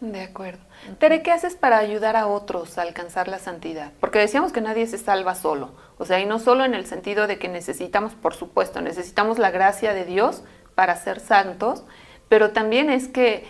De 0.00 0.22
acuerdo. 0.22 0.60
Tere, 0.98 1.22
¿qué 1.22 1.32
haces 1.32 1.56
para 1.56 1.78
ayudar 1.78 2.16
a 2.16 2.28
otros 2.28 2.78
a 2.78 2.82
alcanzar 2.82 3.26
la 3.26 3.38
santidad? 3.38 3.92
Porque 3.98 4.20
decíamos 4.20 4.52
que 4.52 4.60
nadie 4.60 4.86
se 4.86 4.96
salva 4.96 5.34
solo. 5.34 5.72
O 5.98 6.04
sea, 6.04 6.20
y 6.20 6.26
no 6.26 6.38
solo 6.38 6.64
en 6.64 6.74
el 6.74 6.86
sentido 6.86 7.26
de 7.26 7.38
que 7.38 7.48
necesitamos, 7.48 8.14
por 8.14 8.34
supuesto, 8.34 8.80
necesitamos 8.80 9.38
la 9.38 9.50
gracia 9.50 9.94
de 9.94 10.04
Dios 10.04 10.44
para 10.76 10.94
ser 10.94 11.18
santos, 11.18 11.82
pero 12.28 12.52
también 12.52 12.90
es 12.90 13.08
que 13.08 13.44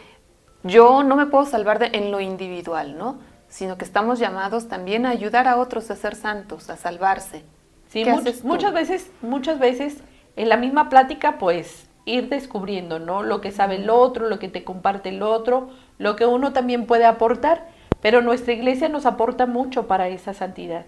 yo 0.62 1.03
no 1.03 1.16
me 1.16 1.26
puedo 1.26 1.44
salvar 1.44 1.78
de, 1.78 1.90
en 1.92 2.11
lo 2.11 2.20
individual, 2.20 2.96
¿no? 2.96 3.18
Sino 3.49 3.76
que 3.76 3.84
estamos 3.84 4.18
llamados 4.18 4.68
también 4.68 5.05
a 5.05 5.11
ayudar 5.11 5.49
a 5.49 5.59
otros 5.59 5.90
a 5.90 5.96
ser 5.96 6.14
santos, 6.14 6.70
a 6.70 6.76
salvarse. 6.76 7.44
Sí, 7.88 8.05
muchas 8.42 8.72
veces, 8.72 9.11
muchas 9.20 9.59
veces 9.59 9.99
en 10.36 10.49
la 10.49 10.57
misma 10.57 10.88
plática, 10.88 11.38
pues 11.38 11.88
ir 12.09 12.28
descubriendo, 12.28 12.98
¿no? 12.98 13.22
Lo 13.22 13.40
que 13.40 13.52
sabe 13.52 13.76
el 13.76 13.90
otro, 13.90 14.28
lo 14.28 14.38
que 14.38 14.48
te 14.48 14.64
comparte 14.64 15.11
el 15.11 15.22
otro, 15.22 15.70
lo 15.98 16.16
que 16.16 16.26
uno 16.26 16.52
también 16.52 16.86
puede 16.86 17.04
aportar, 17.04 17.68
pero 18.00 18.22
nuestra 18.22 18.52
iglesia 18.52 18.88
nos 18.88 19.06
aporta 19.06 19.46
mucho 19.46 19.86
para 19.86 20.09
esa 20.09 20.34
santidad. 20.34 20.86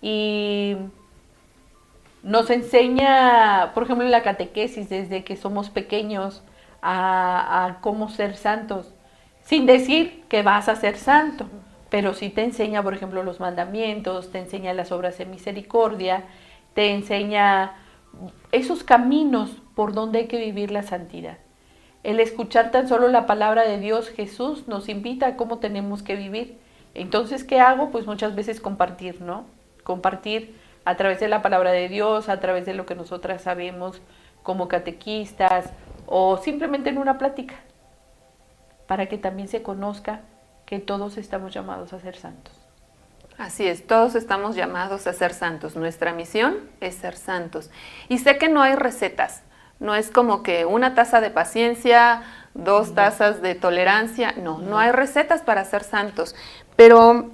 Y 0.00 0.76
nos 2.22 2.50
enseña, 2.50 3.72
por 3.74 3.84
ejemplo, 3.84 4.04
en 4.04 4.12
la 4.12 4.22
catequesis, 4.22 4.88
desde 4.88 5.24
que 5.24 5.36
somos 5.36 5.70
pequeños, 5.70 6.42
a, 6.82 7.78
cómo 7.80 8.08
ser 8.08 8.36
santos, 8.36 8.92
sin 9.44 9.66
decir 9.66 10.24
que 10.28 10.42
vas 10.42 10.68
a 10.68 10.76
ser 10.76 10.96
santo, 10.96 11.46
pero 11.90 12.14
sí 12.14 12.30
te 12.30 12.44
enseña, 12.44 12.82
por 12.82 12.94
ejemplo, 12.94 13.22
los 13.22 13.40
mandamientos, 13.40 14.30
te 14.30 14.38
enseña 14.38 14.72
las 14.72 14.92
obras 14.92 15.18
de 15.18 15.26
misericordia, 15.26 16.24
te 16.74 16.92
enseña 16.92 17.74
esos 18.52 18.84
caminos 18.84 19.50
por 19.74 19.92
donde 19.92 20.20
hay 20.20 20.26
que 20.26 20.38
vivir 20.38 20.70
la 20.70 20.82
santidad. 20.82 21.38
El 22.02 22.18
escuchar 22.20 22.70
tan 22.70 22.88
solo 22.88 23.08
la 23.08 23.26
palabra 23.26 23.62
de 23.62 23.78
Dios, 23.78 24.08
Jesús, 24.08 24.68
nos 24.68 24.88
invita 24.88 25.26
a 25.26 25.36
cómo 25.36 25.58
tenemos 25.58 26.02
que 26.02 26.16
vivir. 26.16 26.58
Entonces, 26.94 27.44
¿qué 27.44 27.60
hago? 27.60 27.90
Pues 27.90 28.06
muchas 28.06 28.34
veces 28.34 28.60
compartir, 28.60 29.20
¿no? 29.20 29.44
Compartir 29.84 30.54
a 30.84 30.96
través 30.96 31.20
de 31.20 31.28
la 31.28 31.42
palabra 31.42 31.72
de 31.72 31.88
Dios, 31.88 32.28
a 32.28 32.40
través 32.40 32.66
de 32.66 32.74
lo 32.74 32.86
que 32.86 32.94
nosotras 32.94 33.42
sabemos 33.42 34.00
como 34.42 34.68
catequistas 34.68 35.70
o 36.06 36.38
simplemente 36.38 36.90
en 36.90 36.98
una 36.98 37.18
plática, 37.18 37.54
para 38.86 39.06
que 39.06 39.18
también 39.18 39.48
se 39.48 39.62
conozca 39.62 40.22
que 40.66 40.78
todos 40.78 41.18
estamos 41.18 41.52
llamados 41.52 41.92
a 41.92 42.00
ser 42.00 42.16
santos. 42.16 42.59
Así 43.40 43.66
es, 43.66 43.86
todos 43.86 44.16
estamos 44.16 44.54
llamados 44.54 45.06
a 45.06 45.14
ser 45.14 45.32
santos. 45.32 45.74
Nuestra 45.74 46.12
misión 46.12 46.58
es 46.82 46.94
ser 46.96 47.16
santos. 47.16 47.70
Y 48.10 48.18
sé 48.18 48.36
que 48.36 48.50
no 48.50 48.60
hay 48.60 48.74
recetas. 48.74 49.40
No 49.78 49.94
es 49.94 50.10
como 50.10 50.42
que 50.42 50.66
una 50.66 50.94
taza 50.94 51.22
de 51.22 51.30
paciencia, 51.30 52.22
dos 52.52 52.94
tazas 52.94 53.40
de 53.40 53.54
tolerancia. 53.54 54.34
No, 54.36 54.58
no 54.58 54.78
hay 54.78 54.92
recetas 54.92 55.40
para 55.40 55.64
ser 55.64 55.84
santos. 55.84 56.36
Pero, 56.76 57.30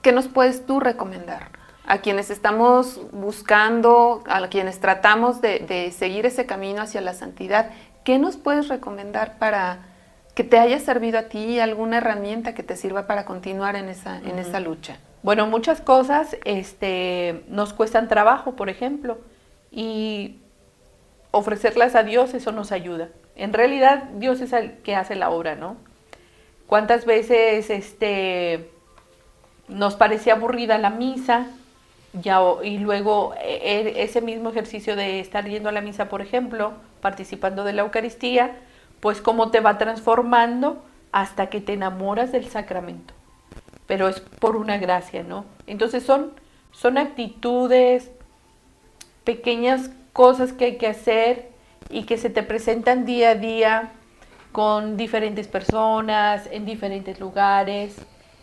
¿qué 0.00 0.12
nos 0.12 0.28
puedes 0.28 0.64
tú 0.64 0.78
recomendar? 0.78 1.48
A 1.88 1.98
quienes 1.98 2.30
estamos 2.30 3.00
buscando, 3.10 4.22
a 4.28 4.46
quienes 4.46 4.78
tratamos 4.78 5.40
de, 5.40 5.92
seguir 5.98 6.24
ese 6.24 6.46
camino 6.46 6.82
hacia 6.82 7.00
la 7.00 7.14
santidad, 7.14 7.70
¿qué 8.04 8.20
nos 8.20 8.36
puedes 8.36 8.68
recomendar 8.68 9.38
para 9.38 9.78
que 10.36 10.44
te 10.44 10.60
haya 10.60 10.78
servido 10.78 11.18
a 11.18 11.22
ti 11.22 11.58
alguna 11.58 11.96
herramienta 11.96 12.54
que 12.54 12.62
te 12.62 12.76
sirva 12.76 13.08
para 13.08 13.24
continuar 13.24 13.74
en 13.74 13.88
esa, 13.88 14.18
en 14.18 14.38
esa 14.38 14.60
lucha? 14.60 14.98
Bueno, 15.26 15.48
muchas 15.48 15.80
cosas 15.80 16.36
este, 16.44 17.42
nos 17.48 17.72
cuestan 17.72 18.06
trabajo, 18.06 18.54
por 18.54 18.68
ejemplo, 18.68 19.18
y 19.72 20.36
ofrecerlas 21.32 21.96
a 21.96 22.04
Dios, 22.04 22.32
eso 22.32 22.52
nos 22.52 22.70
ayuda. 22.70 23.08
En 23.34 23.52
realidad, 23.52 24.04
Dios 24.18 24.40
es 24.40 24.52
el 24.52 24.74
que 24.84 24.94
hace 24.94 25.16
la 25.16 25.30
obra, 25.30 25.56
¿no? 25.56 25.78
¿Cuántas 26.68 27.06
veces 27.06 27.70
este, 27.70 28.70
nos 29.66 29.96
parecía 29.96 30.34
aburrida 30.34 30.78
la 30.78 30.90
misa? 30.90 31.48
Ya, 32.12 32.38
y 32.62 32.78
luego 32.78 33.34
e, 33.42 33.56
e, 33.80 34.02
ese 34.04 34.20
mismo 34.20 34.50
ejercicio 34.50 34.94
de 34.94 35.18
estar 35.18 35.44
yendo 35.48 35.70
a 35.70 35.72
la 35.72 35.80
misa, 35.80 36.08
por 36.08 36.22
ejemplo, 36.22 36.74
participando 37.00 37.64
de 37.64 37.72
la 37.72 37.82
Eucaristía, 37.82 38.58
pues 39.00 39.20
cómo 39.20 39.50
te 39.50 39.58
va 39.58 39.76
transformando 39.76 40.84
hasta 41.10 41.48
que 41.48 41.60
te 41.60 41.72
enamoras 41.72 42.30
del 42.30 42.46
sacramento. 42.46 43.15
Pero 43.86 44.08
es 44.08 44.20
por 44.20 44.56
una 44.56 44.78
gracia, 44.78 45.22
¿no? 45.22 45.44
Entonces 45.66 46.02
son, 46.02 46.32
son 46.72 46.98
actitudes, 46.98 48.10
pequeñas 49.24 49.90
cosas 50.12 50.52
que 50.52 50.64
hay 50.64 50.76
que 50.76 50.86
hacer 50.86 51.50
y 51.90 52.04
que 52.04 52.16
se 52.16 52.30
te 52.30 52.42
presentan 52.42 53.04
día 53.04 53.30
a 53.30 53.34
día 53.34 53.92
con 54.52 54.96
diferentes 54.96 55.48
personas, 55.48 56.48
en 56.50 56.64
diferentes 56.64 57.20
lugares, 57.20 57.96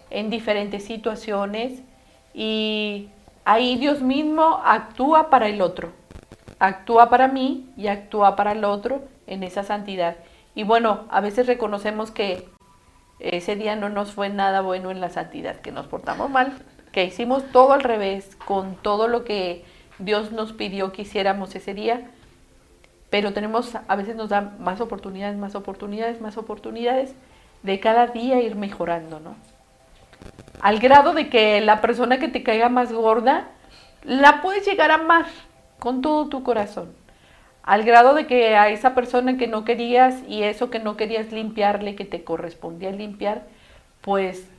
en 0.10 0.30
diferentes 0.30 0.86
situaciones 0.86 1.82
y 2.34 3.10
ahí 3.46 3.78
Dios 3.78 4.02
mismo 4.02 4.62
actúa 4.64 5.30
para 5.30 5.48
el 5.48 5.62
otro, 5.62 5.92
actúa 6.60 7.10
para 7.10 7.28
mí 7.28 7.70
y 7.78 7.88
actúa 7.88 8.36
para 8.36 8.52
el 8.52 8.64
otro 8.64 9.02
en 9.28 9.44
esa 9.44 9.64
santidad. 9.64 10.18
Y 10.56 10.64
bueno, 10.64 11.06
a 11.10 11.20
veces 11.22 11.48
reconocemos 11.48 12.12
que 12.12 12.48
ese 13.24 13.56
día 13.56 13.76
no 13.76 13.90
nos 13.90 14.12
fue 14.12 14.30
nada 14.30 14.62
bueno 14.62 14.92
en 14.92 15.02
la 15.02 15.10
santidad, 15.10 15.56
que 15.62 15.72
nos 15.72 15.88
portamos 15.88 16.30
mal, 16.30 16.54
que 16.92 17.06
hicimos 17.06 17.44
todo 17.52 17.74
al 17.74 17.82
revés, 17.82 18.36
con 18.46 18.76
todo 18.76 19.08
lo 19.08 19.24
que 19.24 19.64
Dios 20.00 20.32
nos 20.32 20.54
pidió 20.54 20.92
que 20.92 21.04
hiciéramos 21.04 21.56
ese 21.56 21.74
día, 21.74 22.10
pero 23.10 23.32
tenemos, 23.32 23.76
a 23.88 23.96
veces 23.96 24.16
nos 24.16 24.30
da 24.30 24.42
más 24.60 24.82
oportunidades, 24.82 25.38
más 25.38 25.56
oportunidades, 25.56 26.20
más 26.20 26.38
oportunidades 26.38 27.16
de 27.62 27.80
cada 27.80 28.08
día 28.08 28.42
ir 28.42 28.56
mejorando, 28.56 29.20
¿no? 29.20 29.36
Al 30.62 30.80
grado 30.80 31.14
de 31.14 31.30
que 31.30 31.62
la 31.62 31.82
persona 31.82 32.20
que 32.20 32.28
te 32.28 32.44
caiga 32.44 32.70
más 32.70 32.92
gorda, 32.92 33.50
la 34.04 34.42
puedes 34.42 34.66
llegar 34.66 34.92
a 34.92 34.96
amar 34.96 35.26
con 35.80 36.02
todo 36.02 36.28
tu 36.28 36.44
corazón. 36.44 37.03
Al 37.64 37.84
grado 37.84 38.14
de 38.14 38.28
que 38.28 38.58
a 38.58 38.70
esa 38.70 38.94
persona 38.94 39.38
que 39.38 39.48
no 39.48 39.64
querías 39.64 40.22
y 40.28 40.44
eso 40.44 40.70
que 40.70 40.80
no 40.80 40.98
querías 40.98 41.32
limpiarle, 41.32 41.96
que 41.96 42.04
te 42.04 42.24
correspondía 42.24 42.92
limpiar, 42.92 43.44
pues 44.02 44.50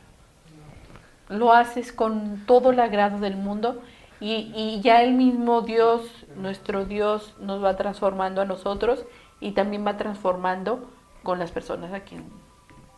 lo 1.29 1.53
haces 1.53 1.93
con 1.93 2.45
todo 2.47 2.71
el 2.71 2.81
agrado 2.81 3.19
del 3.19 3.37
mundo 3.37 3.83
y, 4.21 4.81
ya 4.83 5.03
el 5.03 5.13
mismo 5.13 5.61
Dios, 5.61 6.25
nuestro 6.37 6.87
Dios, 6.87 7.35
nos 7.41 7.63
va 7.63 7.77
transformando 7.77 8.41
a 8.41 8.47
nosotros 8.47 9.05
y 9.39 9.53
también 9.53 9.87
va 9.87 9.99
transformando 9.99 10.91
con 11.23 11.39
las 11.39 11.53
personas 11.53 11.93
aquí, 11.93 12.17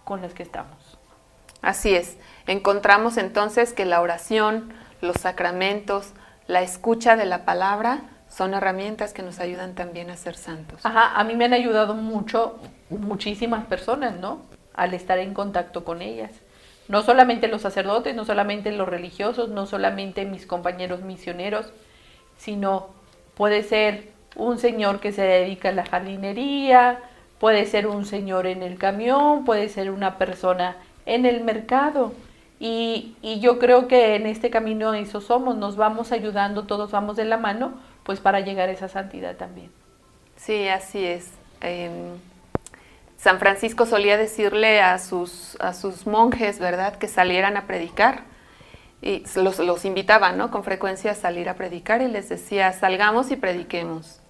con 0.04 0.22
las 0.22 0.34
que 0.34 0.44
estamos. 0.44 0.98
Así 1.62 1.96
es. 1.96 2.16
Encontramos 2.46 3.16
entonces 3.16 3.72
que 3.72 3.86
la 3.86 4.00
oración, 4.02 4.72
los 5.00 5.16
sacramentos, 5.16 6.12
la 6.46 6.62
escucha 6.62 7.16
de 7.16 7.26
la 7.26 7.44
palabra 7.44 8.02
son 8.36 8.52
herramientas 8.52 9.14
que 9.14 9.22
nos 9.22 9.40
ayudan 9.40 9.74
también 9.74 10.10
a 10.10 10.16
ser 10.16 10.36
santos. 10.36 10.84
Ajá, 10.84 11.18
a 11.18 11.24
mí 11.24 11.34
me 11.34 11.46
han 11.46 11.54
ayudado 11.54 11.94
mucho, 11.94 12.58
muchísimas 12.90 13.64
personas, 13.64 14.20
¿no? 14.20 14.42
Al 14.74 14.92
estar 14.92 15.18
en 15.18 15.32
contacto 15.32 15.84
con 15.84 16.02
ellas. 16.02 16.32
No 16.88 17.02
solamente 17.02 17.48
los 17.48 17.62
sacerdotes, 17.62 18.14
no 18.14 18.26
solamente 18.26 18.72
los 18.72 18.88
religiosos, 18.88 19.48
no 19.48 19.64
solamente 19.64 20.26
mis 20.26 20.46
compañeros 20.46 21.00
misioneros, 21.00 21.72
sino 22.36 22.88
puede 23.34 23.62
ser 23.62 24.10
un 24.36 24.58
señor 24.58 25.00
que 25.00 25.12
se 25.12 25.22
dedica 25.22 25.70
a 25.70 25.72
la 25.72 25.86
jardinería, 25.86 27.00
puede 27.38 27.64
ser 27.64 27.86
un 27.86 28.04
señor 28.04 28.46
en 28.46 28.62
el 28.62 28.76
camión, 28.76 29.46
puede 29.46 29.70
ser 29.70 29.90
una 29.90 30.18
persona 30.18 30.76
en 31.06 31.24
el 31.24 31.42
mercado. 31.42 32.12
Y, 32.60 33.16
y, 33.22 33.40
yo 33.40 33.58
creo 33.58 33.86
que 33.86 34.14
en 34.14 34.26
este 34.26 34.48
camino 34.50 34.94
eso 34.94 35.20
somos, 35.20 35.56
nos 35.56 35.76
vamos 35.76 36.12
ayudando, 36.12 36.64
todos 36.64 36.90
vamos 36.90 37.16
de 37.16 37.26
la 37.26 37.36
mano, 37.36 37.74
pues 38.06 38.20
para 38.20 38.40
llegar 38.40 38.68
a 38.68 38.72
esa 38.72 38.88
santidad 38.88 39.36
también. 39.36 39.70
Sí, 40.36 40.68
así 40.68 41.04
es. 41.04 41.28
Em, 41.60 42.18
San 43.18 43.40
Francisco 43.40 43.84
solía 43.84 44.16
decirle 44.16 44.80
a 44.80 44.98
sus, 45.00 45.56
a 45.60 45.74
sus 45.74 46.06
monjes, 46.06 46.60
¿verdad?, 46.60 46.96
que 46.96 47.08
salieran 47.08 47.56
a 47.56 47.66
predicar. 47.66 48.22
Y 49.02 49.24
los, 49.34 49.58
los 49.58 49.84
invitaba, 49.84 50.32
¿no?, 50.32 50.52
con 50.52 50.62
frecuencia 50.62 51.10
a 51.10 51.14
salir 51.14 51.48
a 51.48 51.54
predicar 51.54 52.00
y 52.00 52.08
les 52.08 52.28
decía, 52.28 52.72
salgamos 52.72 53.32
y 53.32 53.36
prediquemos. 53.36 54.20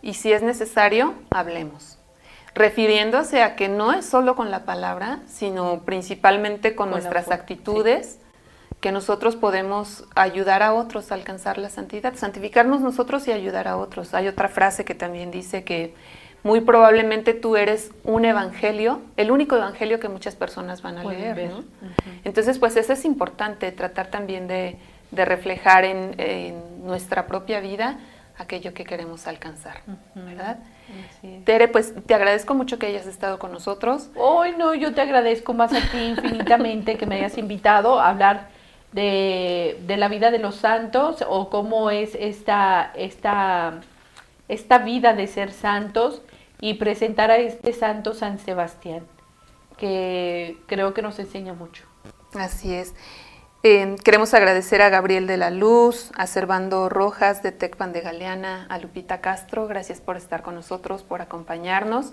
Y 0.00 0.14
si 0.14 0.32
es 0.32 0.42
necesario, 0.42 1.14
hablemos. 1.30 1.98
Refiriéndose 2.54 3.42
a 3.42 3.56
que 3.56 3.68
no 3.68 3.92
es 3.92 4.06
solo 4.06 4.36
con 4.36 4.50
la 4.50 4.64
palabra, 4.64 5.18
sino 5.26 5.80
principalmente 5.84 6.74
con, 6.74 6.90
nuestras 6.90 7.30
actitudes, 7.30 8.20
que 8.80 8.92
nosotros 8.92 9.36
podemos 9.36 10.04
ayudar 10.14 10.62
a 10.62 10.74
otros 10.74 11.10
a 11.10 11.14
alcanzar 11.14 11.58
la 11.58 11.70
santidad, 11.70 12.14
santificarnos 12.14 12.80
nosotros 12.80 13.26
y 13.28 13.32
ayudar 13.32 13.66
a 13.66 13.76
otros. 13.76 14.12
Hay 14.14 14.28
otra 14.28 14.48
frase 14.48 14.84
que 14.84 14.94
también 14.94 15.30
dice 15.30 15.64
que 15.64 15.94
muy 16.44 16.60
probablemente 16.60 17.32
tú 17.32 17.56
eres 17.56 17.90
un 18.04 18.26
evangelio, 18.26 19.00
el 19.16 19.30
único 19.30 19.56
evangelio 19.56 19.98
que 19.98 20.10
muchas 20.10 20.36
personas 20.36 20.82
van 20.82 20.98
a 20.98 21.04
leer. 21.04 21.50
¿no? 21.50 21.64
Entonces, 22.22 22.58
pues 22.58 22.76
eso 22.76 22.92
es 22.92 23.06
importante, 23.06 23.72
tratar 23.72 24.08
también 24.08 24.46
de, 24.46 24.76
reflejar 25.10 25.84
en, 25.84 26.84
nuestra 26.84 27.26
propia 27.26 27.60
vida 27.60 27.98
aquello 28.36 28.74
que 28.74 28.84
queremos 28.84 29.26
alcanzar, 29.26 29.80
¿verdad? 30.14 30.58
Tere, 31.46 31.68
pues 31.68 31.94
te 32.04 32.14
agradezco 32.14 32.52
mucho 32.54 32.78
que 32.78 32.88
hayas 32.88 33.06
estado 33.06 33.38
con 33.38 33.50
nosotros. 33.50 34.10
Hoy 34.16 34.52
no, 34.58 34.74
yo 34.74 34.92
te 34.92 35.00
agradezco 35.00 35.54
más 35.54 35.72
a 35.72 35.80
ti 35.90 35.98
infinitamente 35.98 36.98
que 36.98 37.06
me 37.06 37.14
hayas 37.14 37.38
invitado 37.38 37.98
a 37.98 38.10
hablar 38.10 38.48
de, 38.94 39.96
la 39.98 40.08
vida 40.08 40.30
de 40.30 40.38
los 40.38 40.54
santos 40.54 41.24
o 41.28 41.50
cómo 41.50 41.90
es 41.90 42.14
esta, 42.14 42.92
esta, 42.94 43.80
esta 44.48 44.78
vida 44.78 45.14
de 45.14 45.26
ser 45.26 45.52
santos 45.52 46.22
y 46.60 46.74
presentar 46.74 47.30
a 47.30 47.36
este 47.36 47.72
santo 47.72 48.14
San 48.14 48.38
Sebastián, 48.38 49.04
que 49.76 50.58
creo 50.66 50.94
que 50.94 51.02
nos 51.02 51.18
enseña 51.18 51.54
mucho. 51.54 51.84
Así 52.34 52.72
es. 52.72 52.94
Eh, 53.66 53.96
queremos 54.04 54.34
agradecer 54.34 54.82
a 54.82 54.90
Gabriel 54.90 55.26
de 55.26 55.38
la 55.38 55.48
Luz, 55.48 56.10
a 56.18 56.26
Servando 56.26 56.90
Rojas 56.90 57.42
de 57.42 57.50
Tecpan 57.50 57.94
de 57.94 58.02
Galeana, 58.02 58.66
a 58.68 58.76
Lupita 58.76 59.22
Castro, 59.22 59.66
gracias 59.66 60.02
por 60.02 60.18
estar 60.18 60.42
con 60.42 60.54
nosotros, 60.54 61.02
por 61.02 61.22
acompañarnos. 61.22 62.12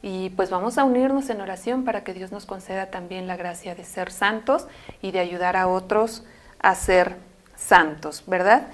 Y 0.00 0.30
pues 0.30 0.48
vamos 0.48 0.78
a 0.78 0.84
unirnos 0.84 1.28
en 1.28 1.42
oración 1.42 1.84
para 1.84 2.02
que 2.02 2.14
Dios 2.14 2.32
nos 2.32 2.46
conceda 2.46 2.86
también 2.86 3.26
la 3.26 3.36
gracia 3.36 3.74
de 3.74 3.84
ser 3.84 4.10
santos 4.10 4.68
y 5.02 5.10
de 5.10 5.18
ayudar 5.18 5.54
a 5.54 5.68
otros 5.68 6.24
a 6.60 6.74
ser 6.74 7.16
santos, 7.56 8.24
¿verdad? 8.26 8.68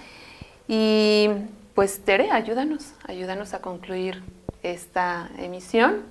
Y 0.68 1.28
pues 1.74 2.04
Tere, 2.04 2.30
ayúdanos, 2.30 2.92
ayúdanos 3.02 3.52
a 3.52 3.58
concluir 3.58 4.22
esta 4.62 5.28
emisión, 5.38 6.02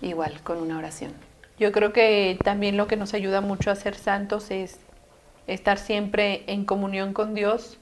igual 0.00 0.40
con 0.44 0.58
una 0.58 0.78
oración. 0.78 1.12
Yo 1.58 1.72
creo 1.72 1.92
que 1.92 2.38
también 2.44 2.76
lo 2.76 2.86
que 2.86 2.96
nos 2.96 3.14
ayuda 3.14 3.40
mucho 3.40 3.72
a 3.72 3.74
ser 3.74 3.96
santos 3.96 4.52
es 4.52 4.78
estar 5.46 5.78
siempre 5.78 6.44
en 6.46 6.64
comunión 6.64 7.12
con 7.12 7.34
Dios, 7.34 7.78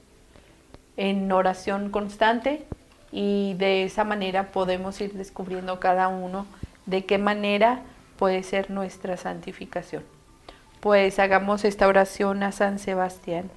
en 0.97 1.31
oración 1.31 1.89
constante 1.89 2.65
y 3.11 3.53
de 3.55 3.83
esa 3.83 4.03
manera 4.03 4.51
podemos 4.51 4.99
ir 5.01 5.13
descubriendo 5.13 5.79
cada 5.79 6.07
uno 6.07 6.45
de 6.85 7.05
qué 7.05 7.17
manera 7.17 7.81
puede 8.17 8.43
ser 8.43 8.69
nuestra 8.69 9.17
santificación. 9.17 10.03
Pues 10.79 11.19
hagamos 11.19 11.63
esta 11.63 11.87
oración 11.87 12.43
a 12.43 12.51
San 12.51 12.79
Sebastián. 12.79 13.49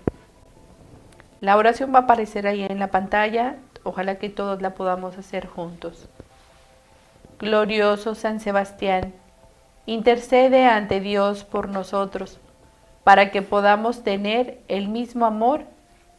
La 1.41 1.57
oración 1.57 1.93
va 1.95 2.01
a 2.01 2.03
aparecer 2.03 2.47
ahí 2.47 2.63
en 2.63 2.79
la 2.79 2.91
pantalla, 2.91 3.57
ojalá 3.83 4.17
que 4.17 4.29
todos 4.29 4.63
la 4.63 4.75
podamos 4.75 5.19
hacer 5.19 5.47
juntos. 5.47 6.09
Glorioso 7.39 8.15
San 8.15 8.41
Sebastián, 8.41 9.13
intercede 9.85 10.67
ante 10.67 11.01
Dios 11.01 11.45
por 11.45 11.69
nosotros, 11.69 12.41
para 13.07 13.31
que 13.31 13.41
podamos 13.41 14.03
tener 14.03 14.59
el 14.67 14.89
mismo 14.89 15.27
amor 15.27 15.63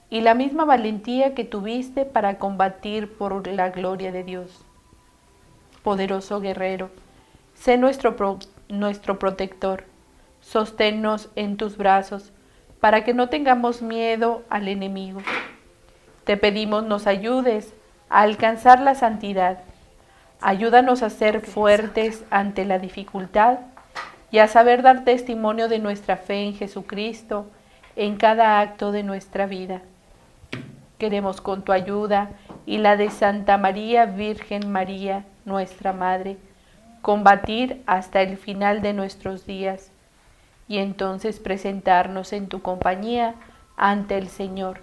y 0.10 0.22
la 0.22 0.36
misma 0.36 0.64
valentía 0.64 1.36
que 1.36 1.44
tuviste 1.44 2.06
para 2.06 2.38
combatir 2.40 3.18
por 3.18 3.46
la 3.46 3.72
gloria 3.72 4.14
de 4.14 4.24
Dios. 4.24 4.64
Poderoso 5.84 6.40
guerrero, 6.40 6.90
sé 7.56 7.78
nuestro, 7.78 8.16
nuestro 8.70 9.20
protector, 9.20 9.84
sosténnos 10.40 11.30
en 11.36 11.58
tus 11.58 11.76
brazos, 11.76 12.32
para 12.80 13.04
que 13.04 13.14
no 13.14 13.28
tengamos 13.28 13.82
miedo 13.82 14.44
al 14.50 14.70
enemigo. 14.70 15.20
Te 16.24 16.38
pedimos 16.38 16.86
nos 16.86 17.06
ayudes 17.06 17.74
a 18.08 18.22
alcanzar 18.22 18.80
la 18.80 18.96
santidad 18.96 19.58
Ayúdanos 20.40 21.02
a 21.02 21.10
ser 21.10 21.42
fuertes 21.42 22.24
ante 22.30 22.64
la 22.64 22.78
dificultad 22.78 23.58
y 24.32 24.40
a 24.40 24.48
saber 24.48 24.82
dar 24.82 25.04
testimonio 25.04 25.68
de 25.68 25.80
nuestra 25.80 26.18
fe 26.18 26.44
en 26.44 26.54
Jesucristo 26.54 27.48
en 27.96 28.18
cada 28.18 28.60
acto 28.60 28.92
de 28.92 29.04
nuestra 29.04 29.46
vida. 29.46 29.82
Queremos 30.98 31.42
con 31.42 31.64
tu 31.64 31.72
ayuda 31.72 32.32
y 32.66 32.80
la 32.80 32.98
de 32.98 33.10
Santa 33.10 33.58
María 33.58 34.06
Virgen 34.06 34.72
María, 34.72 35.26
nuestra 35.46 35.94
Madre, 35.94 36.38
combatir 37.02 37.82
hasta 37.86 38.22
el 38.22 38.38
final 38.38 38.82
de 38.82 38.94
nuestros 38.94 39.46
días 39.46 39.92
y 40.68 40.80
entonces 40.80 41.40
presentarnos 41.40 42.34
en 42.34 42.48
tu 42.48 42.62
compañía 42.62 43.36
ante 43.78 44.18
el 44.18 44.28
Señor 44.28 44.82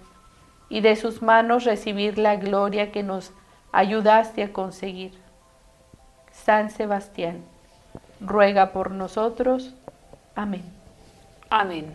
y 0.69 0.81
de 0.81 0.95
sus 0.95 1.21
manos 1.21 1.63
recibir 1.63 2.17
la 2.17 2.37
gloria 2.37 2.91
que 2.91 3.03
nos 3.03 3.31
ayudaste 3.71 4.43
a 4.43 4.51
conseguir. 4.53 5.13
San 6.31 6.69
Sebastián, 6.69 7.43
ruega 8.19 8.71
por 8.71 8.91
nosotros. 8.91 9.73
Amén. 10.35 10.63
Amén. 11.49 11.93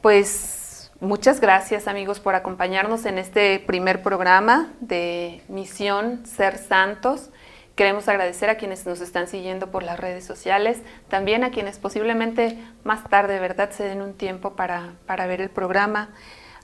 Pues 0.00 0.90
muchas 1.00 1.40
gracias 1.40 1.88
amigos 1.88 2.20
por 2.20 2.34
acompañarnos 2.34 3.04
en 3.04 3.18
este 3.18 3.58
primer 3.58 4.02
programa 4.02 4.72
de 4.80 5.42
Misión 5.48 6.24
Ser 6.24 6.56
Santos. 6.58 7.30
Queremos 7.74 8.08
agradecer 8.08 8.50
a 8.50 8.56
quienes 8.56 8.86
nos 8.86 9.00
están 9.00 9.28
siguiendo 9.28 9.70
por 9.70 9.82
las 9.82 10.00
redes 10.00 10.24
sociales, 10.24 10.82
también 11.08 11.44
a 11.44 11.50
quienes 11.50 11.78
posiblemente 11.78 12.58
más 12.82 13.04
tarde, 13.08 13.38
¿verdad?, 13.38 13.70
se 13.70 13.84
den 13.84 14.02
un 14.02 14.14
tiempo 14.14 14.54
para, 14.54 14.94
para 15.06 15.26
ver 15.26 15.40
el 15.40 15.50
programa. 15.50 16.10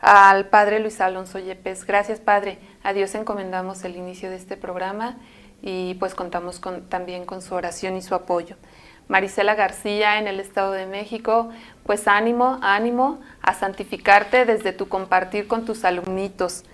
Al 0.00 0.48
Padre 0.48 0.80
Luis 0.80 1.00
Alonso 1.00 1.38
Yepes, 1.38 1.86
gracias 1.86 2.20
Padre, 2.20 2.58
a 2.82 2.92
Dios 2.92 3.14
encomendamos 3.14 3.84
el 3.84 3.96
inicio 3.96 4.28
de 4.28 4.36
este 4.36 4.56
programa 4.56 5.16
y 5.66 5.94
pues 5.94 6.14
contamos 6.14 6.60
con, 6.60 6.82
también 6.82 7.24
con 7.24 7.40
su 7.40 7.54
oración 7.54 7.96
y 7.96 8.02
su 8.02 8.14
apoyo. 8.14 8.56
Marisela 9.08 9.54
García 9.54 10.18
en 10.18 10.28
el 10.28 10.38
Estado 10.38 10.72
de 10.72 10.84
México, 10.84 11.48
pues 11.84 12.06
ánimo, 12.06 12.58
ánimo 12.60 13.20
a 13.40 13.54
santificarte 13.54 14.44
desde 14.44 14.72
tu 14.72 14.88
compartir 14.88 15.48
con 15.48 15.64
tus 15.64 15.86
alumnitos. 15.86 16.64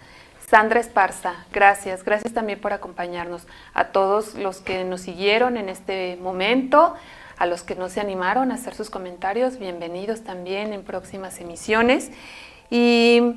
Sandra 0.49 0.81
Esparza, 0.81 1.35
gracias, 1.53 2.05
gracias 2.05 2.35
también 2.35 2.61
por 2.61 2.73
acompañarnos. 2.73 3.47
A 3.75 3.87
todos 3.87 4.35
los 4.35 4.59
que 4.59 4.83
nos 4.83 5.03
siguieron 5.03 5.57
en 5.57 5.69
este 5.69 6.19
momento, 6.21 6.97
a 7.39 7.47
los 7.47 7.63
que 7.63 7.77
no 7.77 7.89
se 7.89 8.01
animaron 8.01 8.51
a 8.51 8.57
hacer 8.57 8.75
sus 8.75 8.91
comentarios, 8.91 9.57
bienvenidos 9.61 10.25
también 10.25 10.73
en 10.73 10.83
próximas 10.83 11.41
emisiones. 11.41 12.11
Y 12.71 13.37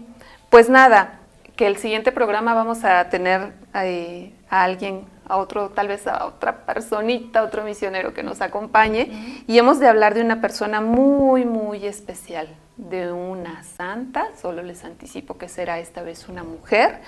pues 0.50 0.70
nada, 0.70 1.20
que 1.56 1.68
el 1.68 1.78
siguiente 1.78 2.12
programa 2.12 2.56
vamos 2.56 2.84
a 2.84 3.10
tener 3.10 3.54
eh, 3.76 4.34
a 4.54 4.64
alguien 4.64 5.06
a 5.28 5.38
otro, 5.38 5.70
tal 5.70 5.88
vez 5.88 6.06
a 6.06 6.26
otra 6.26 6.68
personita, 6.68 7.42
otro 7.42 7.64
misionero 7.64 8.14
que 8.14 8.22
nos 8.22 8.40
acompañe. 8.40 9.44
Y 9.48 9.58
hemos 9.58 9.80
de 9.80 9.88
hablar 9.88 10.14
de 10.14 10.22
una 10.22 10.42
persona 10.42 10.80
muy, 10.80 11.44
muy 11.44 11.88
especial, 11.88 12.48
de 12.78 13.12
una 13.12 13.64
santa, 13.64 14.28
solo 14.40 14.62
les 14.62 14.86
anticipo 14.86 15.40
que 15.40 15.50
será 15.50 15.80
esta 15.80 16.04
vez 16.04 16.30
una 16.30 16.44
mujer, 16.44 17.00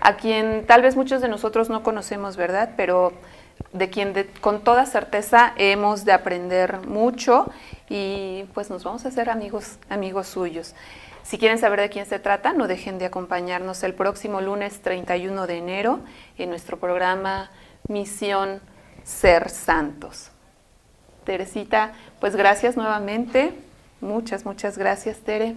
a 0.00 0.16
quien 0.16 0.64
tal 0.66 0.80
vez 0.80 0.96
muchos 0.96 1.20
de 1.20 1.28
nosotros 1.28 1.68
no 1.68 1.82
conocemos, 1.82 2.38
¿verdad? 2.38 2.70
Pero 2.78 3.12
de 3.74 3.90
quien 3.90 4.14
con 4.40 4.64
toda 4.64 4.86
certeza 4.86 5.52
hemos 5.58 6.06
de 6.06 6.12
aprender 6.12 6.86
mucho 6.86 7.50
y 7.90 8.44
pues 8.54 8.70
nos 8.70 8.84
vamos 8.84 9.04
a 9.04 9.08
hacer 9.08 9.28
amigos, 9.28 9.78
amigos 9.90 10.28
suyos. 10.28 10.74
Si 11.26 11.38
quieren 11.38 11.58
saber 11.58 11.80
de 11.80 11.88
quién 11.88 12.06
se 12.06 12.20
trata, 12.20 12.52
no 12.52 12.68
dejen 12.68 13.00
de 13.00 13.06
acompañarnos 13.06 13.82
el 13.82 13.94
próximo 13.94 14.40
lunes 14.40 14.80
31 14.80 15.48
de 15.48 15.58
enero 15.58 15.98
en 16.38 16.50
nuestro 16.50 16.78
programa 16.78 17.50
Misión 17.88 18.60
Ser 19.02 19.50
Santos. 19.50 20.30
Teresita, 21.24 21.94
pues 22.20 22.36
gracias 22.36 22.76
nuevamente. 22.76 23.54
Muchas, 24.00 24.44
muchas 24.44 24.78
gracias, 24.78 25.18
Tere. 25.18 25.56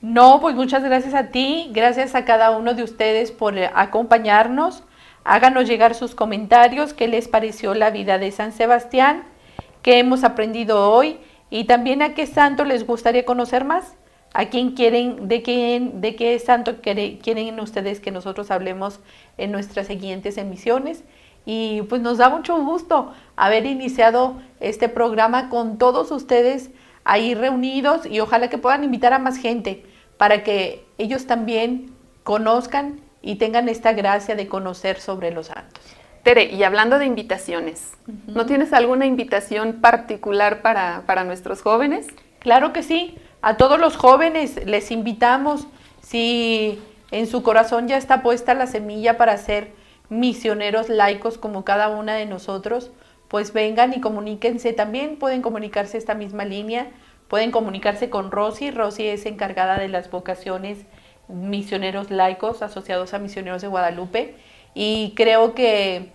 No, 0.00 0.40
pues 0.40 0.56
muchas 0.56 0.82
gracias 0.82 1.14
a 1.14 1.28
ti, 1.28 1.70
gracias 1.72 2.16
a 2.16 2.24
cada 2.24 2.50
uno 2.50 2.74
de 2.74 2.82
ustedes 2.82 3.30
por 3.30 3.56
acompañarnos. 3.56 4.82
Háganos 5.22 5.68
llegar 5.68 5.94
sus 5.94 6.16
comentarios, 6.16 6.92
qué 6.92 7.06
les 7.06 7.28
pareció 7.28 7.74
la 7.74 7.90
vida 7.90 8.18
de 8.18 8.32
San 8.32 8.50
Sebastián, 8.50 9.22
qué 9.80 10.00
hemos 10.00 10.24
aprendido 10.24 10.90
hoy 10.90 11.20
y 11.50 11.66
también 11.66 12.02
a 12.02 12.14
qué 12.14 12.26
santo 12.26 12.64
les 12.64 12.84
gustaría 12.84 13.24
conocer 13.24 13.64
más 13.64 13.94
a 14.34 14.46
quién 14.46 14.72
quieren, 14.72 15.28
de 15.28 15.42
quién, 15.42 16.00
de 16.00 16.16
qué 16.16 16.38
santo 16.38 16.76
quieren 16.80 17.60
ustedes 17.60 18.00
que 18.00 18.10
nosotros 18.10 18.50
hablemos 18.50 19.00
en 19.38 19.52
nuestras 19.52 19.86
siguientes 19.86 20.38
emisiones. 20.38 21.04
Y 21.44 21.82
pues 21.82 22.00
nos 22.00 22.18
da 22.18 22.28
mucho 22.28 22.56
gusto 22.64 23.12
haber 23.36 23.66
iniciado 23.66 24.40
este 24.60 24.88
programa 24.88 25.48
con 25.48 25.76
todos 25.76 26.10
ustedes 26.10 26.70
ahí 27.04 27.34
reunidos 27.34 28.06
y 28.06 28.20
ojalá 28.20 28.48
que 28.48 28.58
puedan 28.58 28.84
invitar 28.84 29.12
a 29.12 29.18
más 29.18 29.36
gente 29.36 29.84
para 30.16 30.44
que 30.44 30.84
ellos 30.98 31.26
también 31.26 31.92
conozcan 32.22 33.00
y 33.22 33.36
tengan 33.36 33.68
esta 33.68 33.92
gracia 33.92 34.34
de 34.36 34.46
conocer 34.46 35.00
sobre 35.00 35.32
los 35.32 35.48
santos. 35.48 35.82
Tere, 36.22 36.44
y 36.44 36.62
hablando 36.62 37.00
de 37.00 37.06
invitaciones, 37.06 37.94
¿no 38.28 38.46
tienes 38.46 38.72
alguna 38.72 39.06
invitación 39.06 39.80
particular 39.80 40.62
para, 40.62 41.02
para 41.06 41.24
nuestros 41.24 41.62
jóvenes? 41.62 42.06
Claro 42.38 42.72
que 42.72 42.84
sí. 42.84 43.18
A 43.42 43.56
todos 43.56 43.80
los 43.80 43.96
jóvenes 43.96 44.64
les 44.66 44.92
invitamos, 44.92 45.66
si 46.00 46.80
en 47.10 47.26
su 47.26 47.42
corazón 47.42 47.88
ya 47.88 47.96
está 47.96 48.22
puesta 48.22 48.54
la 48.54 48.68
semilla 48.68 49.18
para 49.18 49.36
ser 49.36 49.72
misioneros 50.08 50.88
laicos 50.88 51.38
como 51.38 51.64
cada 51.64 51.88
una 51.88 52.14
de 52.14 52.24
nosotros, 52.24 52.92
pues 53.26 53.52
vengan 53.52 53.94
y 53.94 54.00
comuníquense. 54.00 54.72
También 54.72 55.18
pueden 55.18 55.42
comunicarse 55.42 55.98
esta 55.98 56.14
misma 56.14 56.44
línea, 56.44 56.90
pueden 57.26 57.50
comunicarse 57.50 58.10
con 58.10 58.30
Rosy. 58.30 58.70
Rosy 58.70 59.08
es 59.08 59.26
encargada 59.26 59.76
de 59.76 59.88
las 59.88 60.08
vocaciones 60.08 60.78
misioneros 61.26 62.12
laicos 62.12 62.62
asociados 62.62 63.12
a 63.12 63.18
misioneros 63.18 63.60
de 63.60 63.68
Guadalupe 63.68 64.36
y 64.74 65.14
creo 65.16 65.54
que 65.54 66.12